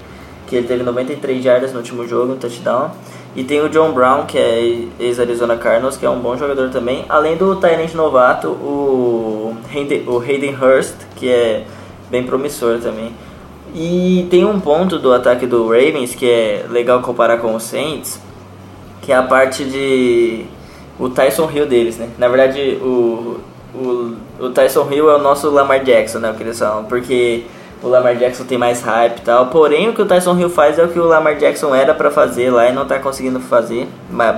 que 0.47 0.55
ele 0.55 0.69
teve 0.69 0.85
93 0.85 1.43
jardas 1.43 1.73
no 1.73 1.79
último 1.79 2.07
jogo, 2.07 2.35
um 2.35 2.37
touchdown. 2.37 2.93
E 3.35 3.43
tem 3.43 3.61
o 3.61 3.69
John 3.69 3.91
Brown, 3.91 4.25
que 4.25 4.39
é 4.39 4.87
ex-Arizona 5.01 5.57
Cardinals, 5.57 5.97
que 5.97 6.07
é 6.07 6.11
um 6.11 6.21
bom 6.21 6.37
jogador 6.37 6.71
também. 6.71 7.05
Além 7.09 7.37
do 7.37 7.57
Tyrant 7.57 7.93
novato, 7.93 8.47
o 8.47 9.57
Hayden, 9.75 10.05
o 10.07 10.21
Hayden 10.21 10.55
Hurst, 10.55 10.95
que 11.17 11.29
é 11.29 11.65
bem 12.09 12.23
promissor 12.23 12.79
também. 12.79 13.13
E 13.75 14.29
tem 14.31 14.45
um 14.45 14.61
ponto 14.61 15.01
do 15.01 15.13
ataque 15.13 15.45
do 15.45 15.67
Ravens 15.67 16.15
que 16.15 16.31
é 16.31 16.67
legal 16.71 17.03
comparar 17.03 17.39
com 17.39 17.53
o 17.53 17.59
Saints, 17.59 18.21
que 19.03 19.11
é 19.11 19.17
a 19.17 19.25
parte 19.25 19.65
de 19.65 20.47
o 20.99 21.09
Tyson 21.09 21.51
Hill 21.51 21.67
deles, 21.67 21.99
né? 21.99 22.09
Na 22.19 22.29
verdade, 22.29 22.79
o, 22.81 23.41
o, 23.75 24.17
o 24.41 24.51
Tyson 24.51 24.89
Hill 24.91 25.11
é 25.11 25.17
o 25.17 25.19
nosso 25.19 25.51
Lamar 25.51 25.83
Jackson, 25.83 26.19
né? 26.19 26.31
O 26.31 26.35
que 26.35 26.43
eles 26.43 26.59
falam, 26.59 26.85
porque 26.85 27.45
o 27.83 27.89
Lamar 27.89 28.17
Jackson 28.17 28.45
tem 28.45 28.57
mais 28.57 28.81
hype 28.83 29.19
e 29.19 29.23
tal. 29.23 29.47
Porém, 29.47 29.89
o 29.89 29.95
que 29.95 30.03
o 30.03 30.07
Tyson 30.07 30.39
Hill 30.39 30.51
faz 30.51 30.79
é 30.79 30.85
o 30.85 30.89
que 30.89 30.99
o 30.99 31.05
Lamar 31.05 31.37
Jackson 31.37 31.75
era 31.75 31.95
para 31.95 32.11
fazer 32.11 32.51
lá 32.51 32.69
e 32.69 32.73
não 32.73 32.87
tá 32.87 32.99
conseguindo 32.99 33.41
fazer, 33.41 33.89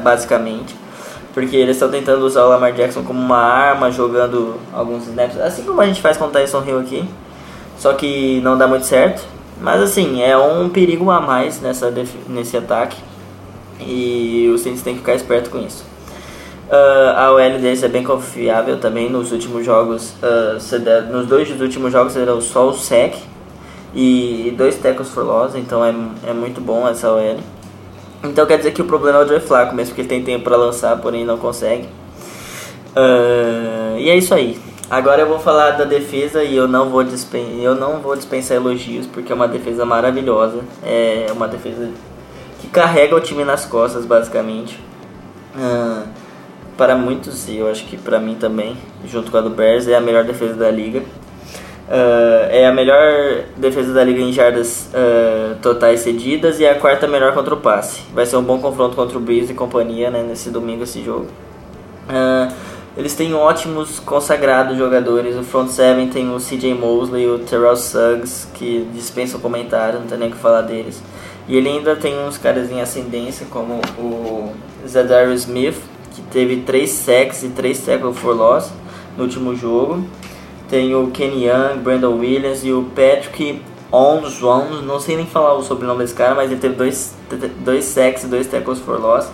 basicamente. 0.03 0.75
Porque 1.33 1.55
eles 1.55 1.77
estão 1.77 1.91
tentando 1.91 2.25
usar 2.25 2.45
o 2.45 2.49
Lamar 2.49 2.73
Jackson 2.73 3.03
como 3.03 3.21
uma 3.21 3.39
arma, 3.39 3.91
jogando 3.91 4.57
alguns 4.73 5.07
snaps, 5.07 5.39
assim 5.39 5.63
como 5.65 5.81
a 5.81 5.87
gente 5.87 6.01
faz 6.01 6.17
com 6.17 6.25
o 6.25 6.31
Tyson 6.31 6.65
Hill 6.67 6.81
aqui. 6.81 7.09
Só 7.79 7.93
que 7.93 8.41
não 8.41 8.57
dá 8.57 8.67
muito 8.67 8.87
certo. 8.87 9.23
Mas 9.61 9.81
assim, 9.81 10.23
é 10.23 10.37
um 10.37 10.69
perigo 10.69 11.11
a 11.11 11.21
mais 11.21 11.61
nessa 11.61 11.93
nesse 12.29 12.57
ataque. 12.57 12.97
E 13.81 14.51
o 14.53 14.59
Saints 14.59 14.83
tem 14.83 14.95
que 14.95 15.01
ficar 15.01 15.15
esperto 15.15 15.51
com 15.51 15.59
isso. 15.59 15.85
Uh, 16.69 17.17
a 17.17 17.31
OL 17.31 17.59
deles 17.61 17.83
é 17.83 17.89
bem 17.89 18.03
confiável 18.03 18.79
também. 18.79 19.09
Nos 19.09 19.31
últimos 19.31 19.65
jogos, 19.65 20.15
uh, 20.23 21.13
nos 21.13 21.27
dois 21.27 21.61
últimos 21.61 21.93
jogos, 21.93 22.15
deram 22.15 22.41
só 22.41 22.69
o 22.69 22.75
sec 22.75 23.15
e 23.95 24.53
dois 24.57 24.77
tackles 24.77 25.11
for 25.11 25.25
loss. 25.25 25.55
Então 25.55 25.85
é, 25.85 25.95
é 26.29 26.33
muito 26.33 26.61
bom 26.61 26.87
essa 26.89 27.11
OL. 27.11 27.39
Então 28.25 28.45
quer 28.47 28.59
dizer 28.59 28.73
que 28.73 28.83
o 28.83 28.85
problema 28.85 29.21
é 29.21 29.25
o 29.25 29.29
Joey 29.29 29.41
Flacco, 29.41 29.75
mesmo 29.75 29.95
que 29.95 30.01
ele 30.01 30.09
tem 30.09 30.23
tempo 30.23 30.45
para 30.45 30.57
lançar, 30.57 30.97
porém 30.99 31.25
não 31.25 31.39
consegue. 31.39 31.89
Uh, 32.97 33.99
e 33.99 34.11
é 34.11 34.17
isso 34.17 34.35
aí. 34.35 34.59
Agora 34.91 35.21
eu 35.21 35.29
vou 35.29 35.39
falar 35.39 35.73
da 35.73 35.85
defesa 35.85 36.43
e 36.43 36.57
eu 36.57 36.69
não 36.69 36.91
vou 36.91 37.03
dispen 37.03 37.61
eu 37.61 37.75
não 37.75 38.01
vou 38.01 38.15
dispensar 38.15 38.57
elogios 38.57 39.05
porque 39.05 39.33
é 39.33 39.35
uma 39.35 39.49
defesa 39.49 39.85
maravilhosa. 39.85 40.61
É 40.85 41.27
uma 41.33 41.47
defesa 41.47 41.91
que 42.61 42.67
carrega 42.69 43.15
o 43.15 43.21
time 43.21 43.45
nas 43.45 43.65
costas, 43.65 44.05
basicamente. 44.05 44.81
Uh, 45.55 46.26
para 46.77 46.95
muitos, 46.95 47.49
e 47.49 47.57
eu 47.57 47.71
acho 47.71 47.85
que 47.87 47.97
para 47.97 48.19
mim 48.19 48.35
também, 48.35 48.77
junto 49.07 49.31
com 49.31 49.37
a 49.37 49.41
do 49.41 49.51
Bears, 49.51 49.89
é 49.89 49.95
a 49.95 50.01
melhor 50.01 50.25
defesa 50.25 50.55
da 50.55 50.71
liga. 50.71 51.01
Uh, 51.89 52.51
é 52.51 52.67
a 52.67 52.73
melhor 52.73 53.45
defesa 53.57 53.93
da 53.93 54.03
liga 54.03 54.21
em 54.21 54.33
jardas 54.33 54.91
uh, 54.93 55.55
totais 55.63 56.01
cedidas 56.01 56.59
e 56.59 56.67
a 56.67 56.75
quarta 56.75 57.07
melhor 57.07 57.33
contra 57.33 57.55
o 57.55 57.59
passe. 57.59 58.03
Vai 58.13 58.27
ser 58.27 58.37
um 58.37 58.43
bom 58.43 58.59
confronto 58.59 58.97
contra 58.97 59.17
o 59.17 59.21
Breeze 59.21 59.53
e 59.53 59.55
companhia 59.55 60.11
né, 60.11 60.25
nesse 60.29 60.51
domingo, 60.51 60.83
esse 60.83 61.03
jogo. 61.05 61.27
Uh, 62.09 62.53
eles 62.97 63.15
têm 63.15 63.35
ótimos 63.35 64.01
consagrados 64.01 64.77
jogadores. 64.77 65.37
O 65.37 65.43
front 65.43 65.69
seven 65.69 66.09
tem 66.09 66.35
o 66.35 66.39
CJ 66.39 66.75
Mosley, 66.75 67.29
o 67.29 67.39
Terrell 67.39 67.77
Suggs, 67.77 68.49
que 68.55 68.89
dispensa 68.93 69.37
o 69.37 69.41
comentário, 69.41 70.01
não 70.01 70.07
tem 70.07 70.19
nem 70.19 70.29
o 70.29 70.33
que 70.33 70.39
falar 70.39 70.63
deles. 70.63 71.03
E 71.47 71.57
ele 71.57 71.69
ainda 71.69 71.95
tem 71.95 72.19
uns 72.19 72.37
caras 72.39 72.71
em 72.71 72.81
ascendência, 72.81 73.47
como 73.51 73.81
o 73.99 74.53
Zadar 74.89 75.29
Smith, 75.33 75.77
que 76.17 76.23
teve 76.23 76.63
3 76.63 76.91
sacks 76.91 77.43
e 77.43 77.49
3 77.49 77.79
tackles 77.79 78.19
for 78.19 78.35
loss 78.35 78.73
no 79.17 79.25
último 79.25 79.55
jogo. 79.55 80.05
Tem 80.69 80.95
o 80.95 81.09
Kenny 81.11 81.47
Young, 81.47 81.79
Brandon 81.79 82.19
Williams 82.19 82.65
e 82.65 82.73
o 82.73 82.85
Patrick 82.95 83.63
Ons, 83.93 84.41
não 84.83 84.99
sei 84.99 85.17
nem 85.17 85.27
falar 85.27 85.55
o 85.55 85.63
sobrenome 85.63 86.01
desse 86.01 86.15
cara, 86.15 86.35
mas 86.35 86.51
ele 86.51 86.61
teve 86.61 86.75
2 86.75 87.15
dois 87.59 87.85
sacks 87.85 88.25
e 88.25 88.27
2 88.27 88.47
tackles 88.47 88.81
for 88.81 89.01
loss. 89.01 89.27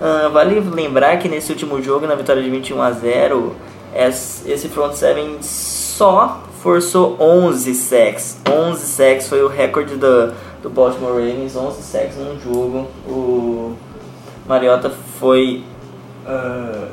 Uh, 0.00 0.30
vale 0.32 0.58
lembrar 0.60 1.18
que 1.18 1.28
nesse 1.28 1.52
último 1.52 1.80
jogo, 1.82 2.06
na 2.06 2.14
vitória 2.14 2.42
de 2.42 2.50
21 2.50 2.82
a 2.82 2.90
0, 2.90 3.54
esse 3.94 4.68
front 4.68 4.94
seven 4.94 5.38
só 5.42 6.42
forçou 6.62 7.16
11 7.20 7.74
sacks. 7.74 8.38
11 8.48 8.86
sacks 8.86 9.28
foi 9.28 9.42
o 9.42 9.48
recorde 9.48 9.96
do, 9.96 10.32
do 10.62 10.70
Baltimore 10.70 11.12
Ravens, 11.12 11.54
11 11.54 11.82
sacks 11.82 12.16
num 12.16 12.38
jogo. 12.40 12.88
O 13.06 13.74
Mariota 14.46 14.90
foi 15.18 15.62
uh, 16.26 16.88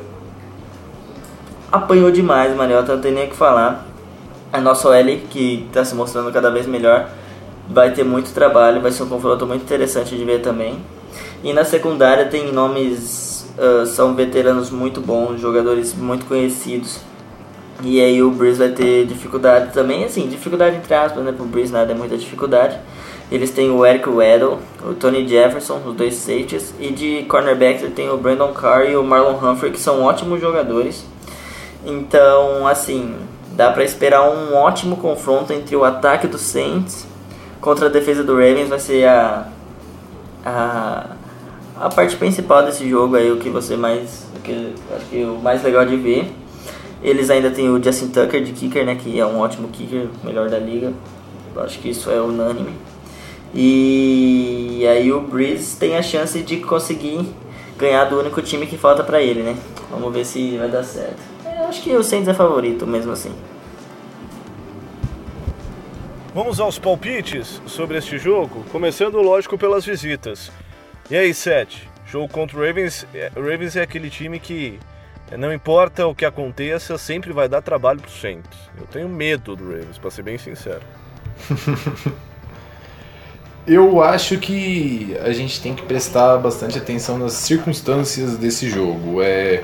apanhou 1.72 2.12
demais, 2.12 2.56
Mariota, 2.56 2.96
não 2.96 3.02
tem 3.02 3.12
nem 3.12 3.26
o 3.26 3.30
que 3.30 3.36
falar. 3.36 3.86
A 4.52 4.62
nossa 4.62 4.90
OL, 4.90 5.06
que 5.30 5.66
está 5.68 5.84
se 5.84 5.94
mostrando 5.94 6.32
cada 6.32 6.50
vez 6.50 6.66
melhor, 6.66 7.10
vai 7.70 7.92
ter 7.92 8.04
muito 8.04 8.34
trabalho, 8.34 8.82
vai 8.82 8.92
ser 8.92 9.04
um 9.04 9.10
confronto 9.10 9.46
muito 9.46 9.64
interessante 9.64 10.16
de 10.16 10.24
ver 10.24 10.42
também. 10.42 10.80
E 11.44 11.54
na 11.54 11.64
secundária 11.64 12.26
tem 12.26 12.52
nomes, 12.52 13.48
uh, 13.58 13.86
são 13.86 14.16
veteranos 14.16 14.70
muito 14.70 15.02
bons, 15.02 15.40
jogadores 15.40 15.94
muito 15.94 16.26
conhecidos. 16.26 17.00
E 17.84 18.02
aí 18.02 18.24
o 18.24 18.32
Breeze 18.32 18.58
vai 18.58 18.70
ter 18.70 19.06
dificuldade 19.06 19.72
também, 19.72 20.04
assim, 20.04 20.28
dificuldade 20.28 20.78
entre 20.78 20.96
aspas, 20.96 21.24
né? 21.24 21.32
Pro 21.32 21.46
Breeze 21.46 21.72
nada 21.72 21.92
é 21.92 21.96
muita 21.96 22.18
dificuldade. 22.18 22.78
Eles 23.32 23.52
têm 23.52 23.70
o 23.70 23.86
Eric 23.86 24.10
Weddle, 24.10 24.60
o 24.84 24.94
Tony 24.94 25.28
Jefferson, 25.28 25.82
os 25.86 25.96
dois 25.96 26.16
safeties. 26.16 26.74
E 26.80 26.92
de 26.92 27.26
cornerbacks 27.28 27.84
ele 27.84 27.94
tem 27.94 28.10
o 28.10 28.18
Brandon 28.18 28.54
Carr 28.54 28.90
e 28.90 28.96
o 28.96 29.04
Marlon 29.04 29.36
Humphrey, 29.36 29.72
que 29.72 29.80
são 29.80 30.02
ótimos 30.02 30.40
jogadores. 30.40 31.06
Então, 31.86 32.66
assim, 32.66 33.16
dá 33.52 33.72
para 33.72 33.84
esperar 33.84 34.30
um 34.30 34.56
ótimo 34.56 34.98
confronto 34.98 35.52
entre 35.52 35.76
o 35.76 35.84
ataque 35.84 36.28
do 36.28 36.38
Saints 36.38 37.06
contra 37.60 37.88
a 37.88 37.90
defesa 37.90 38.24
do 38.24 38.34
Ravens. 38.34 38.70
Vai 38.70 38.80
ser 38.80 39.06
a, 39.06 39.48
a 40.46 41.06
a 41.80 41.90
parte 41.90 42.16
principal 42.16 42.66
desse 42.66 42.90
jogo 42.90 43.16
aí, 43.16 43.32
o 43.32 43.38
que 43.38 43.50
você 43.50 43.76
mais. 43.76 44.26
O 44.36 44.40
que, 44.40 44.74
acho 44.96 45.06
que 45.06 45.24
o 45.24 45.40
mais 45.40 45.64
legal 45.64 45.86
de 45.86 45.96
ver. 45.96 46.32
Eles 47.04 47.30
ainda 47.30 47.52
tem 47.52 47.70
o 47.70 47.82
Justin 47.82 48.08
Tucker 48.08 48.44
de 48.44 48.52
kicker, 48.52 48.84
né? 48.84 48.96
Que 48.96 49.20
é 49.20 49.26
um 49.26 49.40
ótimo 49.40 49.68
kicker, 49.68 50.08
melhor 50.24 50.50
da 50.50 50.58
liga. 50.58 50.92
Acho 51.58 51.80
que 51.80 51.90
isso 51.90 52.10
é 52.10 52.20
unânime. 52.20 52.72
E, 53.54 54.86
aí 54.88 55.12
o 55.12 55.22
Breeze 55.22 55.78
tem 55.78 55.96
a 55.96 56.02
chance 56.02 56.42
de 56.42 56.58
conseguir 56.58 57.34
ganhar 57.78 58.06
do 58.06 58.20
único 58.20 58.42
time 58.42 58.66
que 58.68 58.78
falta 58.78 59.04
para 59.04 59.22
ele, 59.22 59.42
né? 59.42 59.56
Vamos 59.90 60.14
ver 60.14 60.26
se 60.26 60.58
vai 60.58 60.70
dar 60.70 60.84
certo. 60.84 61.20
Eu 61.46 61.68
acho 61.68 61.82
que 61.82 61.96
o 61.96 62.04
Saints 62.04 62.28
é 62.28 62.34
favorito 62.34 62.86
mesmo 62.86 63.12
assim. 63.12 63.34
Vamos 66.34 66.60
aos 66.60 66.78
palpites 66.78 67.62
sobre 67.66 67.98
este 67.98 68.18
jogo, 68.18 68.64
começando 68.72 69.20
lógico 69.22 69.58
pelas 69.58 69.86
visitas. 69.86 70.52
E 71.10 71.16
aí, 71.16 71.34
Seth? 71.34 71.88
Jogo 72.06 72.32
contra 72.32 72.58
o 72.58 72.66
Ravens. 72.66 73.08
É, 73.14 73.32
o 73.36 73.42
Ravens 73.42 73.76
é 73.76 73.82
aquele 73.82 74.10
time 74.10 74.40
que 74.40 74.80
é, 75.32 75.36
não 75.36 75.52
importa 75.52 76.06
o 76.06 76.14
que 76.14 76.26
aconteça, 76.26 76.98
sempre 76.98 77.34
vai 77.34 77.50
dar 77.50 77.62
trabalho 77.62 78.00
pro 78.00 78.12
Saints. 78.12 78.58
Eu 78.80 78.86
tenho 78.86 79.10
medo 79.10 79.56
do 79.56 79.64
Ravens, 79.64 79.98
para 79.98 80.12
ser 80.12 80.22
bem 80.22 80.38
sincero. 80.38 80.82
Eu 83.68 84.02
acho 84.02 84.38
que 84.38 85.18
a 85.22 85.34
gente 85.34 85.60
tem 85.60 85.76
que 85.76 85.82
prestar 85.82 86.38
bastante 86.38 86.78
atenção 86.78 87.18
nas 87.18 87.34
circunstâncias 87.34 88.38
desse 88.38 88.70
jogo. 88.70 89.22
É, 89.22 89.64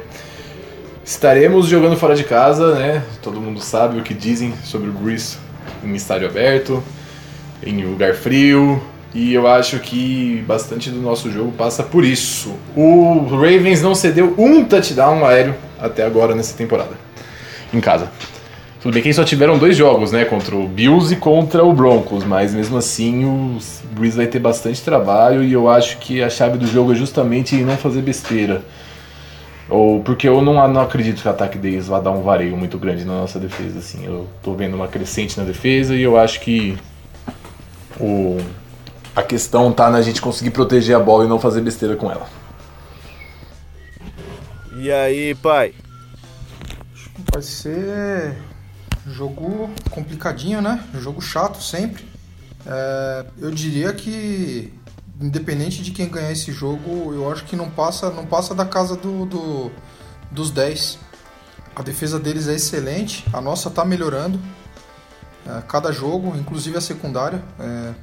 estaremos 1.06 1.68
jogando 1.68 1.96
fora 1.96 2.14
de 2.14 2.26
casa, 2.26 2.76
né? 2.76 3.02
Todo 3.22 3.40
mundo 3.40 3.62
sabe 3.62 3.98
o 3.98 4.04
que 4.04 4.14
dizem 4.14 4.54
sobre 4.66 4.90
o 4.90 4.92
Grease 4.92 5.38
em 5.82 5.96
estádio 5.96 6.28
aberto, 6.28 6.84
em 7.66 7.86
lugar 7.86 8.14
frio, 8.14 8.84
e 9.14 9.34
eu 9.34 9.48
acho 9.48 9.80
que 9.80 10.44
bastante 10.46 10.90
do 10.90 11.00
nosso 11.00 11.32
jogo 11.32 11.54
passa 11.54 11.82
por 11.82 12.04
isso. 12.04 12.58
O 12.76 13.26
Ravens 13.30 13.82
não 13.82 13.96
cedeu 13.96 14.36
um 14.38 14.66
touchdown 14.66 15.26
aéreo 15.26 15.56
até 15.80 16.06
agora 16.06 16.36
nessa 16.36 16.58
temporada. 16.58 16.98
Em 17.74 17.80
casa. 17.80 18.12
Tudo 18.84 18.96
bem 18.96 19.02
que 19.02 19.08
eles 19.08 19.16
só 19.16 19.24
tiveram 19.24 19.58
dois 19.58 19.78
jogos, 19.78 20.12
né? 20.12 20.26
Contra 20.26 20.54
o 20.58 20.68
Bills 20.68 21.14
e 21.14 21.16
contra 21.16 21.64
o 21.64 21.72
Broncos. 21.72 22.26
Mas 22.26 22.54
mesmo 22.54 22.76
assim 22.76 23.24
o 23.24 23.58
Breeze 23.92 24.18
vai 24.18 24.28
ter 24.28 24.40
bastante 24.40 24.82
trabalho. 24.82 25.42
E 25.42 25.54
eu 25.54 25.70
acho 25.70 26.00
que 26.00 26.22
a 26.22 26.30
chave 26.30 26.58
do 26.58 26.68
jogo 26.68 26.92
é 26.92 26.96
justamente 26.96 27.56
não 27.56 27.78
fazer 27.78 28.02
besteira. 28.02 28.62
Ou 29.70 30.02
porque 30.02 30.28
eu 30.28 30.42
não, 30.42 30.68
não 30.68 30.82
acredito 30.82 31.22
que 31.22 31.28
o 31.30 31.32
ataque 31.32 31.58
deles 31.58 31.88
vai 31.88 32.02
dar 32.02 32.12
um 32.12 32.24
vareio 32.24 32.58
muito 32.58 32.78
grande 32.78 33.06
na 33.06 33.22
nossa 33.22 33.40
defesa. 33.40 33.80
Assim. 33.80 34.06
Eu 34.06 34.28
tô 34.44 34.54
vendo 34.54 34.74
uma 34.74 34.90
crescente 34.90 35.38
na 35.38 35.46
defesa 35.46 35.96
e 35.96 36.02
eu 36.02 36.18
acho 36.18 36.42
que 36.42 36.78
o 37.98 38.38
a 39.16 39.22
questão 39.22 39.72
tá 39.72 39.90
na 39.90 40.02
gente 40.02 40.22
conseguir 40.22 40.52
proteger 40.52 40.94
a 40.94 41.00
bola 41.00 41.24
e 41.24 41.30
não 41.30 41.40
fazer 41.40 41.62
besteira 41.62 41.96
com 41.96 42.12
ela. 42.12 42.28
E 44.76 44.92
aí, 44.92 45.34
pai? 45.36 45.74
Vai 47.32 47.42
ser 47.42 48.36
jogo 49.08 49.70
complicadinho, 49.90 50.62
né? 50.62 50.84
Jogo 50.96 51.22
chato 51.22 51.62
sempre. 51.62 52.06
É, 52.66 53.26
eu 53.40 53.52
diria 53.52 53.94
que 53.94 54.74
independente 55.22 55.82
de 55.82 55.92
quem 55.92 56.10
ganhar 56.10 56.32
esse 56.32 56.52
jogo, 56.52 57.14
eu 57.14 57.32
acho 57.32 57.46
que 57.46 57.56
não 57.56 57.70
passa, 57.70 58.10
não 58.10 58.26
passa 58.26 58.56
da 58.56 58.66
casa 58.66 58.96
do, 58.96 59.26
do 59.26 59.72
dos 60.32 60.52
10. 60.52 61.00
A 61.76 61.82
defesa 61.82 62.20
deles 62.20 62.48
é 62.48 62.54
excelente, 62.54 63.26
a 63.34 63.42
nossa 63.42 63.70
tá 63.70 63.84
melhorando. 63.86 64.40
É, 65.46 65.62
cada 65.68 65.92
jogo, 65.92 66.36
inclusive 66.38 66.78
a 66.78 66.82
secundária. 66.82 67.44
É, 67.60 67.94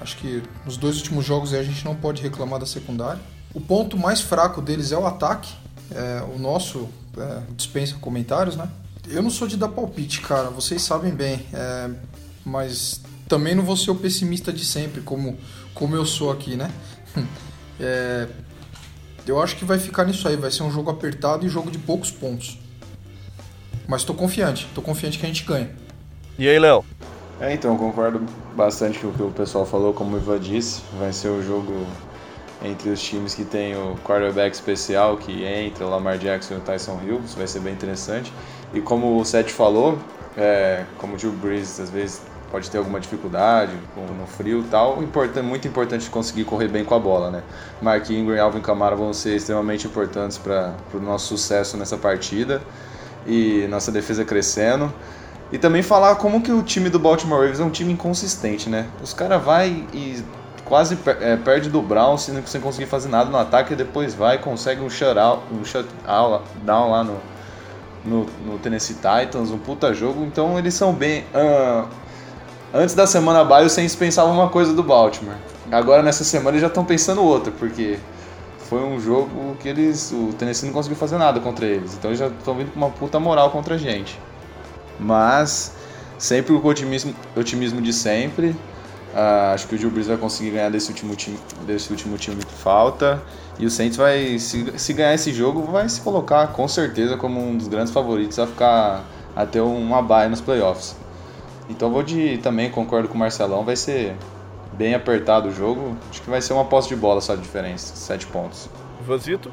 Acho 0.00 0.16
que 0.16 0.42
nos 0.64 0.76
dois 0.76 0.96
últimos 0.96 1.24
jogos 1.24 1.52
a 1.52 1.62
gente 1.62 1.84
não 1.84 1.94
pode 1.94 2.22
reclamar 2.22 2.60
da 2.60 2.66
secundária. 2.66 3.20
O 3.52 3.60
ponto 3.60 3.96
mais 3.96 4.20
fraco 4.20 4.62
deles 4.62 4.92
é 4.92 4.98
o 4.98 5.06
ataque. 5.06 5.52
É, 5.90 6.22
o 6.34 6.38
nosso 6.38 6.88
é, 7.16 7.40
dispensa 7.56 7.96
comentários, 8.00 8.56
né? 8.56 8.68
Eu 9.10 9.22
não 9.22 9.30
sou 9.30 9.48
de 9.48 9.56
dar 9.56 9.68
palpite, 9.68 10.20
cara. 10.20 10.50
Vocês 10.50 10.82
sabem 10.82 11.12
bem. 11.14 11.46
É, 11.52 11.90
mas 12.44 13.00
também 13.28 13.54
não 13.54 13.62
vou 13.62 13.76
ser 13.76 13.90
o 13.90 13.94
pessimista 13.94 14.52
de 14.52 14.64
sempre, 14.64 15.00
como, 15.00 15.38
como 15.74 15.94
eu 15.94 16.04
sou 16.04 16.30
aqui, 16.30 16.56
né? 16.56 16.70
É, 17.80 18.26
eu 19.24 19.40
acho 19.40 19.54
que 19.54 19.64
vai 19.64 19.78
ficar 19.78 20.04
nisso 20.04 20.26
aí. 20.26 20.34
Vai 20.34 20.50
ser 20.50 20.64
um 20.64 20.70
jogo 20.70 20.90
apertado 20.90 21.46
e 21.46 21.48
jogo 21.48 21.70
de 21.70 21.78
poucos 21.78 22.10
pontos. 22.10 22.58
Mas 23.86 24.02
tô 24.02 24.14
confiante. 24.14 24.66
Tô 24.74 24.82
confiante 24.82 25.16
que 25.16 25.24
a 25.24 25.28
gente 25.28 25.44
ganha. 25.44 25.70
E 26.36 26.48
aí, 26.48 26.58
Léo? 26.58 26.84
É, 27.40 27.54
então, 27.54 27.76
concordo 27.78 28.20
bastante 28.56 28.98
com 28.98 29.06
o 29.06 29.12
que 29.12 29.22
o 29.22 29.30
pessoal 29.30 29.64
falou, 29.64 29.94
como 29.94 30.16
o 30.16 30.18
Ivan 30.18 30.40
disse, 30.40 30.82
vai 30.98 31.12
ser 31.12 31.28
o 31.28 31.40
jogo 31.40 31.86
entre 32.64 32.90
os 32.90 33.00
times 33.00 33.34
que 33.34 33.44
tem 33.44 33.76
o 33.76 33.96
quarterback 34.04 34.52
especial 34.52 35.16
que 35.16 35.44
entra, 35.44 35.86
o 35.86 35.90
Lamar 35.90 36.18
Jackson 36.18 36.54
e 36.54 36.56
o 36.56 36.60
Tyson 36.60 37.00
Hill, 37.04 37.20
isso 37.24 37.36
vai 37.36 37.46
ser 37.46 37.60
bem 37.60 37.72
interessante. 37.72 38.32
E 38.72 38.80
como 38.80 39.18
o 39.18 39.24
Seth 39.24 39.50
falou, 39.50 39.98
é, 40.36 40.84
como 40.98 41.14
o 41.14 41.16
Drew 41.16 41.32
Brees 41.32 41.80
às 41.80 41.90
vezes 41.90 42.22
pode 42.50 42.70
ter 42.70 42.78
alguma 42.78 42.98
dificuldade 42.98 43.72
no 43.96 44.26
frio 44.26 44.60
e 44.60 44.64
tal, 44.64 45.02
importante, 45.02 45.44
muito 45.44 45.68
importante 45.68 46.08
conseguir 46.08 46.44
correr 46.44 46.68
bem 46.68 46.84
com 46.84 46.94
a 46.94 46.98
bola, 46.98 47.30
né? 47.30 47.42
Mark 47.80 48.08
Ingram 48.08 48.36
e 48.36 48.40
Alvin 48.40 48.60
Kamara 48.60 48.96
vão 48.96 49.12
ser 49.12 49.36
extremamente 49.36 49.86
importantes 49.86 50.38
para 50.38 50.74
o 50.94 50.98
nosso 50.98 51.26
sucesso 51.26 51.76
nessa 51.76 51.96
partida 51.96 52.62
e 53.26 53.66
nossa 53.68 53.92
defesa 53.92 54.24
crescendo. 54.24 54.92
E 55.52 55.58
também 55.58 55.82
falar 55.82 56.16
como 56.16 56.42
que 56.42 56.52
o 56.52 56.62
time 56.62 56.90
do 56.90 56.98
Baltimore 56.98 57.40
Ravens 57.40 57.60
é 57.60 57.64
um 57.64 57.70
time 57.70 57.92
inconsistente, 57.92 58.68
né? 58.68 58.86
Os 59.02 59.12
caras 59.12 59.42
vai 59.42 59.86
e 59.92 60.22
quase 60.64 60.98
é, 61.20 61.36
perde 61.36 61.70
do 61.70 61.80
Brown 61.80 62.18
sem, 62.18 62.60
conseguir 62.60 62.86
fazer 62.86 63.08
nada 63.08 63.30
no 63.30 63.38
ataque 63.38 63.72
e 63.72 63.76
depois 63.76 64.14
vai 64.14 64.36
e 64.36 64.38
consegue 64.38 64.82
um 64.82 64.90
shutout, 64.90 65.42
um 65.50 65.64
shutout 65.64 66.44
down 66.62 66.90
lá 66.90 67.02
no, 67.02 67.16
no, 68.08 68.26
no, 68.46 68.58
Tennessee 68.58 68.96
Titans, 68.96 69.50
um 69.50 69.58
puta 69.58 69.92
jogo. 69.92 70.24
Então 70.24 70.58
eles 70.58 70.74
são 70.74 70.92
bem. 70.92 71.24
Uh, 71.34 71.86
antes 72.72 72.94
da 72.94 73.06
semana 73.06 73.44
bye, 73.44 73.64
o 73.64 73.70
Saints 73.70 73.94
pensava 73.94 74.30
uma 74.30 74.48
coisa 74.48 74.72
do 74.72 74.82
Baltimore. 74.82 75.36
Agora 75.70 76.02
nessa 76.02 76.24
semana 76.24 76.50
eles 76.50 76.62
já 76.62 76.68
estão 76.68 76.84
pensando 76.84 77.22
outra, 77.22 77.52
porque 77.52 77.98
foi 78.68 78.82
um 78.82 79.00
jogo 79.00 79.56
que 79.60 79.68
eles. 79.68 80.12
O 80.12 80.32
Tennessee 80.32 80.66
não 80.66 80.74
conseguiu 80.74 80.96
fazer 80.96 81.18
nada 81.18 81.40
contra 81.40 81.66
eles. 81.66 81.94
Então 81.94 82.10
eles 82.10 82.18
já 82.18 82.26
estão 82.28 82.54
vindo 82.54 82.72
com 82.72 82.78
uma 82.78 82.90
puta 82.90 83.18
moral 83.20 83.50
contra 83.50 83.74
a 83.74 83.78
gente. 83.78 84.18
Mas 84.98 85.74
sempre 86.18 86.52
o 86.52 86.64
otimismo, 86.64 87.14
otimismo 87.36 87.80
de 87.80 87.92
sempre. 87.92 88.48
Uh, 89.14 89.54
acho 89.54 89.66
que 89.66 89.74
o 89.74 89.78
Drew 89.78 89.90
Brees 89.90 90.06
vai 90.06 90.16
conseguir 90.16 90.50
ganhar 90.50 90.70
desse 90.70 90.90
último 90.90 91.16
time, 91.16 91.38
desse 91.66 91.90
último 91.90 92.16
time 92.18 92.44
que 92.44 92.52
falta. 92.52 93.22
E 93.58 93.66
o 93.66 93.70
Saints 93.70 93.96
vai, 93.96 94.38
se, 94.38 94.72
se 94.76 94.92
ganhar 94.92 95.14
esse 95.14 95.32
jogo, 95.32 95.62
vai 95.62 95.88
se 95.88 96.00
colocar 96.00 96.48
com 96.48 96.68
certeza 96.68 97.16
como 97.16 97.40
um 97.40 97.56
dos 97.56 97.66
grandes 97.66 97.92
favoritos 97.92 98.38
a 98.38 98.46
ficar 98.46 99.04
até 99.34 99.60
uma 99.60 100.00
baia 100.00 100.28
nos 100.28 100.40
playoffs. 100.40 100.96
Então 101.68 101.90
vou 101.90 102.02
de 102.02 102.38
também 102.38 102.70
concordo 102.70 103.08
com 103.08 103.14
o 103.14 103.18
Marcelão, 103.18 103.64
vai 103.64 103.76
ser 103.76 104.14
bem 104.72 104.94
apertado 104.94 105.48
o 105.48 105.52
jogo. 105.52 105.96
Acho 106.08 106.22
que 106.22 106.30
vai 106.30 106.40
ser 106.40 106.52
uma 106.52 106.64
posse 106.64 106.88
de 106.88 106.96
bola 106.96 107.20
só 107.20 107.34
de 107.34 107.42
diferença, 107.42 107.96
sete 107.96 108.26
pontos. 108.26 108.70
Vozito? 109.04 109.50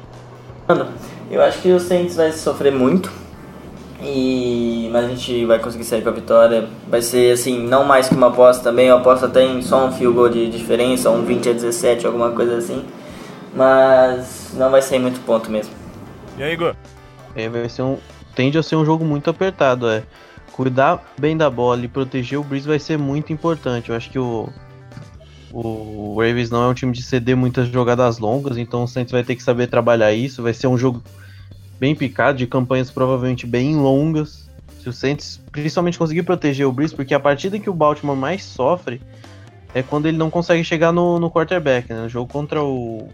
Mano, 0.68 0.88
eu 1.30 1.42
acho 1.42 1.60
que 1.60 1.72
o 1.72 1.80
Saints 1.80 2.16
vai 2.16 2.32
sofrer 2.32 2.72
muito 2.72 3.10
e, 4.02 4.88
mas 4.92 5.04
a 5.04 5.08
gente 5.08 5.44
vai 5.44 5.58
conseguir 5.58 5.84
sair 5.84 6.02
com 6.02 6.08
a 6.08 6.12
vitória. 6.12 6.68
Vai 6.88 7.02
ser 7.02 7.32
assim, 7.32 7.66
não 7.66 7.84
mais 7.84 8.08
que 8.08 8.14
uma 8.14 8.28
aposta 8.28 8.62
também. 8.62 8.86
Eu 8.86 8.96
aposto 8.96 9.26
até 9.26 9.44
em 9.44 9.62
só 9.62 9.86
um 9.86 9.92
field 9.92 10.14
goal 10.14 10.28
de 10.28 10.48
diferença, 10.48 11.10
um 11.10 11.24
20 11.24 11.48
a 11.48 11.52
17, 11.52 12.06
alguma 12.06 12.30
coisa 12.30 12.56
assim. 12.56 12.84
Mas 13.56 14.52
não 14.54 14.70
vai 14.70 14.82
sair 14.82 14.98
muito 14.98 15.18
ponto 15.20 15.50
mesmo. 15.50 15.72
E 16.36 16.42
aí, 16.42 16.52
Igor? 16.52 16.76
É, 17.34 17.48
vai 17.48 17.68
ser 17.68 17.82
um. 17.82 17.96
Tende 18.34 18.58
a 18.58 18.62
ser 18.62 18.76
um 18.76 18.84
jogo 18.84 19.04
muito 19.04 19.30
apertado, 19.30 19.88
é. 19.88 20.02
Cuidar 20.52 21.02
bem 21.18 21.36
da 21.36 21.48
bola 21.48 21.82
e 21.82 21.88
proteger 21.88 22.38
o 22.38 22.44
Breeze 22.44 22.68
vai 22.68 22.78
ser 22.78 22.98
muito 22.98 23.32
importante. 23.32 23.88
Eu 23.88 23.96
acho 23.96 24.10
que 24.10 24.18
o. 24.18 24.48
O 25.52 26.16
Ravens 26.20 26.50
não 26.50 26.62
é 26.64 26.68
um 26.68 26.74
time 26.74 26.92
de 26.92 27.02
ceder 27.02 27.34
muitas 27.34 27.68
jogadas 27.68 28.18
longas, 28.18 28.58
então 28.58 28.82
o 28.82 28.86
Saints 28.86 29.10
vai 29.10 29.24
ter 29.24 29.36
que 29.36 29.42
saber 29.42 29.68
trabalhar 29.68 30.12
isso. 30.12 30.42
Vai 30.42 30.52
ser 30.52 30.66
um 30.66 30.76
jogo 30.76 31.02
bem 31.80 31.94
picado, 31.94 32.36
de 32.36 32.46
campanhas 32.46 32.90
provavelmente 32.90 33.46
bem 33.46 33.74
longas. 33.74 34.50
Se 34.82 34.88
o 34.90 34.92
Saints 34.92 35.40
principalmente 35.50 35.98
conseguir 35.98 36.24
proteger 36.24 36.66
o 36.66 36.72
Breeze, 36.72 36.94
porque 36.94 37.14
a 37.14 37.20
partida 37.20 37.58
que 37.58 37.70
o 37.70 37.74
Baltimore 37.74 38.16
mais 38.16 38.44
sofre 38.44 39.00
é 39.76 39.82
quando 39.82 40.06
ele 40.06 40.16
não 40.16 40.30
consegue 40.30 40.64
chegar 40.64 40.92
no, 40.92 41.18
no 41.18 41.30
quarterback. 41.30 41.92
Né? 41.92 42.00
No 42.00 42.08
jogo 42.08 42.32
contra 42.32 42.62
o, 42.62 43.08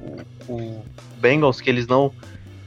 o, 0.49 0.83
Bengals, 1.19 1.61
que 1.61 1.69
eles 1.69 1.87
não 1.87 2.13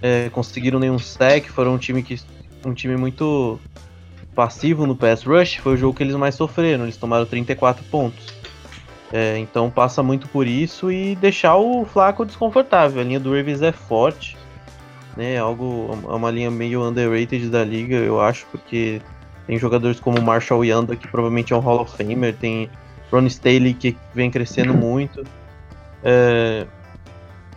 é, 0.02 0.30
conseguiram 0.30 0.80
nenhum 0.80 1.00
sack, 1.00 1.50
foram 1.50 1.76
um 1.76 1.78
time, 1.78 2.04
que, 2.04 2.20
um 2.66 2.74
time 2.74 2.98
muito 2.98 3.60
passivo 4.34 4.86
no 4.86 4.96
pass 4.96 5.24
rush, 5.24 5.58
foi 5.58 5.76
o 5.76 5.78
jogo 5.78 5.96
que 5.96 6.04
eles 6.04 6.16
mais 6.16 6.36
sofreram, 6.36 6.84
eles 6.84 6.98
tomaram 6.98 7.26
34 7.26 7.86
pontos. 7.86 8.34
É, 9.14 9.38
então 9.38 9.70
passa 9.70 10.04
muito 10.04 10.28
por 10.28 10.46
isso 10.46 10.92
e 10.92 11.16
deixar 11.16 11.56
o 11.56 11.86
Flaco 11.86 12.26
desconfortável. 12.26 13.02
A 13.02 13.04
linha 13.06 13.20
do 13.20 13.34
Ravens 13.34 13.62
é 13.62 13.72
forte 13.72 14.36
né? 15.16 15.38
Algo, 15.38 15.90
é 16.04 16.14
uma 16.14 16.30
linha 16.30 16.52
meio 16.52 16.84
underrated 16.84 17.50
da 17.50 17.64
liga, 17.64 17.96
eu 17.96 18.20
acho, 18.20 18.46
porque 18.52 19.02
tem 19.48 19.58
jogadores 19.58 20.00
como 20.00 20.22
Marshall 20.22 20.66
Yanda, 20.66 20.96
que 20.96 21.08
provavelmente 21.08 21.54
é 21.54 21.56
um 21.56 21.60
Hall 21.60 21.82
of 21.82 21.96
Famer, 21.96 22.36
tem 22.36 22.70
Ron 23.16 23.28
Staley, 23.28 23.74
que 23.74 23.98
vem 24.14 24.30
crescendo 24.30 24.74
muito. 24.76 25.24
É, 26.04 26.66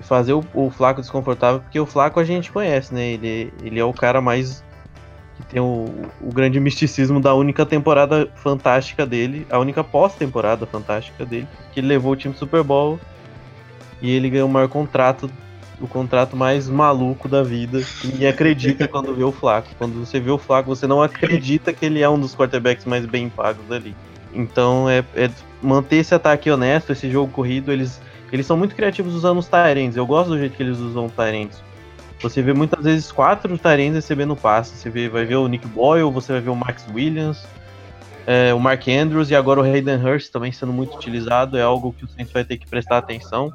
fazer 0.01 0.33
o, 0.33 0.45
o, 0.55 0.71
Flaco 0.71 1.01
desconfortável, 1.01 1.61
porque 1.61 1.79
o 1.79 1.87
Flaco 1.87 2.19
a 2.21 2.25
gente 2.25 2.51
conhece, 2.51 2.95
né? 2.95 3.13
Ele, 3.13 3.53
ele 3.63 3.79
é 3.79 3.85
o 3.85 3.93
cara 3.93 4.21
mais. 4.21 4.65
que 5.37 5.43
tem 5.45 5.61
o, 5.61 5.87
o 6.21 6.33
grande 6.33 6.59
misticismo 6.59 7.21
da 7.21 7.35
única 7.35 7.67
temporada 7.67 8.29
fantástica 8.37 9.05
dele, 9.05 9.47
a 9.51 9.59
única 9.59 9.85
pós-temporada 9.85 10.67
fantástica 10.67 11.27
dele, 11.27 11.47
que 11.73 11.81
ele 11.81 11.89
levou 11.89 12.13
o 12.13 12.17
time 12.17 12.35
Super 12.35 12.63
Bowl 12.63 12.99
e 14.01 14.11
ele 14.11 14.31
ganhou 14.31 14.49
o 14.49 14.53
maior 14.53 14.69
contrato 14.69 15.31
o 15.81 15.87
contrato 15.87 16.37
mais 16.37 16.69
maluco 16.69 17.29
da 17.29 17.43
vida. 17.43 17.81
Ninguém 18.05 18.29
acredita 18.29 18.89
quando 18.89 19.15
vê 19.15 19.23
o 19.23 19.33
Flaco. 19.33 19.69
Quando 19.79 20.05
você 20.05 20.19
vê 20.19 20.31
o 20.31 20.39
Flaco, 20.39 20.75
você 20.75 20.87
não 20.87 21.03
acredita 21.03 21.73
que 21.73 21.87
ele 21.87 22.01
é 22.01 22.09
um 22.09 22.19
dos 22.19 22.35
quarterbacks 22.35 22.85
mais 22.85 23.07
bem 23.07 23.29
pagos 23.29 23.65
dali. 23.69 23.95
Então 24.33 24.89
é, 24.89 25.05
é 25.15 25.31
manter 25.63 25.97
esse 25.97 26.15
ataque 26.15 26.51
honesto, 26.51 26.93
esse 26.93 27.11
jogo 27.11 27.33
corrido. 27.33 27.73
Eles, 27.73 28.01
eles 28.33 28.47
são 28.47 28.57
muito 28.57 28.75
criativos 28.75 29.15
usando 29.15 29.39
os 29.39 29.49
Tyrants. 29.49 29.97
Eu 29.97 30.07
gosto 30.07 30.31
do 30.31 30.39
jeito 30.39 30.57
que 30.57 30.63
eles 30.63 30.79
usam 30.79 31.09
Tyrants. 31.09 31.63
Você 32.21 32.43
vê 32.43 32.53
muitas 32.53 32.85
vezes 32.85 33.13
quatro 33.13 33.57
Tyrants 33.57 33.95
recebendo 33.95 34.35
passe. 34.35 34.77
Você 34.77 34.91
vê, 34.91 35.09
vai 35.09 35.25
ver 35.25 35.37
o 35.37 35.47
Nick 35.47 35.67
Boyle, 35.69 36.11
você 36.11 36.33
vai 36.33 36.41
ver 36.41 36.51
o 36.51 36.57
Max 36.57 36.85
Williams, 36.93 37.47
é, 38.27 38.53
o 38.53 38.59
Mark 38.59 38.87
Andrews 38.89 39.31
e 39.31 39.37
agora 39.37 39.61
o 39.61 39.63
Hayden 39.63 40.05
Hurst 40.05 40.31
também 40.31 40.53
sendo 40.53 40.73
muito 40.73 40.97
utilizado. 40.97 41.57
É 41.57 41.63
algo 41.63 41.93
que 41.93 42.05
o 42.05 42.09
Saints 42.09 42.33
vai 42.33 42.45
ter 42.45 42.57
que 42.57 42.67
prestar 42.67 42.99
atenção. 42.99 43.53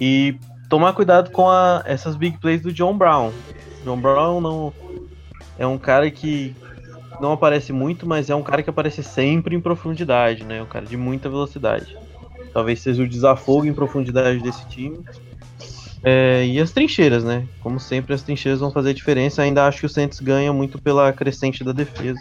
E 0.00 0.38
tomar 0.68 0.92
cuidado 0.92 1.30
com 1.30 1.48
a, 1.48 1.82
essas 1.86 2.16
big 2.16 2.38
plays 2.38 2.62
do 2.62 2.72
John 2.72 2.96
Brown. 2.96 3.32
John 3.84 4.00
Brown 4.00 4.40
não 4.40 4.72
é 5.58 5.66
um 5.66 5.78
cara 5.78 6.10
que 6.10 6.54
não 7.20 7.32
aparece 7.32 7.72
muito, 7.72 8.06
mas 8.06 8.30
é 8.30 8.34
um 8.34 8.42
cara 8.42 8.62
que 8.62 8.70
aparece 8.70 9.02
sempre 9.02 9.54
em 9.54 9.60
profundidade, 9.60 10.44
né? 10.44 10.62
Um 10.62 10.66
cara 10.66 10.84
de 10.84 10.96
muita 10.96 11.28
velocidade. 11.28 11.96
Talvez 12.52 12.80
seja 12.80 13.02
o 13.02 13.08
desafogo 13.08 13.66
em 13.66 13.74
profundidade 13.74 14.40
desse 14.40 14.66
time. 14.68 14.98
É, 16.02 16.44
e 16.46 16.60
as 16.60 16.70
trincheiras, 16.70 17.24
né? 17.24 17.46
Como 17.60 17.80
sempre, 17.80 18.14
as 18.14 18.22
trincheiras 18.22 18.60
vão 18.60 18.70
fazer 18.70 18.94
diferença. 18.94 19.42
Ainda 19.42 19.66
acho 19.66 19.80
que 19.80 19.86
o 19.86 19.88
Santos 19.88 20.20
ganha 20.20 20.52
muito 20.52 20.80
pela 20.80 21.12
crescente 21.12 21.64
da 21.64 21.72
defesa. 21.72 22.20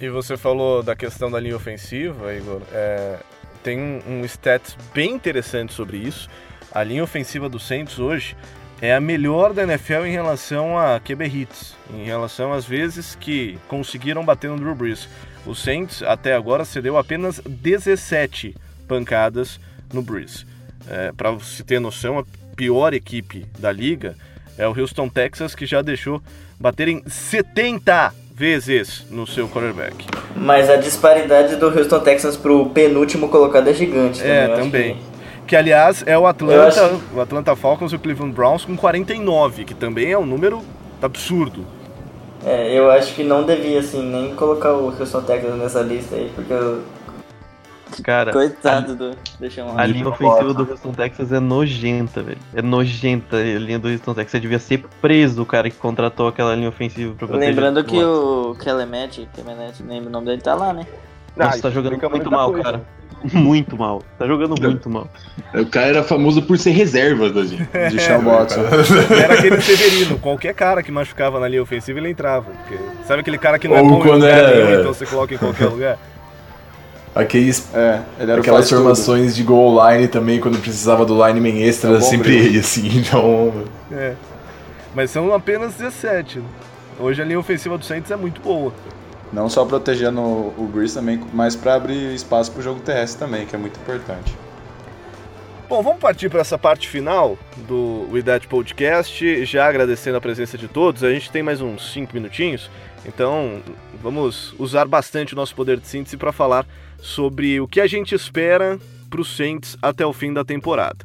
E 0.00 0.08
você 0.08 0.36
falou 0.36 0.82
da 0.82 0.96
questão 0.96 1.30
da 1.30 1.38
linha 1.38 1.56
ofensiva, 1.56 2.32
Igor. 2.34 2.62
É, 2.72 3.18
tem 3.62 3.78
um, 3.78 4.00
um 4.08 4.24
stat 4.24 4.76
bem 4.94 5.12
interessante 5.12 5.72
sobre 5.72 5.98
isso 5.98 6.28
a 6.72 6.82
linha 6.82 7.02
ofensiva 7.02 7.48
do 7.48 7.58
Saints 7.58 7.98
hoje 7.98 8.36
é 8.80 8.94
a 8.94 9.00
melhor 9.00 9.52
da 9.52 9.62
NFL 9.64 10.04
em 10.06 10.12
relação 10.12 10.78
a 10.78 11.00
QB 11.00 11.26
hits, 11.26 11.74
em 11.92 12.04
relação 12.04 12.52
às 12.52 12.64
vezes 12.64 13.16
que 13.16 13.58
conseguiram 13.68 14.24
bater 14.24 14.50
no 14.50 14.56
Drew 14.56 14.74
Brees. 14.74 15.08
O 15.44 15.54
Saints 15.54 16.02
até 16.02 16.34
agora 16.34 16.64
cedeu 16.64 16.96
apenas 16.96 17.40
17 17.44 18.54
pancadas 18.86 19.58
no 19.92 20.02
Brees. 20.02 20.46
É, 20.88 21.12
Para 21.12 21.38
se 21.40 21.64
ter 21.64 21.80
noção, 21.80 22.18
a 22.18 22.24
pior 22.56 22.94
equipe 22.94 23.46
da 23.58 23.72
liga 23.72 24.14
é 24.56 24.66
o 24.66 24.78
Houston 24.78 25.08
Texas, 25.08 25.54
que 25.54 25.66
já 25.66 25.82
deixou 25.82 26.22
bater 26.58 26.88
em 26.88 27.02
70 27.06 28.12
vezes 28.34 29.04
no 29.10 29.26
seu 29.26 29.48
quarterback. 29.48 30.06
Mas 30.36 30.70
a 30.70 30.76
disparidade 30.76 31.56
do 31.56 31.66
Houston 31.66 32.00
Texas 32.00 32.36
pro 32.36 32.70
penúltimo 32.70 33.28
colocado 33.28 33.68
é 33.68 33.74
gigante. 33.74 34.20
Também, 34.20 34.36
é, 34.36 34.48
também. 34.48 34.94
Que 34.94 35.17
que 35.48 35.56
aliás 35.56 36.04
é 36.06 36.16
o 36.16 36.26
Atlanta, 36.26 36.84
acho... 36.84 37.00
o 37.12 37.20
Atlanta 37.20 37.56
Falcons 37.56 37.92
e 37.92 37.96
o 37.96 37.98
Cleveland 37.98 38.34
Browns 38.34 38.64
com 38.64 38.76
49, 38.76 39.64
que 39.64 39.74
também 39.74 40.12
é 40.12 40.18
um 40.18 40.26
número 40.26 40.62
absurdo. 41.00 41.64
É, 42.44 42.78
eu 42.78 42.90
acho 42.90 43.14
que 43.14 43.24
não 43.24 43.44
devia 43.44 43.80
assim 43.80 44.02
nem 44.02 44.34
colocar 44.34 44.74
o 44.74 44.86
Houston 44.86 45.22
Texans 45.22 45.56
nessa 45.56 45.80
lista 45.80 46.14
aí, 46.14 46.30
porque 46.34 46.52
eu... 46.52 46.82
Cara, 48.04 48.32
coitado 48.32 48.92
a, 48.92 48.94
do 48.94 49.16
deixa 49.40 49.64
A 49.74 49.86
linha 49.86 50.06
ofensiva 50.06 50.52
do 50.52 50.70
Houston 50.70 50.92
Texas 50.92 51.32
é 51.32 51.40
nojenta, 51.40 52.22
velho. 52.22 52.38
É 52.54 52.60
nojenta 52.60 53.38
a 53.38 53.58
linha 53.58 53.78
do 53.78 53.88
Houston 53.88 54.12
Texas. 54.12 54.32
Você 54.32 54.40
devia 54.40 54.58
ser 54.58 54.84
preso 55.00 55.42
o 55.42 55.46
cara 55.46 55.70
que 55.70 55.76
contratou 55.76 56.28
aquela 56.28 56.54
linha 56.54 56.68
ofensiva 56.68 57.14
pra 57.14 57.26
proteger. 57.26 57.54
Lembrando 57.54 57.82
que 57.82 57.96
o 57.96 58.54
Kelemet, 58.62 59.26
Kelemet, 59.34 59.82
lembra 59.82 60.10
o 60.10 60.12
nome 60.12 60.26
dele, 60.26 60.42
tá 60.42 60.54
lá, 60.54 60.74
né? 60.74 60.86
Nossa, 61.34 61.58
ah, 61.58 61.62
tá 61.62 61.70
jogando 61.70 61.98
muito 62.10 62.30
mal, 62.30 62.50
coisa. 62.50 62.64
cara. 62.64 62.98
Muito 63.32 63.76
mal. 63.76 64.02
Tá 64.18 64.26
jogando 64.26 64.54
muito 64.60 64.88
mal. 64.88 65.08
O 65.54 65.66
cara 65.66 65.86
era 65.88 66.02
famoso 66.04 66.40
por 66.42 66.56
ser 66.58 66.70
reserva 66.70 67.28
da 67.30 67.42
gente, 67.46 67.66
de 67.90 68.00
Sean 68.00 68.20
Watson. 68.20 68.60
Era 69.22 69.34
aquele 69.34 69.60
Severino. 69.60 70.18
Qualquer 70.18 70.54
cara 70.54 70.82
que 70.82 70.92
machucava 70.92 71.40
na 71.40 71.48
linha 71.48 71.62
ofensiva, 71.62 71.98
ele 71.98 72.10
entrava. 72.10 72.46
Porque, 72.50 72.78
sabe 73.06 73.20
aquele 73.20 73.38
cara 73.38 73.58
que 73.58 73.66
não 73.66 73.76
é 73.76 73.80
Ou 73.80 73.86
é 73.86 73.90
bom 73.90 74.06
em 74.06 74.10
lugar 74.12 74.28
era... 74.30 74.54
nenhum, 74.66 74.80
então 74.80 74.94
você 74.94 75.04
coloca 75.06 75.34
em 75.34 75.38
qualquer 75.38 75.66
lugar? 75.66 75.98
Aqueles, 77.14 77.68
É, 77.74 78.00
ele 78.20 78.30
era 78.30 78.38
o 78.38 78.42
aquelas 78.42 78.60
faz 78.60 78.68
tudo. 78.68 78.78
formações 78.78 79.34
de 79.34 79.42
goal 79.42 79.90
line 79.90 80.06
também, 80.06 80.38
quando 80.38 80.58
precisava 80.60 81.04
do 81.04 81.14
lineman 81.26 81.60
extra, 81.62 81.96
É 81.96 82.00
sempre 82.00 82.30
brilho. 82.34 82.46
ele, 82.46 82.58
assim. 82.60 82.86
Então, 82.98 83.52
É. 83.90 84.12
Mas 84.94 85.10
são 85.10 85.34
apenas 85.34 85.74
17. 85.74 86.38
né? 86.38 86.44
Hoje 87.00 87.20
a 87.20 87.24
linha 87.24 87.38
ofensiva 87.38 87.76
do 87.76 87.84
Saints 87.84 88.10
é 88.10 88.16
muito 88.16 88.40
boa. 88.40 88.72
Não 89.32 89.48
só 89.48 89.64
protegendo 89.64 90.20
o 90.20 90.54
o 90.56 90.66
Breeze 90.66 90.94
também, 90.94 91.20
mas 91.32 91.54
pra 91.54 91.74
abrir 91.74 92.14
espaço 92.14 92.52
pro 92.52 92.62
jogo 92.62 92.80
terrestre 92.80 93.18
também, 93.18 93.46
que 93.46 93.54
é 93.54 93.58
muito 93.58 93.78
importante. 93.78 94.36
Bom, 95.68 95.82
vamos 95.82 96.00
partir 96.00 96.30
para 96.30 96.40
essa 96.40 96.56
parte 96.56 96.88
final 96.88 97.36
do 97.68 98.08
We 98.10 98.22
That 98.22 98.48
Podcast, 98.48 99.44
já 99.44 99.68
agradecendo 99.68 100.16
a 100.16 100.20
presença 100.20 100.56
de 100.56 100.66
todos. 100.66 101.04
A 101.04 101.12
gente 101.12 101.30
tem 101.30 101.42
mais 101.42 101.60
uns 101.60 101.92
5 101.92 102.14
minutinhos, 102.14 102.70
então 103.04 103.60
vamos 104.02 104.54
usar 104.58 104.86
bastante 104.86 105.34
o 105.34 105.36
nosso 105.36 105.54
poder 105.54 105.78
de 105.78 105.86
síntese 105.86 106.16
para 106.16 106.32
falar 106.32 106.66
sobre 106.98 107.60
o 107.60 107.68
que 107.68 107.82
a 107.82 107.86
gente 107.86 108.14
espera 108.14 108.78
para 109.10 109.20
os 109.20 109.36
Saints 109.36 109.76
até 109.82 110.06
o 110.06 110.12
fim 110.12 110.32
da 110.32 110.42
temporada. 110.42 111.04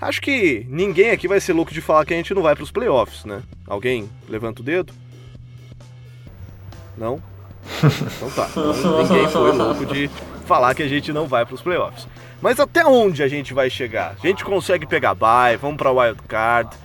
Acho 0.00 0.20
que 0.20 0.64
ninguém 0.68 1.10
aqui 1.10 1.26
vai 1.26 1.40
ser 1.40 1.52
louco 1.52 1.72
de 1.72 1.80
falar 1.80 2.04
que 2.04 2.14
a 2.14 2.16
gente 2.16 2.32
não 2.32 2.42
vai 2.42 2.54
para 2.54 2.64
os 2.64 2.70
playoffs, 2.70 3.24
né? 3.24 3.42
Alguém 3.66 4.08
levanta 4.28 4.60
o 4.60 4.64
dedo? 4.64 4.92
Não? 6.96 7.20
Então 8.16 8.30
tá. 8.30 8.48
Então 8.50 9.02
ninguém 9.02 9.28
foi 9.28 9.52
louco 9.52 9.86
de 9.86 10.10
falar 10.46 10.74
que 10.74 10.82
a 10.82 10.88
gente 10.88 11.12
não 11.12 11.26
vai 11.26 11.44
para 11.44 11.54
os 11.54 11.62
playoffs. 11.62 12.06
Mas 12.40 12.60
até 12.60 12.84
onde 12.86 13.22
a 13.22 13.28
gente 13.28 13.54
vai 13.54 13.68
chegar? 13.70 14.14
A 14.22 14.26
gente 14.26 14.44
consegue 14.44 14.86
pegar 14.86 15.14
bye, 15.14 15.56
vamos 15.56 15.76
para 15.76 15.90
wild 15.90 16.20
card. 16.28 16.76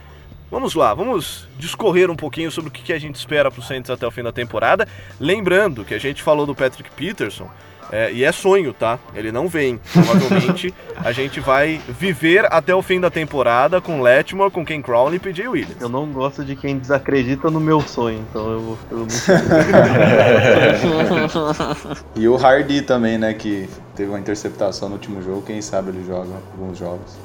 Vamos 0.50 0.76
lá, 0.76 0.94
vamos 0.94 1.48
discorrer 1.58 2.12
um 2.12 2.16
pouquinho 2.16 2.52
sobre 2.52 2.70
o 2.70 2.72
que 2.72 2.92
a 2.92 3.00
gente 3.00 3.16
espera 3.16 3.50
para 3.50 3.62
o 3.62 3.64
Saints 3.64 3.90
até 3.90 4.06
o 4.06 4.12
fim 4.12 4.22
da 4.22 4.34
temporada. 4.34 4.86
Lembrando 5.18 5.86
que 5.86 5.94
a 5.94 6.00
gente 6.00 6.22
falou 6.22 6.46
do 6.46 6.54
Patrick 6.54 6.90
Peterson, 6.92 7.50
é, 7.92 8.12
e 8.12 8.24
é 8.24 8.32
sonho, 8.32 8.74
tá? 8.74 8.98
Ele 9.14 9.32
não 9.32 9.48
vem. 9.48 9.80
Provavelmente 9.92 10.74
a 11.04 11.12
gente 11.12 11.39
vai 11.39 11.80
viver 11.89 12.48
até 12.52 12.74
o 12.74 12.82
fim 12.82 13.00
da 13.00 13.10
temporada 13.10 13.82
com 13.82 14.02
Letmore, 14.02 14.52
com 14.52 14.66
Ken 14.66 14.82
Crowley 14.82 15.18
e 15.18 15.20
PJ 15.20 15.48
Williams. 15.48 15.82
Eu 15.82 15.89
não 15.89 16.08
gosto 16.12 16.44
de 16.46 16.56
quem 16.56 16.78
desacredita 16.78 17.50
no 17.52 17.60
meu 17.60 17.82
sonho, 17.82 18.26
então 18.30 18.52
eu, 18.52 18.60
vou- 18.62 18.78
eu 18.92 18.98
não 19.00 19.08
E 22.16 22.28
o 22.28 22.36
Hardy 22.36 22.82
também, 22.82 23.18
né, 23.18 23.34
que 23.34 23.68
teve 23.96 24.10
uma 24.10 24.20
interceptação 24.20 24.89
no 24.89 24.96
último 24.96 25.22
jogo, 25.22 25.42
quem 25.42 25.62
sabe 25.62 25.89
ele 25.89 26.04
joga 26.06 26.34
alguns 26.54 26.78
jogos. 26.78 27.18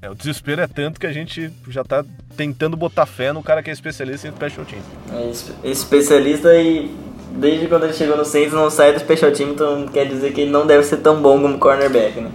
É, 0.00 0.10
o 0.10 0.16
desespero 0.16 0.60
é 0.60 0.66
tanto 0.66 0.98
que 0.98 1.06
a 1.06 1.12
gente 1.12 1.52
já 1.68 1.84
tá 1.84 2.04
tentando 2.36 2.76
botar 2.76 3.06
fé 3.06 3.32
no 3.32 3.40
cara 3.40 3.62
que 3.62 3.70
é 3.70 3.72
especialista 3.72 4.26
em 4.26 4.32
special 4.32 4.66
team. 4.66 4.82
É 5.12 5.30
espe- 5.30 5.52
especialista 5.62 6.52
e 6.56 6.90
desde 7.34 7.66
quando 7.66 7.84
ele 7.84 7.92
chegou 7.92 8.16
no 8.16 8.24
Saints 8.24 8.52
não 8.52 8.70
sai 8.70 8.92
do 8.92 9.00
special 9.00 9.32
team, 9.32 9.50
então 9.50 9.86
quer 9.86 10.06
dizer 10.06 10.32
que 10.32 10.42
ele 10.42 10.50
não 10.50 10.66
deve 10.66 10.84
ser 10.84 10.98
tão 10.98 11.20
bom 11.20 11.40
como 11.40 11.58
cornerback, 11.58 12.20
né? 12.20 12.30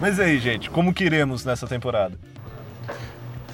Mas 0.00 0.18
aí, 0.18 0.38
gente, 0.38 0.68
como 0.68 0.92
que 0.92 1.04
iremos 1.04 1.44
nessa 1.44 1.66
temporada? 1.66 2.14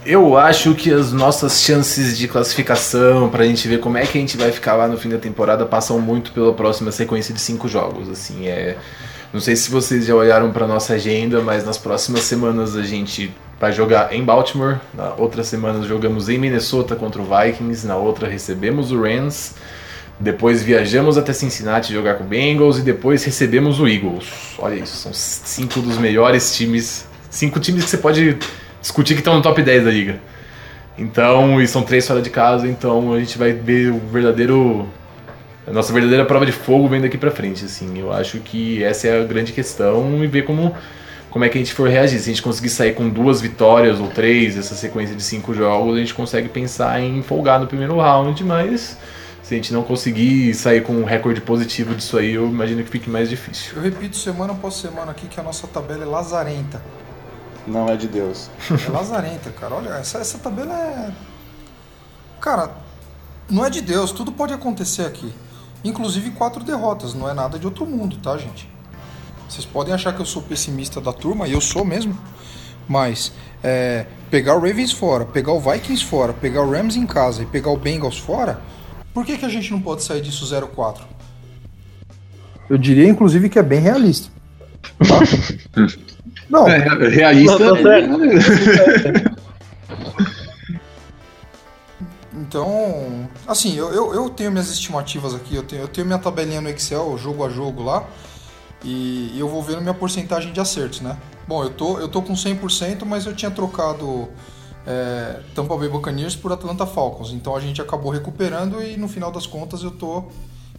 eu 0.09 0.39
acho 0.39 0.75
que 0.75 0.91
as 0.91 1.13
nossas 1.13 1.61
chances 1.61 2.17
de 2.17 2.27
classificação, 2.27 3.29
pra 3.29 3.45
gente 3.45 3.69
ver 3.69 3.79
como 3.79 3.99
é 3.99 4.07
que 4.07 4.17
a 4.17 4.21
gente 4.21 4.39
vai 4.39 4.51
ficar 4.51 4.75
lá 4.75 4.89
no 4.89 4.97
fim 4.97 5.11
da 5.11 5.19
temporada, 5.19 5.67
passam 5.67 6.01
muito 6.01 6.33
pela 6.33 6.55
próxima 6.55 6.91
sequência 6.91 7.35
de 7.35 7.41
cinco 7.41 7.69
jogos. 7.69 8.09
Assim, 8.09 8.47
é. 8.47 8.79
Não 9.31 9.41
sei 9.41 9.55
se 9.55 9.71
vocês 9.71 10.07
já 10.07 10.15
olharam 10.15 10.51
pra 10.51 10.67
nossa 10.67 10.95
agenda, 10.95 11.43
mas 11.43 11.63
nas 11.63 11.77
próximas 11.77 12.23
semanas 12.23 12.75
a 12.75 12.83
gente 12.83 13.31
vai 13.61 13.71
jogar 13.71 14.15
em 14.15 14.25
Baltimore. 14.25 14.79
Na 14.95 15.13
outra 15.13 15.45
semana 15.45 15.87
jogamos 15.87 16.31
em 16.31 16.39
Minnesota 16.39 16.97
contra 16.97 17.21
o 17.21 17.27
Vikings. 17.27 17.87
Na 17.87 17.97
outra 17.97 18.27
recebemos 18.27 18.91
o 18.91 19.03
Rams. 19.03 19.57
Depois 20.21 20.63
viajamos 20.63 21.17
até 21.17 21.33
Cincinnati 21.33 21.93
jogar 21.93 22.15
com 22.15 22.25
o 22.25 22.27
Bengals 22.27 22.79
e 22.79 22.83
depois 22.83 23.23
recebemos 23.23 23.79
o 23.79 23.87
Eagles. 23.87 24.27
Olha 24.59 24.75
isso, 24.75 24.97
são 24.97 25.13
cinco 25.13 25.81
dos 25.81 25.97
melhores 25.97 26.57
times. 26.57 27.07
Cinco 27.31 27.61
times 27.61 27.85
que 27.85 27.91
você 27.91 27.99
pode 27.99 28.37
discutir 28.81 29.15
que 29.15 29.21
estão 29.21 29.35
no 29.37 29.43
top 29.43 29.63
10 29.63 29.85
da 29.85 29.91
liga. 29.91 30.21
Então, 30.99 31.63
e 31.63 31.69
são 31.69 31.83
três 31.83 32.07
fora 32.07 32.21
de 32.21 32.31
casa, 32.31 32.67
então 32.67 33.13
a 33.13 33.21
gente 33.21 33.39
vai 33.39 33.53
ver 33.53 33.93
o 33.93 33.99
verdadeiro. 33.99 34.89
A 35.65 35.71
nossa 35.71 35.93
verdadeira 35.93 36.25
prova 36.25 36.45
de 36.45 36.51
fogo 36.51 36.89
vem 36.89 37.01
daqui 37.01 37.17
pra 37.17 37.31
frente, 37.31 37.65
assim. 37.65 38.01
Eu 38.01 38.13
acho 38.13 38.39
que 38.41 38.83
essa 38.83 39.07
é 39.07 39.21
a 39.21 39.25
grande 39.25 39.53
questão 39.53 40.25
e 40.25 40.27
ver 40.27 40.43
como, 40.43 40.75
como 41.31 41.45
é 41.45 41.49
que 41.49 41.57
a 41.57 41.61
gente 41.61 41.73
for 41.73 41.89
reagir. 41.89 42.19
Se 42.19 42.31
a 42.31 42.33
gente 42.33 42.43
conseguir 42.43 42.71
sair 42.71 42.95
com 42.95 43.09
duas 43.09 43.41
vitórias 43.41 44.01
ou 44.01 44.09
três, 44.09 44.59
essa 44.59 44.75
sequência 44.75 45.15
de 45.15 45.23
cinco 45.23 45.55
jogos, 45.55 45.95
a 45.95 46.01
gente 46.01 46.15
consegue 46.15 46.49
pensar 46.49 47.01
em 47.01 47.23
folgar 47.23 47.61
no 47.61 47.69
primeiro 47.69 47.97
round, 47.99 48.43
mas 48.43 48.97
se 49.49 49.55
a 49.55 49.57
gente 49.57 49.73
não 49.73 49.83
conseguir 49.83 50.53
sair 50.53 50.83
com 50.83 50.93
um 50.93 51.05
recorde 51.05 51.41
positivo 51.41 51.95
disso 51.95 52.19
aí, 52.19 52.35
eu 52.35 52.47
imagino 52.47 52.85
que 52.85 52.91
fique 52.91 53.09
mais 53.09 53.31
difícil. 53.31 53.77
Eu 53.77 53.83
repito 53.83 54.15
semana 54.15 54.53
após 54.53 54.75
semana 54.75 55.11
aqui 55.11 55.27
que 55.27 55.41
a 55.41 55.43
nossa 55.43 55.67
tabela 55.67 56.03
é 56.03 56.07
lazarenta. 56.07 56.83
Não 57.67 57.89
é 57.89 57.97
de 57.97 58.07
Deus. 58.07 58.51
É 58.71 58.91
lazarenta, 58.91 59.51
cara. 59.53 59.77
Olha, 59.77 59.89
essa, 59.95 60.19
essa 60.19 60.37
tabela 60.37 60.75
é. 60.75 61.11
Cara, 62.43 62.73
não 63.49 63.65
é 63.65 63.71
de 63.71 63.81
Deus, 63.81 64.13
tudo 64.13 64.31
pode 64.31 64.53
acontecer 64.53 65.07
aqui. 65.07 65.33
Inclusive 65.83 66.31
quatro 66.33 66.63
derrotas, 66.63 67.15
não 67.15 67.27
é 67.27 67.33
nada 67.33 67.59
de 67.59 67.65
outro 67.65 67.87
mundo, 67.87 68.19
tá, 68.19 68.37
gente? 68.37 68.71
Vocês 69.49 69.65
podem 69.65 69.95
achar 69.95 70.13
que 70.13 70.21
eu 70.21 70.27
sou 70.27 70.43
pessimista 70.43 71.01
da 71.01 71.15
turma, 71.15 71.49
e 71.49 71.53
eu 71.53 71.61
sou 71.63 71.87
mesmo. 71.87 72.15
Mas 72.87 73.33
é, 73.65 74.05
pegar 74.31 74.57
o 74.57 74.61
Ravens 74.61 74.93
fora, 74.93 75.25
pegar 75.25 75.53
o 75.53 75.61
Vikings 75.61 76.05
fora, 76.05 76.35
pegar 76.35 76.61
o 76.61 76.71
Rams 76.71 76.97
em 76.97 77.07
casa 77.07 77.45
e 77.45 77.47
pegar 77.47 77.71
o 77.71 77.79
Bengals 77.79 78.19
fora, 78.19 78.61
por 79.13 79.25
que, 79.25 79.39
que 79.39 79.45
a 79.45 79.49
gente 79.49 79.71
não 79.71 79.81
pode 79.81 80.03
sair 80.03 80.21
disso 80.21 80.45
0-4? 80.45 81.01
Eu 82.69 82.77
diria, 82.77 83.09
inclusive, 83.09 83.49
que 83.49 83.59
é 83.59 83.63
bem 83.63 83.81
realista. 83.81 84.31
Tá? 84.99 85.19
Não, 86.49 86.65
realista. 86.65 87.59
Não, 87.59 87.77
tá 87.77 87.83
certo. 87.83 89.39
Então, 92.33 93.29
assim, 93.47 93.77
eu, 93.77 93.93
eu, 93.93 94.15
eu 94.15 94.31
tenho 94.31 94.51
minhas 94.51 94.71
estimativas 94.71 95.35
aqui, 95.35 95.55
eu 95.55 95.63
tenho, 95.63 95.83
eu 95.83 95.89
tenho 95.89 96.07
minha 96.07 96.19
tabelinha 96.19 96.61
no 96.63 96.69
Excel, 96.71 97.19
jogo 97.19 97.45
a 97.45 97.51
jogo 97.51 97.83
lá, 97.83 98.09
e, 98.83 99.33
e 99.35 99.37
eu 99.39 99.49
vou 99.49 99.63
vendo 99.63 99.83
minha 99.83 99.93
porcentagem 99.93 100.53
de 100.53 100.59
acertos, 100.59 101.03
né? 101.03 101.19
Bom, 101.47 101.63
eu 101.63 101.71
tô, 101.71 101.99
eu 101.99 102.09
tô 102.09 102.23
com 102.23 102.33
100%, 102.33 103.05
mas 103.05 103.27
eu 103.27 103.35
tinha 103.35 103.51
trocado 103.51 104.29
é, 104.89 105.41
Tampa 105.55 105.77
Bay 105.77 105.91
Buccaneers 105.91 106.35
por 106.35 106.51
Atlanta 106.51 106.87
Falcons, 106.87 107.31
então 107.31 107.55
a 107.55 107.61
gente 107.61 107.83
acabou 107.83 108.11
recuperando 108.11 108.83
e 108.83 108.97
no 108.97 109.07
final 109.07 109.31
das 109.31 109.47
contas 109.47 109.83
eu 109.83 109.91
tô, 109.91 110.25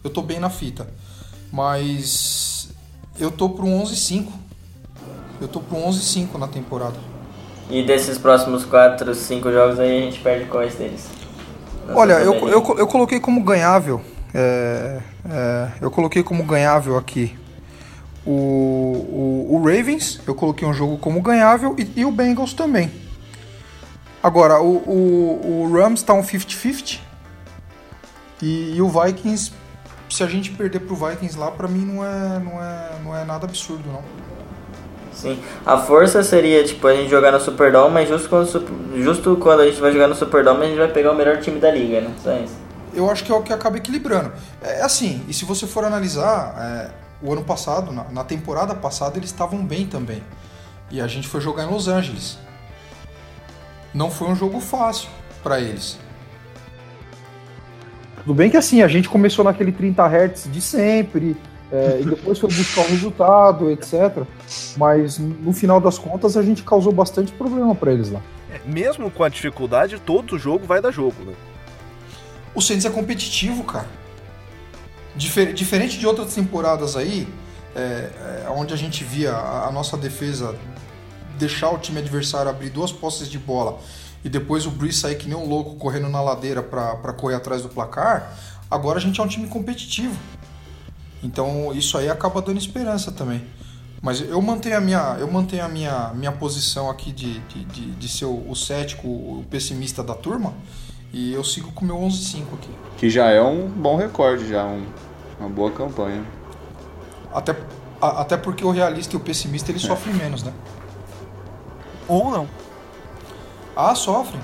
eu 0.02 0.10
tô 0.10 0.20
bem 0.20 0.40
na 0.40 0.50
fita. 0.50 0.88
Mas 1.52 2.70
eu 3.18 3.30
tô 3.30 3.48
pro 3.50 3.66
11-5. 3.66 4.26
Eu 5.40 5.46
tô 5.46 5.60
pro 5.60 5.76
11-5 5.76 6.36
na 6.38 6.48
temporada. 6.48 6.96
E 7.70 7.84
desses 7.84 8.18
próximos 8.18 8.64
4, 8.64 9.14
5 9.14 9.52
jogos 9.52 9.78
aí 9.78 9.98
a 9.98 10.02
gente 10.02 10.18
perde 10.20 10.46
quais 10.46 10.74
deles? 10.74 11.08
Nessa 11.86 11.98
Olha, 11.98 12.14
eu, 12.14 12.34
eu, 12.48 12.78
eu 12.78 12.86
coloquei 12.88 13.20
como 13.20 13.42
ganhável. 13.44 14.00
é, 14.34 15.00
é, 15.30 15.68
eu 15.80 15.90
coloquei 15.90 16.24
como 16.24 16.42
ganhável 16.42 16.98
aqui 16.98 17.38
o, 18.26 18.32
o, 18.32 19.46
o 19.54 19.58
Ravens. 19.58 20.20
Eu 20.26 20.34
coloquei 20.34 20.66
um 20.66 20.74
jogo 20.74 20.98
como 20.98 21.22
ganhável 21.22 21.76
e, 21.78 22.00
e 22.00 22.04
o 22.04 22.10
Bengals 22.10 22.52
também. 22.52 22.90
Agora, 24.22 24.60
o, 24.60 24.76
o, 24.76 25.62
o 25.62 25.72
Rams 25.72 26.02
tá 26.02 26.12
um 26.12 26.22
50-50. 26.22 26.98
E, 28.42 28.76
e 28.76 28.82
o 28.82 28.88
Vikings, 28.88 29.52
se 30.08 30.22
a 30.22 30.26
gente 30.26 30.50
perder 30.52 30.80
pro 30.80 30.94
Vikings 30.94 31.38
lá, 31.38 31.50
pra 31.50 31.68
mim 31.68 31.84
não 31.84 32.04
é, 32.04 32.38
não 32.38 32.62
é, 32.62 32.90
não 33.04 33.16
é 33.16 33.24
nada 33.24 33.46
absurdo, 33.46 33.84
não. 33.86 34.02
Sim. 35.12 35.38
A 35.66 35.76
força 35.76 36.22
seria, 36.22 36.64
tipo, 36.64 36.86
a 36.86 36.94
gente 36.94 37.10
jogar 37.10 37.32
no 37.32 37.40
Superdome, 37.40 37.92
mas 37.92 38.08
justo 38.08 38.28
quando, 38.28 39.02
justo 39.02 39.36
quando 39.36 39.60
a 39.60 39.66
gente 39.66 39.80
vai 39.80 39.92
jogar 39.92 40.08
no 40.08 40.14
Superdome, 40.14 40.64
a 40.64 40.68
gente 40.68 40.78
vai 40.78 40.88
pegar 40.88 41.12
o 41.12 41.16
melhor 41.16 41.38
time 41.40 41.60
da 41.60 41.70
liga, 41.70 42.00
né? 42.00 42.10
Só 42.22 42.34
isso. 42.36 42.54
eu 42.94 43.10
acho 43.10 43.24
que 43.24 43.30
é 43.30 43.34
o 43.34 43.42
que 43.42 43.52
acaba 43.52 43.76
equilibrando. 43.76 44.32
É 44.62 44.82
assim, 44.82 45.22
e 45.28 45.34
se 45.34 45.44
você 45.44 45.66
for 45.66 45.84
analisar, 45.84 46.54
é, 46.58 46.90
o 47.22 47.32
ano 47.32 47.44
passado, 47.44 47.92
na, 47.92 48.04
na 48.04 48.24
temporada 48.24 48.74
passada, 48.74 49.18
eles 49.18 49.30
estavam 49.30 49.64
bem 49.64 49.86
também. 49.86 50.22
E 50.90 51.00
a 51.00 51.06
gente 51.06 51.28
foi 51.28 51.40
jogar 51.40 51.64
em 51.64 51.70
Los 51.70 51.86
Angeles. 51.86 52.38
Não 53.92 54.10
foi 54.10 54.28
um 54.28 54.36
jogo 54.36 54.60
fácil 54.60 55.08
para 55.42 55.60
eles. 55.60 55.98
Tudo 58.18 58.34
bem 58.34 58.50
que 58.50 58.56
assim, 58.56 58.82
a 58.82 58.88
gente 58.88 59.08
começou 59.08 59.44
naquele 59.44 59.72
30 59.72 60.06
Hz 60.06 60.48
de 60.52 60.60
sempre, 60.60 61.36
é, 61.72 62.00
e 62.00 62.04
depois 62.04 62.38
foi 62.38 62.50
buscar 62.50 62.82
o 62.82 62.88
resultado, 62.88 63.70
etc. 63.70 64.24
Mas 64.76 65.18
no 65.18 65.52
final 65.52 65.80
das 65.80 65.98
contas, 65.98 66.36
a 66.36 66.42
gente 66.42 66.62
causou 66.62 66.92
bastante 66.92 67.32
problema 67.32 67.74
para 67.74 67.92
eles 67.92 68.10
lá. 68.10 68.20
É, 68.52 68.60
mesmo 68.66 69.10
com 69.10 69.24
a 69.24 69.28
dificuldade, 69.28 69.98
todo 70.00 70.38
jogo 70.38 70.66
vai 70.66 70.80
dar 70.82 70.90
jogo, 70.90 71.14
né? 71.24 71.32
O 72.54 72.60
Saints 72.60 72.84
é 72.84 72.90
competitivo, 72.90 73.62
cara. 73.64 73.86
Difer- 75.14 75.52
diferente 75.52 75.98
de 75.98 76.06
outras 76.06 76.34
temporadas 76.34 76.96
aí, 76.96 77.26
é, 77.74 78.10
é, 78.44 78.50
onde 78.50 78.74
a 78.74 78.76
gente 78.76 79.04
via 79.04 79.32
a, 79.32 79.68
a 79.68 79.72
nossa 79.72 79.96
defesa 79.96 80.56
deixar 81.40 81.70
o 81.70 81.78
time 81.78 81.98
adversário 81.98 82.50
abrir 82.50 82.68
duas 82.68 82.92
posses 82.92 83.28
de 83.28 83.38
bola 83.38 83.80
e 84.22 84.28
depois 84.28 84.66
o 84.66 84.70
Breeze 84.70 84.98
sair 84.98 85.16
que 85.16 85.26
nem 85.26 85.36
um 85.36 85.48
louco 85.48 85.76
correndo 85.76 86.08
na 86.08 86.20
ladeira 86.20 86.62
para 86.62 87.12
correr 87.14 87.34
atrás 87.34 87.62
do 87.62 87.70
placar, 87.70 88.36
agora 88.70 88.98
a 88.98 89.00
gente 89.00 89.18
é 89.18 89.24
um 89.24 89.26
time 89.26 89.48
competitivo. 89.48 90.14
Então 91.22 91.72
isso 91.74 91.96
aí 91.96 92.08
acaba 92.08 92.42
dando 92.42 92.58
esperança 92.58 93.10
também. 93.10 93.42
Mas 94.02 94.20
eu 94.20 94.40
mantenho 94.40 94.76
a 94.76 94.80
minha, 94.80 95.16
eu 95.18 95.30
mantenho 95.30 95.64
a 95.64 95.68
minha, 95.68 96.12
minha 96.14 96.32
posição 96.32 96.88
aqui 96.88 97.12
de, 97.12 97.38
de, 97.40 97.64
de, 97.64 97.90
de 97.92 98.08
ser 98.08 98.24
o, 98.24 98.50
o 98.50 98.56
cético, 98.56 99.06
o 99.06 99.44
pessimista 99.50 100.02
da 100.02 100.14
turma. 100.14 100.54
E 101.12 101.32
eu 101.32 101.42
sigo 101.42 101.72
com 101.72 101.84
o 101.84 101.88
meu 101.88 101.96
11-5 101.96 102.42
aqui. 102.54 102.70
Que 102.96 103.10
já 103.10 103.28
é 103.30 103.42
um 103.42 103.68
bom 103.68 103.96
recorde, 103.96 104.48
já 104.48 104.64
um, 104.64 104.86
uma 105.38 105.48
boa 105.48 105.70
campanha. 105.70 106.24
Até, 107.34 107.54
a, 108.00 108.20
até 108.20 108.36
porque 108.36 108.64
o 108.64 108.70
realista 108.70 109.14
e 109.14 109.18
o 109.18 109.20
pessimista 109.20 109.70
eles 109.70 109.82
sofrem 109.82 110.14
menos, 110.14 110.42
né? 110.42 110.52
Ou 112.10 112.30
não. 112.30 112.48
Ah, 113.76 113.94
sofrem. 113.94 114.40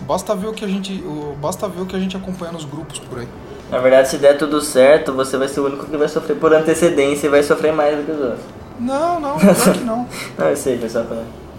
Basta 0.00 0.34
ver 0.34 0.46
o 0.48 0.52
que 0.54 0.64
a 0.64 0.68
gente, 0.68 1.04
basta 1.40 1.68
ver 1.68 1.82
o 1.82 1.86
que 1.86 1.94
a 1.94 1.98
gente 1.98 2.16
acompanha 2.16 2.50
nos 2.52 2.64
grupos 2.64 2.98
por 2.98 3.18
aí. 3.18 3.28
Na 3.70 3.78
verdade, 3.78 4.08
se 4.08 4.16
der 4.16 4.38
tudo 4.38 4.60
certo, 4.62 5.12
você 5.12 5.36
vai 5.36 5.46
ser 5.46 5.60
o 5.60 5.66
único 5.66 5.84
que 5.86 5.96
vai 5.96 6.08
sofrer 6.08 6.36
por 6.38 6.52
antecedência 6.54 7.26
e 7.26 7.30
vai 7.30 7.42
sofrer 7.42 7.72
mais 7.72 7.96
do 7.98 8.04
que 8.04 8.10
os 8.10 8.18
outros. 8.20 8.40
Não, 8.80 9.20
não, 9.20 9.38
pior 9.38 9.54
que 9.54 9.80
não. 9.84 10.08
Não, 10.38 10.48
eu 10.48 10.56
sei, 10.56 10.78
pessoal. 10.78 11.04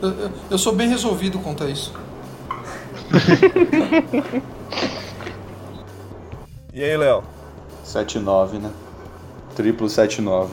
Eu, 0.02 0.10
eu- 0.10 0.32
eu 0.50 0.58
sou 0.58 0.74
bem 0.74 0.90
resolvido 0.90 1.38
quanto 1.40 1.64
a 1.64 1.70
isso. 1.70 1.94
E 6.74 6.82
aí, 6.82 6.96
Léo? 6.96 7.22
7-9, 7.86 8.54
né? 8.54 8.72
Triplo 9.56 9.88
7-9. 9.88 10.48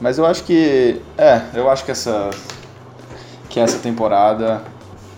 Mas 0.00 0.18
eu 0.18 0.26
acho 0.26 0.44
que. 0.44 1.00
É, 1.16 1.42
eu 1.54 1.70
acho 1.70 1.84
que 1.84 1.90
essa. 1.90 2.30
Que 3.48 3.60
essa 3.60 3.78
temporada. 3.78 4.62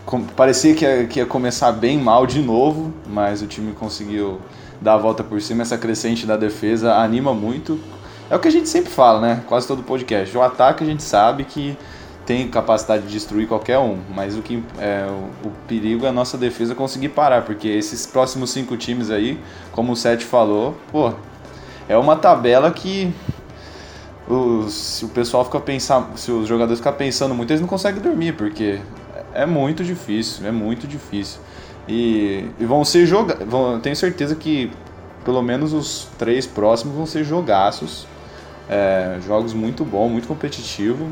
com- 0.04 0.22
parecia 0.24 0.74
que 0.74 0.84
ia, 0.84 1.06
que 1.06 1.18
ia 1.20 1.26
começar 1.26 1.72
bem 1.72 1.98
mal 1.98 2.26
de 2.26 2.40
novo, 2.40 2.92
mas 3.06 3.42
o 3.42 3.46
time 3.46 3.72
conseguiu 3.72 4.40
dar 4.80 4.94
a 4.94 4.98
volta 4.98 5.24
por 5.24 5.40
cima. 5.40 5.62
Essa 5.62 5.78
crescente 5.78 6.26
da 6.26 6.36
defesa 6.36 6.94
anima 6.94 7.32
muito. 7.34 7.78
É 8.30 8.36
o 8.36 8.38
que 8.40 8.48
a 8.48 8.52
gente 8.52 8.68
sempre 8.68 8.90
fala, 8.90 9.20
né? 9.20 9.42
Quase 9.48 9.66
todo 9.66 9.82
podcast. 9.82 10.36
O 10.36 10.42
ataque 10.42 10.82
a 10.82 10.86
gente 10.86 11.02
sabe 11.02 11.44
que 11.44 11.76
tem 12.26 12.48
capacidade 12.48 13.04
de 13.06 13.12
destruir 13.12 13.46
qualquer 13.46 13.78
um, 13.78 13.98
mas 14.12 14.36
o 14.36 14.42
que 14.42 14.60
é 14.80 15.06
o, 15.08 15.46
o 15.46 15.52
perigo 15.68 16.04
é 16.04 16.08
a 16.08 16.12
nossa 16.12 16.36
defesa 16.36 16.74
conseguir 16.74 17.10
parar, 17.10 17.42
porque 17.42 17.68
esses 17.68 18.04
próximos 18.04 18.50
cinco 18.50 18.76
times 18.76 19.12
aí, 19.12 19.38
como 19.70 19.92
o 19.92 19.96
Seth 19.96 20.22
falou, 20.22 20.76
pô, 20.90 21.12
é 21.88 21.96
uma 21.96 22.16
tabela 22.16 22.68
que 22.72 23.14
os, 24.28 24.72
se 24.72 25.04
o 25.04 25.08
pessoal 25.08 25.44
fica 25.44 25.60
pensando, 25.60 26.16
se 26.18 26.30
os 26.30 26.48
jogadores 26.48 26.78
ficam 26.80 26.92
pensando 26.92 27.34
muito, 27.34 27.50
eles 27.50 27.60
não 27.60 27.68
conseguem 27.68 28.00
dormir, 28.02 28.32
porque 28.32 28.80
é 29.32 29.46
muito 29.46 29.84
difícil, 29.84 30.46
é 30.46 30.50
muito 30.50 30.86
difícil. 30.86 31.40
E, 31.88 32.48
e 32.58 32.64
vão 32.64 32.84
ser 32.84 33.06
jogados, 33.06 33.46
tenho 33.82 33.94
certeza 33.94 34.34
que 34.34 34.70
pelo 35.24 35.42
menos 35.42 35.72
os 35.72 36.08
três 36.18 36.46
próximos 36.46 36.96
vão 36.96 37.06
ser 37.06 37.24
jogaços, 37.24 38.06
é, 38.68 39.18
jogos 39.26 39.52
muito 39.54 39.84
bons, 39.84 40.10
muito 40.10 40.26
competitivo. 40.28 41.08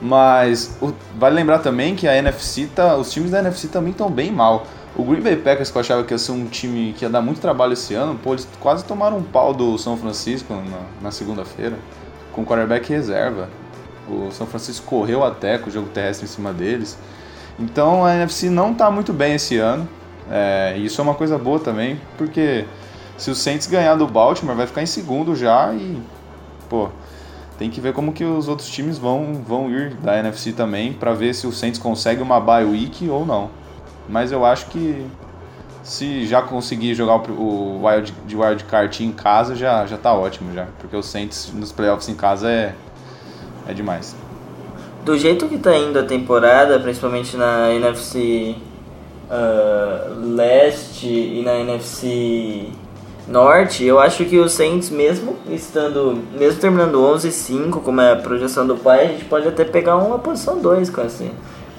Mas 0.00 0.76
o- 0.80 0.92
vale 1.18 1.34
lembrar 1.34 1.58
também 1.58 1.94
que 1.94 2.08
a 2.08 2.16
NFC 2.16 2.66
tá, 2.74 2.96
os 2.96 3.12
times 3.12 3.30
da 3.30 3.40
NFC 3.40 3.68
também 3.68 3.90
estão 3.92 4.10
bem 4.10 4.32
mal. 4.32 4.66
O 4.96 5.04
Green 5.04 5.20
Bay 5.20 5.36
Packers, 5.36 5.70
que 5.70 5.76
eu 5.78 5.80
achava 5.80 6.02
que 6.04 6.12
ia 6.12 6.18
ser 6.18 6.32
um 6.32 6.46
time 6.46 6.92
que 6.92 7.04
ia 7.04 7.10
dar 7.10 7.22
muito 7.22 7.40
trabalho 7.40 7.72
esse 7.72 7.94
ano, 7.94 8.18
pô, 8.18 8.32
eles 8.32 8.46
quase 8.58 8.84
tomaram 8.84 9.18
um 9.18 9.22
pau 9.22 9.54
do 9.54 9.78
São 9.78 9.96
Francisco 9.96 10.52
na, 10.52 10.80
na 11.00 11.10
segunda-feira, 11.10 11.78
com 12.32 12.44
quarterback 12.44 12.88
reserva. 12.88 13.48
O 14.08 14.30
São 14.32 14.46
Francisco 14.46 14.84
correu 14.86 15.24
até 15.24 15.58
com 15.58 15.70
o 15.70 15.72
jogo 15.72 15.88
terrestre 15.88 16.26
em 16.26 16.28
cima 16.28 16.52
deles. 16.52 16.98
Então 17.58 18.04
a 18.04 18.14
NFC 18.14 18.50
não 18.50 18.72
está 18.72 18.90
muito 18.90 19.12
bem 19.12 19.34
esse 19.34 19.58
ano. 19.58 19.88
É, 20.30 20.74
e 20.76 20.86
isso 20.86 21.00
é 21.00 21.04
uma 21.04 21.14
coisa 21.14 21.36
boa 21.36 21.58
também, 21.58 22.00
porque 22.16 22.64
se 23.18 23.30
o 23.30 23.34
Saints 23.34 23.66
ganhar 23.66 23.96
do 23.96 24.06
Baltimore, 24.06 24.56
vai 24.56 24.66
ficar 24.66 24.82
em 24.82 24.86
segundo 24.86 25.34
já 25.34 25.72
e, 25.74 26.00
pô, 26.68 26.88
tem 27.58 27.68
que 27.68 27.80
ver 27.80 27.92
como 27.92 28.12
que 28.12 28.24
os 28.24 28.48
outros 28.48 28.68
times 28.70 28.96
vão, 28.96 29.42
vão 29.46 29.70
ir 29.70 29.94
da 29.96 30.18
NFC 30.18 30.52
também 30.52 30.92
para 30.92 31.12
ver 31.12 31.34
se 31.34 31.46
o 31.46 31.52
Saints 31.52 31.78
consegue 31.78 32.22
uma 32.22 32.40
bye 32.40 32.64
week 32.64 33.08
ou 33.08 33.26
não. 33.26 33.50
Mas 34.10 34.32
eu 34.32 34.44
acho 34.44 34.66
que 34.66 35.06
se 35.82 36.26
já 36.26 36.42
conseguir 36.42 36.94
jogar 36.94 37.16
o, 37.30 37.80
wild, 37.82 38.12
de 38.26 38.36
wild 38.36 38.64
card 38.64 39.04
em 39.04 39.12
casa 39.12 39.56
já 39.56 39.86
já 39.86 39.96
tá 39.96 40.12
ótimo 40.12 40.52
já, 40.52 40.66
porque 40.78 40.94
o 40.94 41.02
Saints 41.02 41.50
nos 41.54 41.72
playoffs 41.72 42.08
em 42.08 42.14
casa 42.14 42.50
é 42.50 42.74
é 43.66 43.72
demais. 43.72 44.14
Do 45.04 45.16
jeito 45.16 45.48
que 45.48 45.56
tá 45.56 45.74
indo 45.76 45.98
a 45.98 46.02
temporada, 46.02 46.78
principalmente 46.78 47.36
na 47.36 47.72
NFC 47.72 48.56
ah, 49.30 50.12
Leste 50.16 51.06
e 51.06 51.42
na 51.44 51.54
NFC 51.60 52.66
Norte, 53.28 53.84
eu 53.84 54.00
acho 54.00 54.24
que 54.24 54.38
o 54.38 54.48
Saints, 54.48 54.90
mesmo 54.90 55.36
estando, 55.48 56.20
mesmo 56.36 56.60
terminando 56.60 56.98
11-5, 56.98 57.80
como 57.80 58.00
é 58.00 58.12
a 58.12 58.16
projeção 58.16 58.66
do 58.66 58.76
pai, 58.76 59.04
a 59.04 59.08
gente 59.08 59.24
pode 59.26 59.46
até 59.46 59.64
pegar 59.64 59.96
uma 59.96 60.18
posição 60.18 60.58
2 60.58 60.90
com 60.90 61.02
esse, 61.02 61.30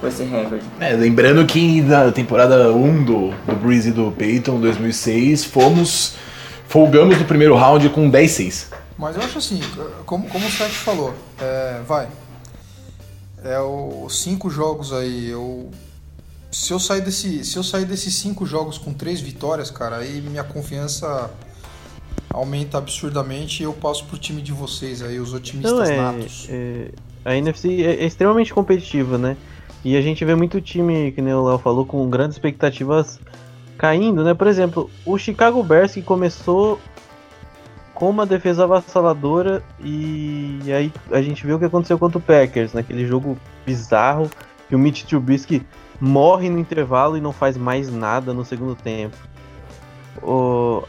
com 0.01 0.07
esse 0.07 0.23
recorde. 0.23 0.65
É, 0.79 0.93
lembrando 0.93 1.45
que 1.45 1.81
na 1.81 2.11
temporada 2.11 2.73
1 2.73 3.03
do, 3.05 3.29
do 3.29 3.55
Breeze 3.55 3.89
e 3.89 3.91
do 3.93 4.11
Peyton, 4.11 4.59
2006, 4.59 5.45
fomos. 5.45 6.15
Folgamos 6.67 7.17
no 7.19 7.25
primeiro 7.25 7.55
round 7.55 7.87
com 7.89 8.09
10-6. 8.09 8.67
Mas 8.97 9.15
eu 9.15 9.21
acho 9.21 9.37
assim, 9.37 9.59
como, 10.05 10.27
como 10.29 10.45
o 10.47 10.49
Seth 10.51 10.69
falou, 10.71 11.13
é, 11.39 11.81
vai. 11.87 12.07
É 13.43 13.59
os 13.59 14.21
cinco 14.21 14.49
jogos 14.49 14.93
aí. 14.93 15.29
Eu, 15.29 15.69
se 16.51 16.71
eu 16.71 16.79
sair 16.79 17.01
desse, 17.01 17.43
se 17.43 17.57
eu 17.57 17.63
sair 17.63 17.85
desses 17.85 18.15
cinco 18.15 18.45
jogos 18.45 18.77
com 18.77 18.93
três 18.93 19.19
vitórias, 19.19 19.69
cara, 19.69 19.97
aí 19.97 20.21
minha 20.21 20.43
confiança 20.43 21.29
aumenta 22.29 22.77
absurdamente 22.77 23.61
e 23.61 23.65
eu 23.65 23.73
passo 23.73 24.05
pro 24.05 24.17
time 24.17 24.41
de 24.41 24.51
vocês 24.53 25.01
aí, 25.01 25.19
os 25.19 25.33
otimistas 25.33 25.73
Não, 25.73 25.83
é, 25.83 25.97
natos. 25.97 26.47
é- 26.49 26.89
a 27.25 27.35
NFC 27.35 27.83
é, 27.83 28.03
é 28.03 28.05
extremamente 28.05 28.53
competitiva, 28.53 29.17
né? 29.17 29.35
E 29.83 29.97
a 29.97 30.01
gente 30.01 30.23
vê 30.23 30.35
muito 30.35 30.61
time, 30.61 31.11
que 31.11 31.21
nem 31.21 31.33
o 31.33 31.43
Léo 31.43 31.57
falou, 31.57 31.85
com 31.85 32.07
grandes 32.09 32.35
expectativas 32.35 33.19
caindo, 33.77 34.23
né? 34.23 34.33
Por 34.33 34.47
exemplo, 34.47 34.89
o 35.05 35.17
Chicago 35.17 35.63
Bears 35.63 35.93
que 35.93 36.03
começou 36.03 36.79
com 37.95 38.09
uma 38.09 38.25
defesa 38.25 38.63
avassaladora 38.63 39.63
e 39.79 40.59
aí 40.67 40.93
a 41.11 41.21
gente 41.21 41.45
viu 41.45 41.55
o 41.55 41.59
que 41.59 41.65
aconteceu 41.65 41.97
contra 41.97 42.17
o 42.17 42.21
Packers, 42.21 42.73
naquele 42.73 43.05
jogo 43.05 43.37
bizarro 43.65 44.29
que 44.69 44.75
o 44.75 44.79
Mitch 44.79 45.03
Trubisky 45.03 45.65
morre 45.99 46.49
no 46.49 46.59
intervalo 46.59 47.17
e 47.17 47.21
não 47.21 47.33
faz 47.33 47.57
mais 47.57 47.91
nada 47.91 48.33
no 48.33 48.45
segundo 48.45 48.75
tempo. 48.75 49.17
O... 50.21 50.83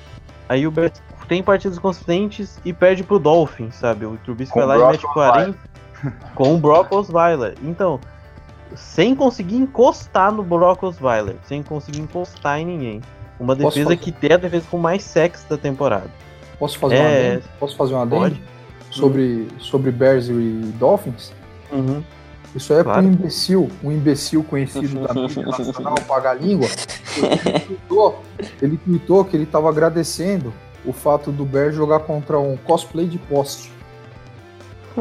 Aí 0.49 0.67
o 0.67 0.71
Bears 0.71 1.03
tem 1.29 1.43
partidas 1.43 1.79
consistentes 1.79 2.61
e 2.65 2.73
perde 2.73 3.03
pro 3.03 3.19
Dolphins, 3.19 3.75
sabe? 3.75 4.05
O 4.05 4.19
Trubisky 4.19 4.53
Com 4.53 4.67
vai 4.67 4.79
lá 4.79 4.89
e 4.89 4.93
mete 4.93 5.03
40 5.03 5.59
com 6.35 6.55
o 6.55 6.59
Brock 6.59 6.93
Osweiler. 6.93 7.55
Então, 7.63 7.99
sem 8.77 9.15
conseguir 9.15 9.57
encostar 9.57 10.33
no 10.33 10.43
Brock 10.43 10.83
Osweiler, 10.83 11.37
sem 11.45 11.63
conseguir 11.63 12.01
encostar 12.01 12.59
em 12.59 12.67
ninguém. 12.67 13.01
Uma 13.39 13.55
defesa 13.57 13.97
que 13.97 14.13
tem 14.13 14.33
a 14.33 14.37
defesa 14.37 14.67
com 14.71 14.79
mais 14.79 15.03
sexo 15.03 15.49
da 15.49 15.57
temporada. 15.57 16.11
Posso 16.59 16.79
fazer 16.79 16.95
um 16.95 16.99
É, 16.99 17.29
adendo? 17.31 17.45
Posso 17.59 17.77
fazer 17.77 17.95
um 17.95 18.01
adendo 18.03 18.39
sobre 18.91 19.49
sobre 19.59 19.91
Bears 19.91 20.29
e 20.29 20.73
Dolphins? 20.79 21.33
Uhum. 21.73 22.03
Isso 22.55 22.73
aí 22.73 22.81
é 22.81 22.85
Claro. 22.85 23.07
um 23.07 23.11
imbecil, 23.13 23.71
um 23.83 23.91
imbecil 23.91 24.45
conhecido 24.45 25.01
da 25.07 25.15
mídia 25.15 25.43
nacional 25.47 25.95
paga 26.07 26.31
a 26.31 26.35
língua. 26.35 26.69
Ele 27.17 27.61
tweetou, 27.61 28.23
ele 28.61 28.77
tweetou 28.77 29.25
que 29.25 29.37
ele 29.37 29.47
tava 29.47 29.69
agradecendo 29.71 30.53
o 30.85 30.93
fato 30.93 31.33
do 31.33 31.45
Bears 31.45 31.75
jogar 31.75 32.01
contra 32.01 32.39
um 32.39 32.57
cosplay 32.57 33.07
de 33.07 33.19
poste. 33.19 33.73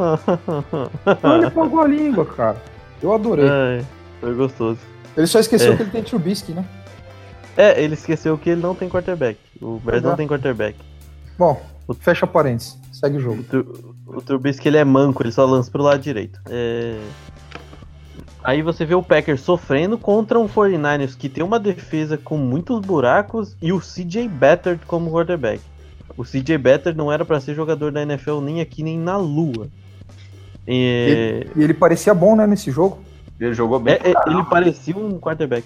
Ele 1.41 1.51
pagou 1.51 1.82
a 1.82 1.88
língua, 1.88 2.26
cara. 2.26 2.61
Eu 3.02 3.14
adorei. 3.14 3.47
Ai, 3.49 3.86
foi 4.20 4.34
gostoso. 4.36 4.80
Ele 5.18 5.28
só 5.28 5.39
esqueceu 5.39 5.74
É. 5.74 5.76
que 5.76 5.84
ele 5.84 5.91
tem 5.91 6.04
Trubisky, 6.04 6.52
né? 6.54 6.66
É, 7.58 7.82
ele 7.82 7.95
esqueceu 7.95 8.38
que 8.38 8.49
ele 8.49 8.62
não 8.62 8.74
tem 8.74 8.88
quarterback. 8.88 9.38
O 9.62 9.80
Bears 9.80 10.02
não 10.04 10.16
tem 10.16 10.28
quarterback. 10.28 10.78
Bom, 11.38 11.62
fecha 11.99 12.26
parênteses. 12.26 12.78
Segue 12.93 13.18
o 13.18 13.20
jogo. 13.20 13.43
O, 14.08 14.18
o 14.18 14.22
Trubisky 14.22 14.68
ele 14.68 14.78
é 14.78 14.86
manco, 14.86 15.22
ele 15.24 15.32
só 15.32 15.45
lança 15.45 15.70
pro 15.70 15.84
lado 15.84 16.02
direito. 16.02 16.39
É... 16.49 16.99
Aí 18.43 18.62
você 18.62 18.86
vê 18.86 18.95
o 18.95 19.04
Packers 19.04 19.41
sofrendo 19.41 19.97
contra 19.97 20.39
um 20.39 20.47
49ers 20.47 21.16
que 21.16 21.30
tem 21.30 21.43
uma 21.43 21.60
defesa 21.60 22.18
com 22.18 22.38
muitos 22.38 22.80
buracos 22.80 23.56
e 23.62 23.72
o 23.72 23.80
CJ 23.80 24.28
Beathard 24.28 24.84
como 24.88 25.12
quarterback. 25.12 25.62
O 26.18 26.24
CJ 26.24 26.58
Beathard 26.58 26.97
não 26.97 27.12
era 27.12 27.24
pra 27.24 27.39
ser 27.39 27.54
jogador 27.54 27.91
da 27.91 28.02
NFL 28.02 28.39
nem 28.41 28.60
aqui 28.62 28.82
nem 28.82 28.97
na 28.97 29.16
lua. 29.18 29.68
É... 30.68 31.47
E 31.55 31.64
ele 31.64 31.74
parecia 31.74 32.14
bom, 32.14 32.36
né, 32.36 32.45
nesse 32.47 32.72
jogo. 32.72 32.99
Ele 33.39 33.53
jogou 33.53 33.80
bem. 33.80 33.95
é- 33.95 34.12
é- 34.12 34.30
ele 34.30 34.43
parecia 34.45 34.95
um 34.95 35.20
quarterback. 35.20 35.66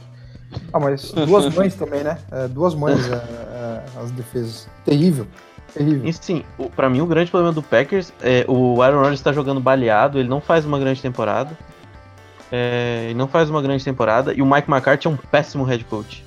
Ah, 0.72 0.80
mas 0.80 1.12
duas 1.12 1.54
mães 1.54 1.76
também, 1.76 2.04
né? 2.04 2.18
É, 2.32 2.48
duas 2.48 2.74
mães 2.74 3.00
é, 3.12 3.16
é, 3.16 3.84
as 4.02 4.12
defesas. 4.12 4.70
Terrível. 4.86 5.28
Terrível. 5.74 6.08
E 6.08 6.14
sim, 6.14 6.43
pra 6.76 6.89
mim 6.89 7.02
o 7.02 7.06
grande 7.06 7.30
problema 7.30 7.52
do 7.54 7.62
Packers 7.62 8.14
é 8.22 8.46
o 8.48 8.82
Aaron 8.82 9.00
Rodgers 9.00 9.22
tá 9.22 9.34
jogando 9.34 9.60
baleado, 9.60 10.18
ele 10.20 10.30
não 10.30 10.39
faz 10.39 10.64
uma 10.66 10.80
grande 10.80 11.02
temporada. 11.02 11.58
É, 12.52 13.06
ele 13.06 13.16
não 13.16 13.28
faz 13.28 13.50
uma 13.50 13.62
grande 13.62 13.84
temporada 13.84 14.34
e 14.34 14.41
o 14.41 14.46
Mike 14.46 14.70
McCarthy 14.72 15.08
é 15.08 15.10
um 15.10 15.18
péssimo 15.18 15.64
head 15.66 15.84
coach. 15.86 16.24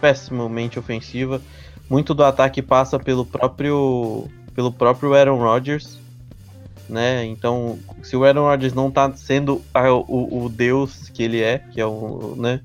Pessimamente 0.00 0.78
ofensiva. 0.78 1.40
muito 1.88 2.12
do 2.14 2.24
ataque 2.24 2.60
passa 2.60 2.98
pelo 2.98 3.24
próprio 3.24 4.26
pelo 4.54 4.72
próprio 4.72 5.14
Aaron 5.14 5.38
Rodgers, 5.38 5.97
né? 6.88 7.24
Então, 7.24 7.78
se 8.02 8.16
o 8.16 8.24
Aaron 8.24 8.44
Rodgers 8.44 8.72
não 8.72 8.90
tá 8.90 9.12
sendo 9.14 9.62
a, 9.74 9.92
o, 9.92 10.44
o 10.44 10.48
deus 10.48 11.08
que 11.10 11.22
ele 11.22 11.42
é, 11.42 11.58
que 11.58 11.80
é 11.80 11.86
o, 11.86 12.34
né? 12.36 12.60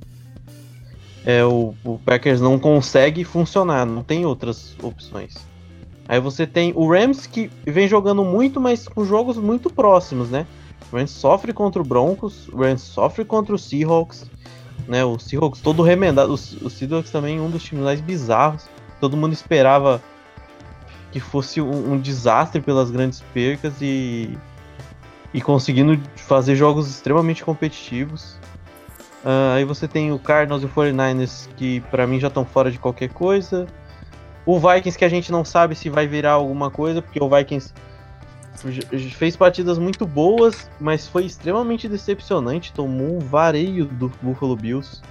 É, 1.25 1.43
o, 1.43 1.73
o 1.83 1.97
Packers 1.99 2.41
não 2.41 2.59
consegue 2.59 3.23
funcionar, 3.23 3.85
não 3.85 4.03
tem 4.03 4.25
outras 4.25 4.75
opções. 4.81 5.35
Aí 6.07 6.19
você 6.19 6.45
tem 6.45 6.73
o 6.75 6.89
Rams 6.89 7.25
que 7.25 7.49
vem 7.65 7.87
jogando 7.87 8.25
muito, 8.25 8.59
mas 8.59 8.87
com 8.87 9.05
jogos 9.05 9.37
muito 9.37 9.69
próximos, 9.69 10.29
né? 10.29 10.45
O 10.91 10.97
Rams 10.97 11.11
sofre 11.11 11.53
contra 11.53 11.81
o 11.81 11.85
Broncos, 11.85 12.49
o 12.49 12.57
Rams 12.57 12.81
sofre 12.81 13.23
contra 13.23 13.55
o 13.55 13.59
Seahawks, 13.59 14.29
né? 14.87 15.03
O 15.05 15.17
Seahawks 15.17 15.61
todo 15.61 15.81
remendado, 15.81 16.31
o, 16.31 16.33
o 16.65 16.69
Seahawks 16.69 17.09
também 17.09 17.39
um 17.39 17.49
dos 17.49 17.63
times 17.63 17.85
mais 17.85 18.01
bizarros. 18.01 18.65
Todo 18.99 19.17
mundo 19.17 19.33
esperava 19.33 20.01
que 21.13 21.19
fosse 21.19 21.61
um, 21.61 21.93
um 21.93 21.99
desastre 21.99 22.59
pelas 22.59 22.89
grandes 22.89 23.21
percas 23.33 23.73
e 23.81 24.35
e 25.33 25.41
conseguindo 25.41 25.99
fazer 26.15 26.55
jogos 26.55 26.87
extremamente 26.87 27.43
competitivos. 27.43 28.37
Uh, 29.23 29.55
aí 29.55 29.65
você 29.65 29.87
tem 29.87 30.11
o 30.11 30.19
Cardinals 30.19 30.61
e 30.61 30.65
o 30.65 30.69
49ers 30.69 31.49
que 31.55 31.79
para 31.89 32.05
mim 32.05 32.19
já 32.19 32.27
estão 32.27 32.45
fora 32.45 32.69
de 32.69 32.77
qualquer 32.77 33.09
coisa. 33.09 33.65
O 34.45 34.59
Vikings 34.59 34.97
que 34.97 35.05
a 35.05 35.09
gente 35.09 35.31
não 35.31 35.43
sabe 35.43 35.73
se 35.75 35.89
vai 35.89 36.05
virar 36.05 36.33
alguma 36.33 36.69
coisa, 36.69 37.01
porque 37.01 37.23
o 37.23 37.29
Vikings 37.29 37.73
fez 39.17 39.35
partidas 39.35 39.77
muito 39.77 40.05
boas, 40.05 40.69
mas 40.79 41.07
foi 41.07 41.25
extremamente 41.25 41.87
decepcionante, 41.87 42.73
tomou 42.73 43.17
um 43.17 43.19
vareio 43.19 43.85
do 43.85 44.11
Buffalo 44.21 44.55
Bills. 44.55 45.01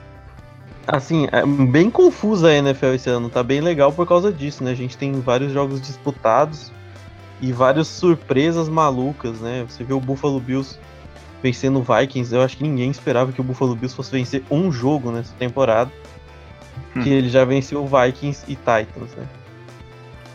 Assim, 0.86 1.28
é 1.30 1.46
bem 1.46 1.90
confusa 1.90 2.48
a 2.48 2.54
NFL 2.54 2.86
esse 2.94 3.08
ano, 3.08 3.28
tá 3.28 3.42
bem 3.42 3.60
legal 3.60 3.92
por 3.92 4.06
causa 4.06 4.32
disso, 4.32 4.64
né? 4.64 4.72
A 4.72 4.74
gente 4.74 4.96
tem 4.96 5.12
vários 5.20 5.52
jogos 5.52 5.80
disputados 5.80 6.72
e 7.40 7.52
várias 7.52 7.88
surpresas 7.88 8.68
malucas, 8.68 9.40
né? 9.40 9.64
Você 9.68 9.84
vê 9.84 9.92
o 9.92 10.00
Buffalo 10.00 10.40
Bills 10.40 10.78
vencendo 11.42 11.80
o 11.80 11.82
Vikings, 11.82 12.34
eu 12.34 12.42
acho 12.42 12.56
que 12.56 12.62
ninguém 12.62 12.90
esperava 12.90 13.32
que 13.32 13.40
o 13.40 13.44
Buffalo 13.44 13.74
Bills 13.74 13.94
fosse 13.94 14.12
vencer 14.12 14.44
um 14.50 14.70
jogo 14.70 15.10
nessa 15.10 15.32
temporada. 15.38 15.90
Hum. 16.96 17.02
Que 17.02 17.10
ele 17.10 17.28
já 17.28 17.44
venceu 17.44 17.82
o 17.82 17.86
Vikings 17.86 18.44
e 18.48 18.54
Titans, 18.54 19.14
né? 19.16 19.26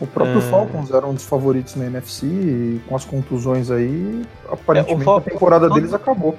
O 0.00 0.06
próprio 0.06 0.38
é... 0.38 0.42
Falcons 0.42 0.90
era 0.90 1.06
um 1.06 1.14
dos 1.14 1.24
favoritos 1.24 1.74
na 1.74 1.86
NFC 1.86 2.26
e 2.26 2.80
com 2.86 2.94
as 2.94 3.04
contusões 3.04 3.70
aí, 3.70 4.22
aparentemente 4.50 5.08
é, 5.08 5.16
a 5.16 5.20
temporada 5.20 5.68
deles 5.70 5.92
acabou. 5.92 6.38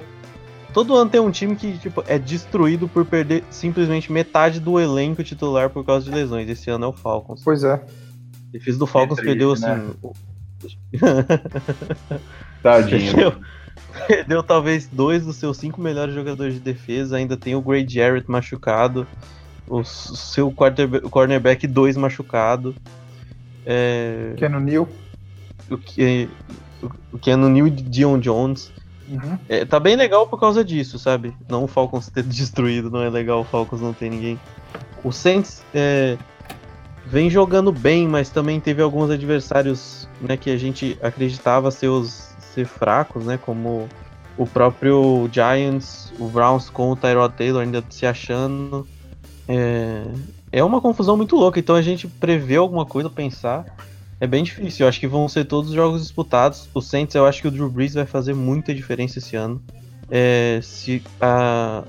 Todo 0.72 0.94
ano 0.96 1.10
tem 1.10 1.20
um 1.20 1.30
time 1.30 1.56
que 1.56 1.76
tipo, 1.78 2.04
é 2.06 2.18
destruído 2.18 2.88
por 2.88 3.04
perder 3.04 3.44
simplesmente 3.50 4.12
metade 4.12 4.60
do 4.60 4.78
elenco 4.78 5.22
titular 5.24 5.70
por 5.70 5.84
causa 5.84 6.04
de 6.04 6.12
lesões. 6.12 6.48
Esse 6.48 6.70
ano 6.70 6.86
é 6.86 6.88
o 6.88 6.92
Falcons. 6.92 7.42
Pois 7.42 7.64
é. 7.64 7.74
A 7.74 8.52
defesa 8.52 8.78
do 8.78 8.86
Falcons 8.86 9.18
é 9.18 9.22
triste, 9.22 9.38
perdeu 9.38 9.52
assim. 9.52 9.66
Né? 9.66 9.90
Tadinho. 12.62 13.12
Perdeu, 13.12 13.34
perdeu 14.06 14.42
talvez 14.42 14.86
dois 14.86 15.24
dos 15.24 15.36
seus 15.36 15.56
cinco 15.56 15.80
melhores 15.80 16.14
jogadores 16.14 16.54
de 16.54 16.60
defesa. 16.60 17.16
Ainda 17.16 17.36
tem 17.36 17.54
o 17.54 17.60
Gray 17.60 17.86
Jarrett 17.88 18.30
machucado. 18.30 19.06
O 19.68 19.84
seu 19.84 20.52
cornerback 21.10 21.66
2 21.66 21.96
machucado. 21.96 22.74
É... 23.64 24.34
Keanu 24.36 24.58
Neal. 24.58 24.88
O, 25.70 25.78
que, 25.78 26.28
o 27.12 27.18
Keanu 27.18 27.48
Neal 27.48 27.68
e 27.68 27.70
Dion 27.70 28.18
Jones. 28.18 28.72
Uhum. 29.10 29.38
É, 29.48 29.64
tá 29.64 29.80
bem 29.80 29.96
legal 29.96 30.26
por 30.26 30.38
causa 30.38 30.64
disso, 30.64 30.98
sabe? 30.98 31.34
Não 31.48 31.64
o 31.64 31.66
Falcons 31.66 32.08
ter 32.08 32.22
destruído, 32.24 32.90
não 32.90 33.02
é 33.02 33.10
legal 33.10 33.40
o 33.40 33.44
Falcons 33.44 33.80
não 33.80 33.92
ter 33.92 34.08
ninguém. 34.08 34.38
O 35.02 35.10
Saints 35.10 35.64
é, 35.74 36.16
vem 37.04 37.28
jogando 37.28 37.72
bem, 37.72 38.06
mas 38.06 38.30
também 38.30 38.60
teve 38.60 38.80
alguns 38.80 39.10
adversários 39.10 40.08
né, 40.20 40.36
que 40.36 40.50
a 40.50 40.56
gente 40.56 40.96
acreditava 41.02 41.70
ser, 41.70 41.88
os, 41.88 42.34
ser 42.38 42.66
fracos, 42.66 43.26
né? 43.26 43.36
Como 43.36 43.88
o 44.36 44.46
próprio 44.46 45.28
Giants, 45.32 46.12
o 46.18 46.28
Browns 46.28 46.70
com 46.70 46.90
o 46.90 46.96
Tyrod 46.96 47.34
Taylor 47.34 47.62
ainda 47.62 47.82
se 47.90 48.06
achando. 48.06 48.86
É, 49.48 50.04
é 50.52 50.64
uma 50.64 50.80
confusão 50.80 51.16
muito 51.16 51.34
louca, 51.34 51.58
então 51.58 51.74
a 51.74 51.82
gente 51.82 52.06
prevê 52.06 52.56
alguma 52.56 52.86
coisa, 52.86 53.10
pensar 53.10 53.64
é 54.20 54.26
bem 54.26 54.44
difícil. 54.44 54.84
Eu 54.84 54.88
acho 54.88 55.00
que 55.00 55.08
vão 55.08 55.28
ser 55.28 55.46
todos 55.46 55.72
jogos 55.72 56.02
disputados. 56.02 56.68
O 56.74 56.80
Saints, 56.82 57.14
eu 57.14 57.26
acho 57.26 57.40
que 57.40 57.48
o 57.48 57.50
Drew 57.50 57.70
Brees 57.70 57.94
vai 57.94 58.06
fazer 58.06 58.34
muita 58.34 58.74
diferença 58.74 59.18
esse 59.18 59.34
ano. 59.34 59.60
É, 60.10 60.60
se, 60.62 61.02
a, 61.20 61.82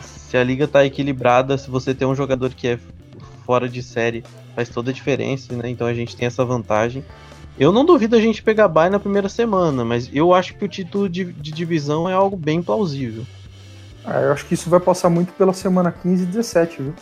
se 0.00 0.36
a 0.36 0.42
liga 0.42 0.66
tá 0.66 0.84
equilibrada, 0.84 1.58
se 1.58 1.68
você 1.68 1.94
tem 1.94 2.08
um 2.08 2.14
jogador 2.14 2.50
que 2.54 2.66
é 2.66 2.78
fora 3.44 3.68
de 3.68 3.82
série, 3.82 4.24
faz 4.54 4.68
toda 4.68 4.90
a 4.90 4.94
diferença, 4.94 5.54
né? 5.54 5.68
Então 5.68 5.86
a 5.86 5.92
gente 5.92 6.16
tem 6.16 6.26
essa 6.26 6.44
vantagem. 6.44 7.04
Eu 7.58 7.72
não 7.72 7.84
duvido 7.84 8.16
a 8.16 8.20
gente 8.20 8.42
pegar 8.42 8.68
bye 8.68 8.88
na 8.88 8.98
primeira 8.98 9.28
semana, 9.28 9.84
mas 9.84 10.08
eu 10.14 10.32
acho 10.32 10.54
que 10.54 10.64
o 10.64 10.68
título 10.68 11.08
de, 11.08 11.24
de 11.24 11.52
divisão 11.52 12.08
é 12.08 12.14
algo 12.14 12.36
bem 12.36 12.62
plausível. 12.62 13.26
Ah, 14.02 14.20
eu 14.20 14.32
acho 14.32 14.46
que 14.46 14.54
isso 14.54 14.70
vai 14.70 14.80
passar 14.80 15.10
muito 15.10 15.32
pela 15.34 15.52
semana 15.52 15.92
15 15.92 16.22
e 16.22 16.26
17, 16.26 16.82
viu? 16.82 16.94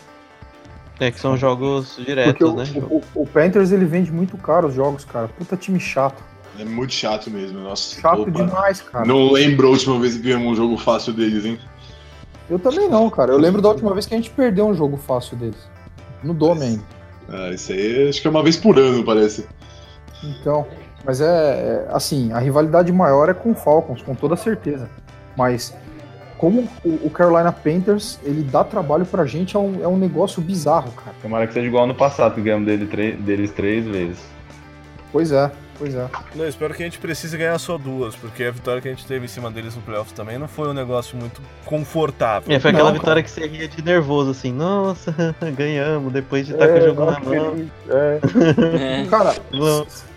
É, 1.00 1.10
que 1.10 1.20
são 1.20 1.36
jogos 1.36 1.96
diretos, 2.04 2.48
o, 2.48 2.54
né? 2.54 2.64
O, 2.90 3.02
o, 3.14 3.26
Panthers 3.26 3.70
ele 3.70 3.84
vende 3.84 4.10
muito 4.10 4.36
caro 4.36 4.66
os 4.66 4.74
jogos, 4.74 5.04
cara. 5.04 5.28
Puta 5.28 5.56
time 5.56 5.78
chato. 5.78 6.22
É 6.58 6.64
muito 6.64 6.92
chato 6.92 7.30
mesmo, 7.30 7.60
nossa. 7.60 8.00
Chato 8.00 8.22
opa. 8.22 8.30
demais, 8.30 8.80
cara. 8.80 9.04
Não 9.04 9.30
lembro 9.30 9.68
a 9.68 9.70
última 9.70 9.98
vez 10.00 10.16
que 10.16 10.22
ganhamos 10.22 10.52
um 10.52 10.54
jogo 10.56 10.76
fácil 10.76 11.12
deles, 11.12 11.44
hein? 11.44 11.58
Eu 12.50 12.58
também 12.58 12.88
não, 12.88 13.08
cara. 13.10 13.32
Eu 13.32 13.38
lembro 13.38 13.62
da 13.62 13.68
última 13.68 13.92
vez 13.92 14.06
que 14.06 14.14
a 14.14 14.16
gente 14.16 14.30
perdeu 14.30 14.66
um 14.66 14.74
jogo 14.74 14.96
fácil 14.96 15.36
deles. 15.36 15.68
No 16.22 16.34
Dome 16.34 16.64
ainda. 16.64 16.82
Ah, 17.28 17.50
isso 17.50 17.72
aí 17.72 18.08
acho 18.08 18.20
que 18.20 18.26
é 18.26 18.30
uma 18.30 18.42
vez 18.42 18.56
por 18.56 18.78
ano, 18.78 19.04
parece. 19.04 19.46
Então, 20.24 20.66
mas 21.04 21.20
é, 21.20 21.26
é 21.26 21.86
assim, 21.90 22.32
a 22.32 22.38
rivalidade 22.38 22.90
maior 22.90 23.28
é 23.28 23.34
com 23.34 23.52
o 23.52 23.54
Falcons, 23.54 24.02
com 24.02 24.14
toda 24.14 24.34
certeza. 24.34 24.90
Mas 25.36 25.74
como 26.38 26.68
o, 26.84 27.10
Carolina 27.10 27.50
Panthers, 27.50 28.18
ele 28.22 28.42
dá 28.42 28.62
trabalho 28.62 29.04
pra 29.04 29.26
gente, 29.26 29.56
é 29.56 29.58
um, 29.58 29.82
é 29.82 29.88
um 29.88 29.98
negócio 29.98 30.40
bizarro, 30.40 30.92
cara. 30.92 31.14
Tomara 31.20 31.46
que 31.48 31.52
seja 31.52 31.66
igual 31.66 31.86
no 31.86 31.94
passado, 31.94 32.36
que 32.36 32.40
ganhamos 32.40 32.64
dele, 32.64 33.12
deles 33.16 33.50
três 33.50 33.84
vezes. 33.84 34.24
Pois 35.10 35.32
é, 35.32 35.50
pois 35.76 35.96
é. 35.96 36.06
Não, 36.36 36.46
espero 36.46 36.72
que 36.74 36.82
a 36.82 36.86
gente 36.86 37.00
precise 37.00 37.36
ganhar 37.36 37.58
só 37.58 37.76
duas, 37.76 38.14
porque 38.14 38.44
a 38.44 38.52
vitória 38.52 38.80
que 38.80 38.86
a 38.86 38.90
gente 38.92 39.04
teve 39.04 39.24
em 39.24 39.28
cima 39.28 39.50
deles 39.50 39.74
no 39.74 39.82
playoffs 39.82 40.12
também 40.12 40.38
não 40.38 40.46
foi 40.46 40.68
um 40.68 40.74
negócio 40.74 41.16
muito 41.16 41.42
confortável. 41.64 42.54
É, 42.54 42.60
foi 42.60 42.70
aquela 42.70 42.90
não, 42.90 42.98
vitória 42.98 43.20
cara. 43.20 43.22
que 43.22 43.30
você 43.30 43.46
ria 43.46 43.66
de 43.66 43.82
nervoso, 43.82 44.30
assim, 44.30 44.52
nossa, 44.52 45.12
ganhamos, 45.56 46.12
depois 46.12 46.46
de 46.46 46.52
estar 46.52 46.66
é, 46.66 46.68
com 46.68 46.78
o 46.78 46.86
jogo 46.86 47.04
na 47.04 47.18
mão. 47.18 47.70
É. 47.88 48.20
é. 49.02 49.06
Cara, 49.10 49.34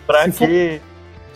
pra 0.06 0.30
quê? 0.30 0.80
For... 0.84 0.91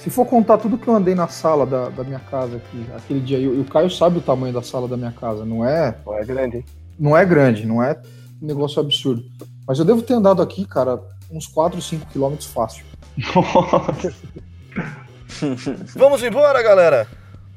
Se 0.07 0.11
for 0.11 0.25
contar 0.25 0.59
tudo 0.59 0.79
que 0.79 0.87
eu 0.87 0.95
andei 0.95 1.17
na 1.17 1.27
sala 1.27 1.67
da, 1.67 1.89
da 1.89 2.05
minha 2.05 2.21
casa 2.21 2.59
aqui, 2.59 2.87
aquele 2.95 3.19
dia, 3.19 3.39
e 3.39 3.49
o 3.49 3.65
Caio 3.65 3.91
sabe 3.91 4.19
o 4.19 4.21
tamanho 4.21 4.55
da 4.55 4.63
sala 4.63 4.87
da 4.87 4.97
minha 4.97 5.11
casa, 5.11 5.45
não 5.45 5.69
é. 5.69 5.97
Não 6.07 6.17
é 6.17 6.25
grande. 6.25 6.65
Não 6.97 7.17
é 7.17 7.25
grande, 7.25 7.67
não 7.67 7.83
é 7.83 8.01
um 8.41 8.47
negócio 8.47 8.81
absurdo. 8.81 9.25
Mas 9.67 9.81
eu 9.81 9.85
devo 9.85 10.01
ter 10.03 10.15
andado 10.15 10.41
aqui, 10.41 10.65
cara, 10.65 11.01
uns 11.29 11.49
4, 11.49 11.83
5 11.83 12.07
quilômetros 12.07 12.49
fácil. 12.49 12.85
Nossa. 13.35 14.15
Vamos 15.99 16.23
embora, 16.23 16.63
galera. 16.63 17.09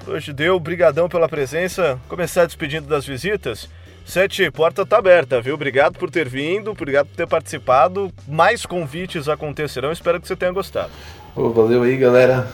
Hoje 0.07 0.33
deu, 0.33 0.59
brigadão 0.59 1.07
pela 1.07 1.29
presença. 1.29 1.99
Começar 2.09 2.47
despedindo 2.47 2.87
das 2.87 3.05
visitas. 3.05 3.69
Sete, 4.07 4.49
porta 4.49 4.83
tá 4.83 4.97
aberta, 4.97 5.39
viu? 5.39 5.53
Obrigado 5.53 5.99
por 5.99 6.09
ter 6.09 6.27
vindo, 6.27 6.71
obrigado 6.71 7.09
por 7.09 7.15
ter 7.15 7.27
participado. 7.27 8.11
Mais 8.27 8.65
convites 8.65 9.29
acontecerão, 9.29 9.91
espero 9.91 10.19
que 10.19 10.27
você 10.27 10.35
tenha 10.35 10.51
gostado. 10.51 10.89
Oh, 11.35 11.49
valeu 11.51 11.83
aí, 11.83 11.97
galera. 11.97 12.47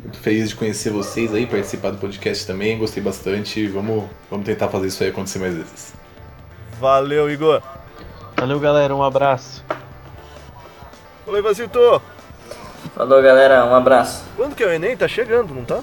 Muito 0.00 0.18
feliz 0.18 0.50
de 0.50 0.56
conhecer 0.56 0.90
vocês 0.90 1.32
aí, 1.32 1.46
participar 1.46 1.90
do 1.90 1.98
podcast 1.98 2.46
também. 2.46 2.78
Gostei 2.78 3.02
bastante. 3.02 3.66
Vamos, 3.68 4.04
vamos 4.30 4.44
tentar 4.44 4.68
fazer 4.68 4.88
isso 4.88 5.02
aí 5.02 5.10
acontecer 5.10 5.38
mais 5.38 5.54
vezes. 5.54 5.94
Valeu, 6.78 7.30
Igor. 7.30 7.62
Valeu, 8.36 8.60
galera. 8.60 8.94
Um 8.94 9.02
abraço. 9.02 9.64
Falou, 11.24 11.42
Vasito. 11.42 12.02
Falou, 12.94 13.22
galera. 13.22 13.64
Um 13.64 13.74
abraço. 13.74 14.24
Quando 14.36 14.54
que 14.54 14.62
é 14.62 14.66
o 14.66 14.72
Enem? 14.72 14.96
Tá 14.96 15.08
chegando, 15.08 15.54
não 15.54 15.64
tá? 15.64 15.80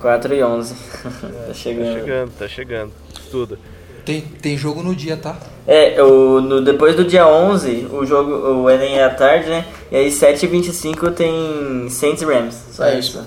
4 0.00 0.34
e 0.34 0.42
11. 0.42 0.74
É, 0.74 1.46
tá 1.48 1.54
chegando. 1.54 1.86
Tá 1.86 2.00
chegando, 2.00 2.32
tá 2.38 2.48
chegando. 2.48 2.92
Estuda. 3.14 3.58
Tem, 4.06 4.20
tem 4.20 4.56
jogo 4.56 4.84
no 4.84 4.94
dia, 4.94 5.16
tá? 5.16 5.36
É, 5.66 6.00
o, 6.00 6.40
no, 6.40 6.62
depois 6.62 6.94
do 6.94 7.04
dia 7.04 7.26
11, 7.26 7.88
o 7.90 8.06
jogo, 8.06 8.30
o 8.30 8.70
Enem 8.70 8.96
é 8.96 9.04
à 9.04 9.10
tarde, 9.10 9.48
né? 9.48 9.66
E 9.90 9.96
aí 9.96 10.08
7h25 10.08 11.12
tem 11.12 11.90
Saints 11.90 12.22
Rams. 12.22 12.54
Só 12.70 12.84
é 12.84 13.00
isso. 13.00 13.18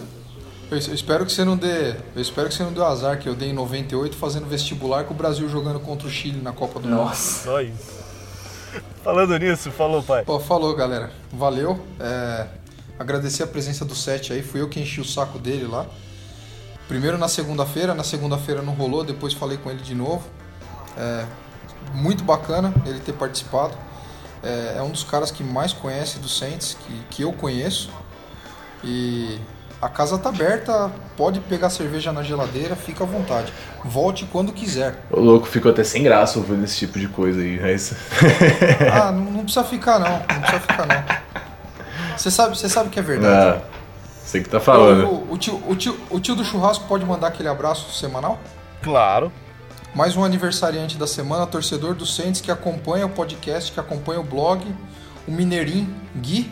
Eu, 0.72 0.78
eu 0.78 0.94
espero 0.94 1.26
que 1.26 1.34
você 1.34 1.44
não 1.44 1.58
dê. 1.58 1.96
Eu 2.16 2.22
espero 2.22 2.48
que 2.48 2.54
você 2.54 2.64
não 2.64 2.72
dê 2.72 2.80
o 2.80 2.86
azar 2.86 3.20
que 3.20 3.28
eu 3.28 3.36
dei 3.36 3.50
em 3.50 3.54
98 3.54 4.16
fazendo 4.16 4.48
vestibular 4.48 5.04
com 5.04 5.14
o 5.14 5.18
Brasil 5.18 5.50
jogando 5.50 5.82
contra 5.82 6.08
o 6.08 6.10
Chile 6.10 6.40
na 6.42 6.54
Copa 6.54 6.80
do 6.80 6.88
Mundo. 6.88 6.98
Nossa. 6.98 7.44
Só 7.44 7.62
isso. 7.62 8.00
Falando 9.04 9.38
nisso, 9.38 9.70
falou, 9.72 10.02
pai. 10.02 10.24
Pô, 10.24 10.40
falou, 10.40 10.74
galera. 10.74 11.12
Valeu. 11.34 11.78
É, 12.00 12.48
agradecer 12.98 13.44
a 13.44 13.48
presença 13.48 13.84
do 13.84 13.96
Sete 13.96 14.32
aí. 14.32 14.42
Fui 14.42 14.62
eu 14.62 14.70
que 14.70 14.80
enchi 14.80 15.02
o 15.02 15.06
saco 15.06 15.38
dele 15.38 15.68
lá. 15.68 15.86
Primeiro 16.88 17.18
na 17.18 17.28
segunda-feira, 17.28 17.94
na 17.94 18.04
segunda-feira 18.04 18.62
não 18.62 18.74
rolou, 18.74 19.04
depois 19.04 19.34
falei 19.34 19.58
com 19.58 19.70
ele 19.70 19.82
de 19.82 19.94
novo. 19.94 20.24
É, 21.00 21.26
muito 21.94 22.24
bacana 22.24 22.74
ele 22.86 23.00
ter 23.00 23.14
participado. 23.14 23.74
é, 24.44 24.76
é 24.78 24.82
um 24.82 24.92
dos 24.92 25.04
caras 25.04 25.32
que 25.32 25.44
mais 25.44 25.72
conhece 25.74 26.20
do 26.20 26.28
Saints, 26.28 26.78
que, 26.86 27.04
que 27.10 27.22
eu 27.24 27.32
conheço. 27.32 27.90
E 28.84 29.40
a 29.82 29.88
casa 29.88 30.18
tá 30.18 30.30
aberta, 30.30 30.92
pode 31.16 31.40
pegar 31.40 31.70
cerveja 31.70 32.12
na 32.12 32.22
geladeira, 32.22 32.76
fica 32.76 33.04
à 33.04 33.08
vontade. 33.08 33.54
Volte 33.84 34.26
quando 34.26 34.52
quiser. 34.52 34.96
O 35.10 35.22
louco 35.22 35.48
ficou 35.48 35.72
até 35.72 35.84
sem 35.84 36.04
graça 36.04 36.38
ouvindo 36.38 36.64
esse 36.66 36.78
tipo 36.78 37.00
de 37.00 37.08
coisa 37.08 37.40
aí, 37.40 37.60
mas. 37.62 37.94
ah, 38.94 39.12
não, 39.12 39.32
não, 39.32 39.44
precisa 39.44 39.64
ficar 39.64 40.00
não, 40.00 40.10
não 40.10 40.42
precisa 40.42 40.60
ficar 40.60 40.86
não. 40.86 41.04
Você 42.18 42.30
sabe, 42.30 42.58
você 42.58 42.68
sabe 42.68 42.90
que 42.90 43.00
é 43.00 43.02
verdade. 43.02 43.62
Ah, 43.64 43.66
você 44.22 44.42
que 44.42 44.50
tá 44.50 44.60
falando. 44.60 45.08
O, 45.08 45.14
o, 45.14 45.34
o, 45.34 45.38
tio, 45.38 45.64
o, 45.66 45.76
tio, 45.76 45.98
o 46.10 46.20
tio 46.20 46.36
do 46.36 46.44
churrasco 46.44 46.86
pode 46.86 47.06
mandar 47.06 47.28
aquele 47.28 47.48
abraço 47.48 47.90
semanal? 47.98 48.38
Claro. 48.82 49.32
Mais 49.94 50.16
um 50.16 50.24
aniversariante 50.24 50.98
da 50.98 51.08
semana, 51.08 51.48
torcedor 51.48 51.96
do 51.96 52.06
Saints 52.06 52.42
que 52.42 52.52
acompanha 52.52 53.06
o 53.06 53.10
podcast, 53.10 53.72
que 53.72 53.80
acompanha 53.80 54.20
o 54.20 54.24
blog, 54.24 54.64
o 55.28 55.32
Mineirinho 55.32 55.94
Gui, 56.16 56.52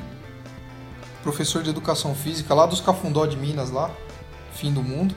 professor 1.21 1.61
de 1.61 1.69
educação 1.69 2.15
física 2.15 2.53
lá 2.53 2.65
dos 2.65 2.81
Cafundó 2.81 3.25
de 3.25 3.37
Minas, 3.37 3.69
lá, 3.69 3.91
fim 4.53 4.73
do 4.73 4.81
mundo. 4.81 5.15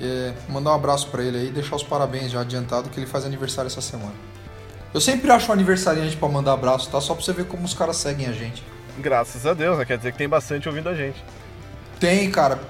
É, 0.00 0.34
mandar 0.48 0.70
um 0.70 0.74
abraço 0.74 1.08
para 1.08 1.22
ele 1.22 1.38
aí, 1.38 1.50
deixar 1.50 1.74
os 1.74 1.82
parabéns 1.82 2.30
já 2.30 2.42
adiantado 2.42 2.90
que 2.90 3.00
ele 3.00 3.06
faz 3.06 3.24
aniversário 3.24 3.66
essa 3.66 3.80
semana. 3.80 4.14
Eu 4.94 5.00
sempre 5.00 5.30
acho 5.30 5.50
um 5.50 5.54
aniversariante 5.54 6.16
para 6.16 6.28
mandar 6.28 6.52
abraço, 6.52 6.88
tá? 6.90 7.00
Só 7.00 7.14
pra 7.14 7.24
você 7.24 7.32
ver 7.32 7.46
como 7.46 7.64
os 7.64 7.74
caras 7.74 7.96
seguem 7.96 8.26
a 8.26 8.32
gente. 8.32 8.62
Graças 8.98 9.46
a 9.46 9.52
Deus, 9.52 9.76
né? 9.78 9.84
Quer 9.84 9.98
dizer 9.98 10.12
que 10.12 10.18
tem 10.18 10.28
bastante 10.28 10.68
ouvindo 10.68 10.88
a 10.88 10.94
gente. 10.94 11.22
Tem, 11.98 12.30
cara. 12.30 12.60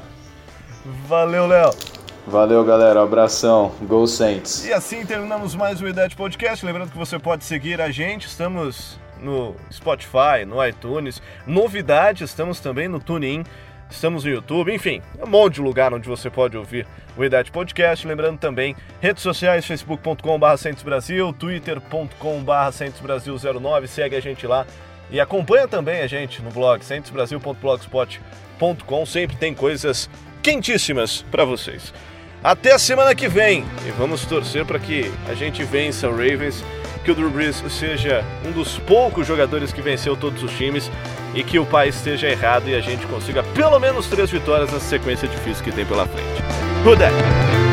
Valeu, 1.06 1.46
Léo. 1.46 1.70
Valeu, 2.26 2.64
galera. 2.64 3.02
Abração. 3.02 3.72
Go 3.82 4.06
Saints. 4.06 4.66
E 4.66 4.72
assim 4.72 5.06
terminamos 5.06 5.54
mais 5.54 5.80
o 5.80 5.86
IDET 5.86 6.16
Podcast. 6.16 6.66
Lembrando 6.66 6.90
que 6.90 6.98
você 6.98 7.18
pode 7.18 7.44
seguir 7.44 7.80
a 7.80 7.90
gente. 7.90 8.26
Estamos 8.26 8.98
no 9.20 9.54
Spotify, 9.72 10.44
no 10.46 10.64
iTunes. 10.66 11.22
Novidade, 11.46 12.24
estamos 12.24 12.58
também 12.60 12.88
no 12.88 12.98
TuneIn, 12.98 13.44
estamos 13.88 14.24
no 14.24 14.30
YouTube, 14.30 14.74
enfim, 14.74 15.00
um 15.22 15.26
monte 15.26 15.54
de 15.54 15.62
lugar 15.62 15.94
onde 15.94 16.06
você 16.08 16.28
pode 16.28 16.56
ouvir 16.56 16.84
o 17.16 17.24
Idade 17.24 17.52
Podcast. 17.52 18.06
Lembrando 18.06 18.38
também, 18.38 18.76
redes 19.00 19.22
sociais, 19.22 19.64
facebook.com.br 19.64 20.84
Brasil, 20.84 21.32
twitter.com.br 21.32 22.72
Brasil09, 23.02 23.86
segue 23.86 24.16
a 24.16 24.20
gente 24.20 24.46
lá. 24.46 24.66
E 25.10 25.18
acompanha 25.20 25.68
também 25.68 26.00
a 26.00 26.06
gente 26.08 26.42
no 26.42 26.50
blog 26.50 26.84
centrosbrasil.blogspot.com, 26.84 29.06
sempre 29.06 29.36
tem 29.36 29.54
coisas 29.54 30.10
quentíssimas 30.42 31.24
para 31.30 31.44
vocês. 31.44 31.94
Até 32.42 32.72
a 32.72 32.78
semana 32.78 33.14
que 33.14 33.28
vem 33.28 33.64
e 33.86 33.90
vamos 33.90 34.24
torcer 34.24 34.64
para 34.64 34.78
que 34.78 35.12
a 35.28 35.34
gente 35.34 35.64
vença 35.64 36.08
o 36.08 36.12
Ravens 36.12 36.64
que 37.06 37.12
o 37.12 37.14
Drew 37.14 37.30
Brees 37.30 37.62
seja 37.70 38.24
um 38.44 38.50
dos 38.50 38.78
poucos 38.80 39.28
jogadores 39.28 39.72
que 39.72 39.80
venceu 39.80 40.16
todos 40.16 40.42
os 40.42 40.50
times 40.56 40.90
e 41.36 41.44
que 41.44 41.56
o 41.56 41.64
pai 41.64 41.88
esteja 41.88 42.28
errado 42.28 42.68
e 42.68 42.74
a 42.74 42.80
gente 42.80 43.06
consiga 43.06 43.44
pelo 43.44 43.78
menos 43.78 44.08
três 44.08 44.28
vitórias 44.28 44.72
nessa 44.72 44.86
sequência 44.86 45.28
difícil 45.28 45.62
que 45.62 45.70
tem 45.70 45.86
pela 45.86 46.04
frente. 46.04 46.42
Who 46.84 46.96
that? 46.96 47.65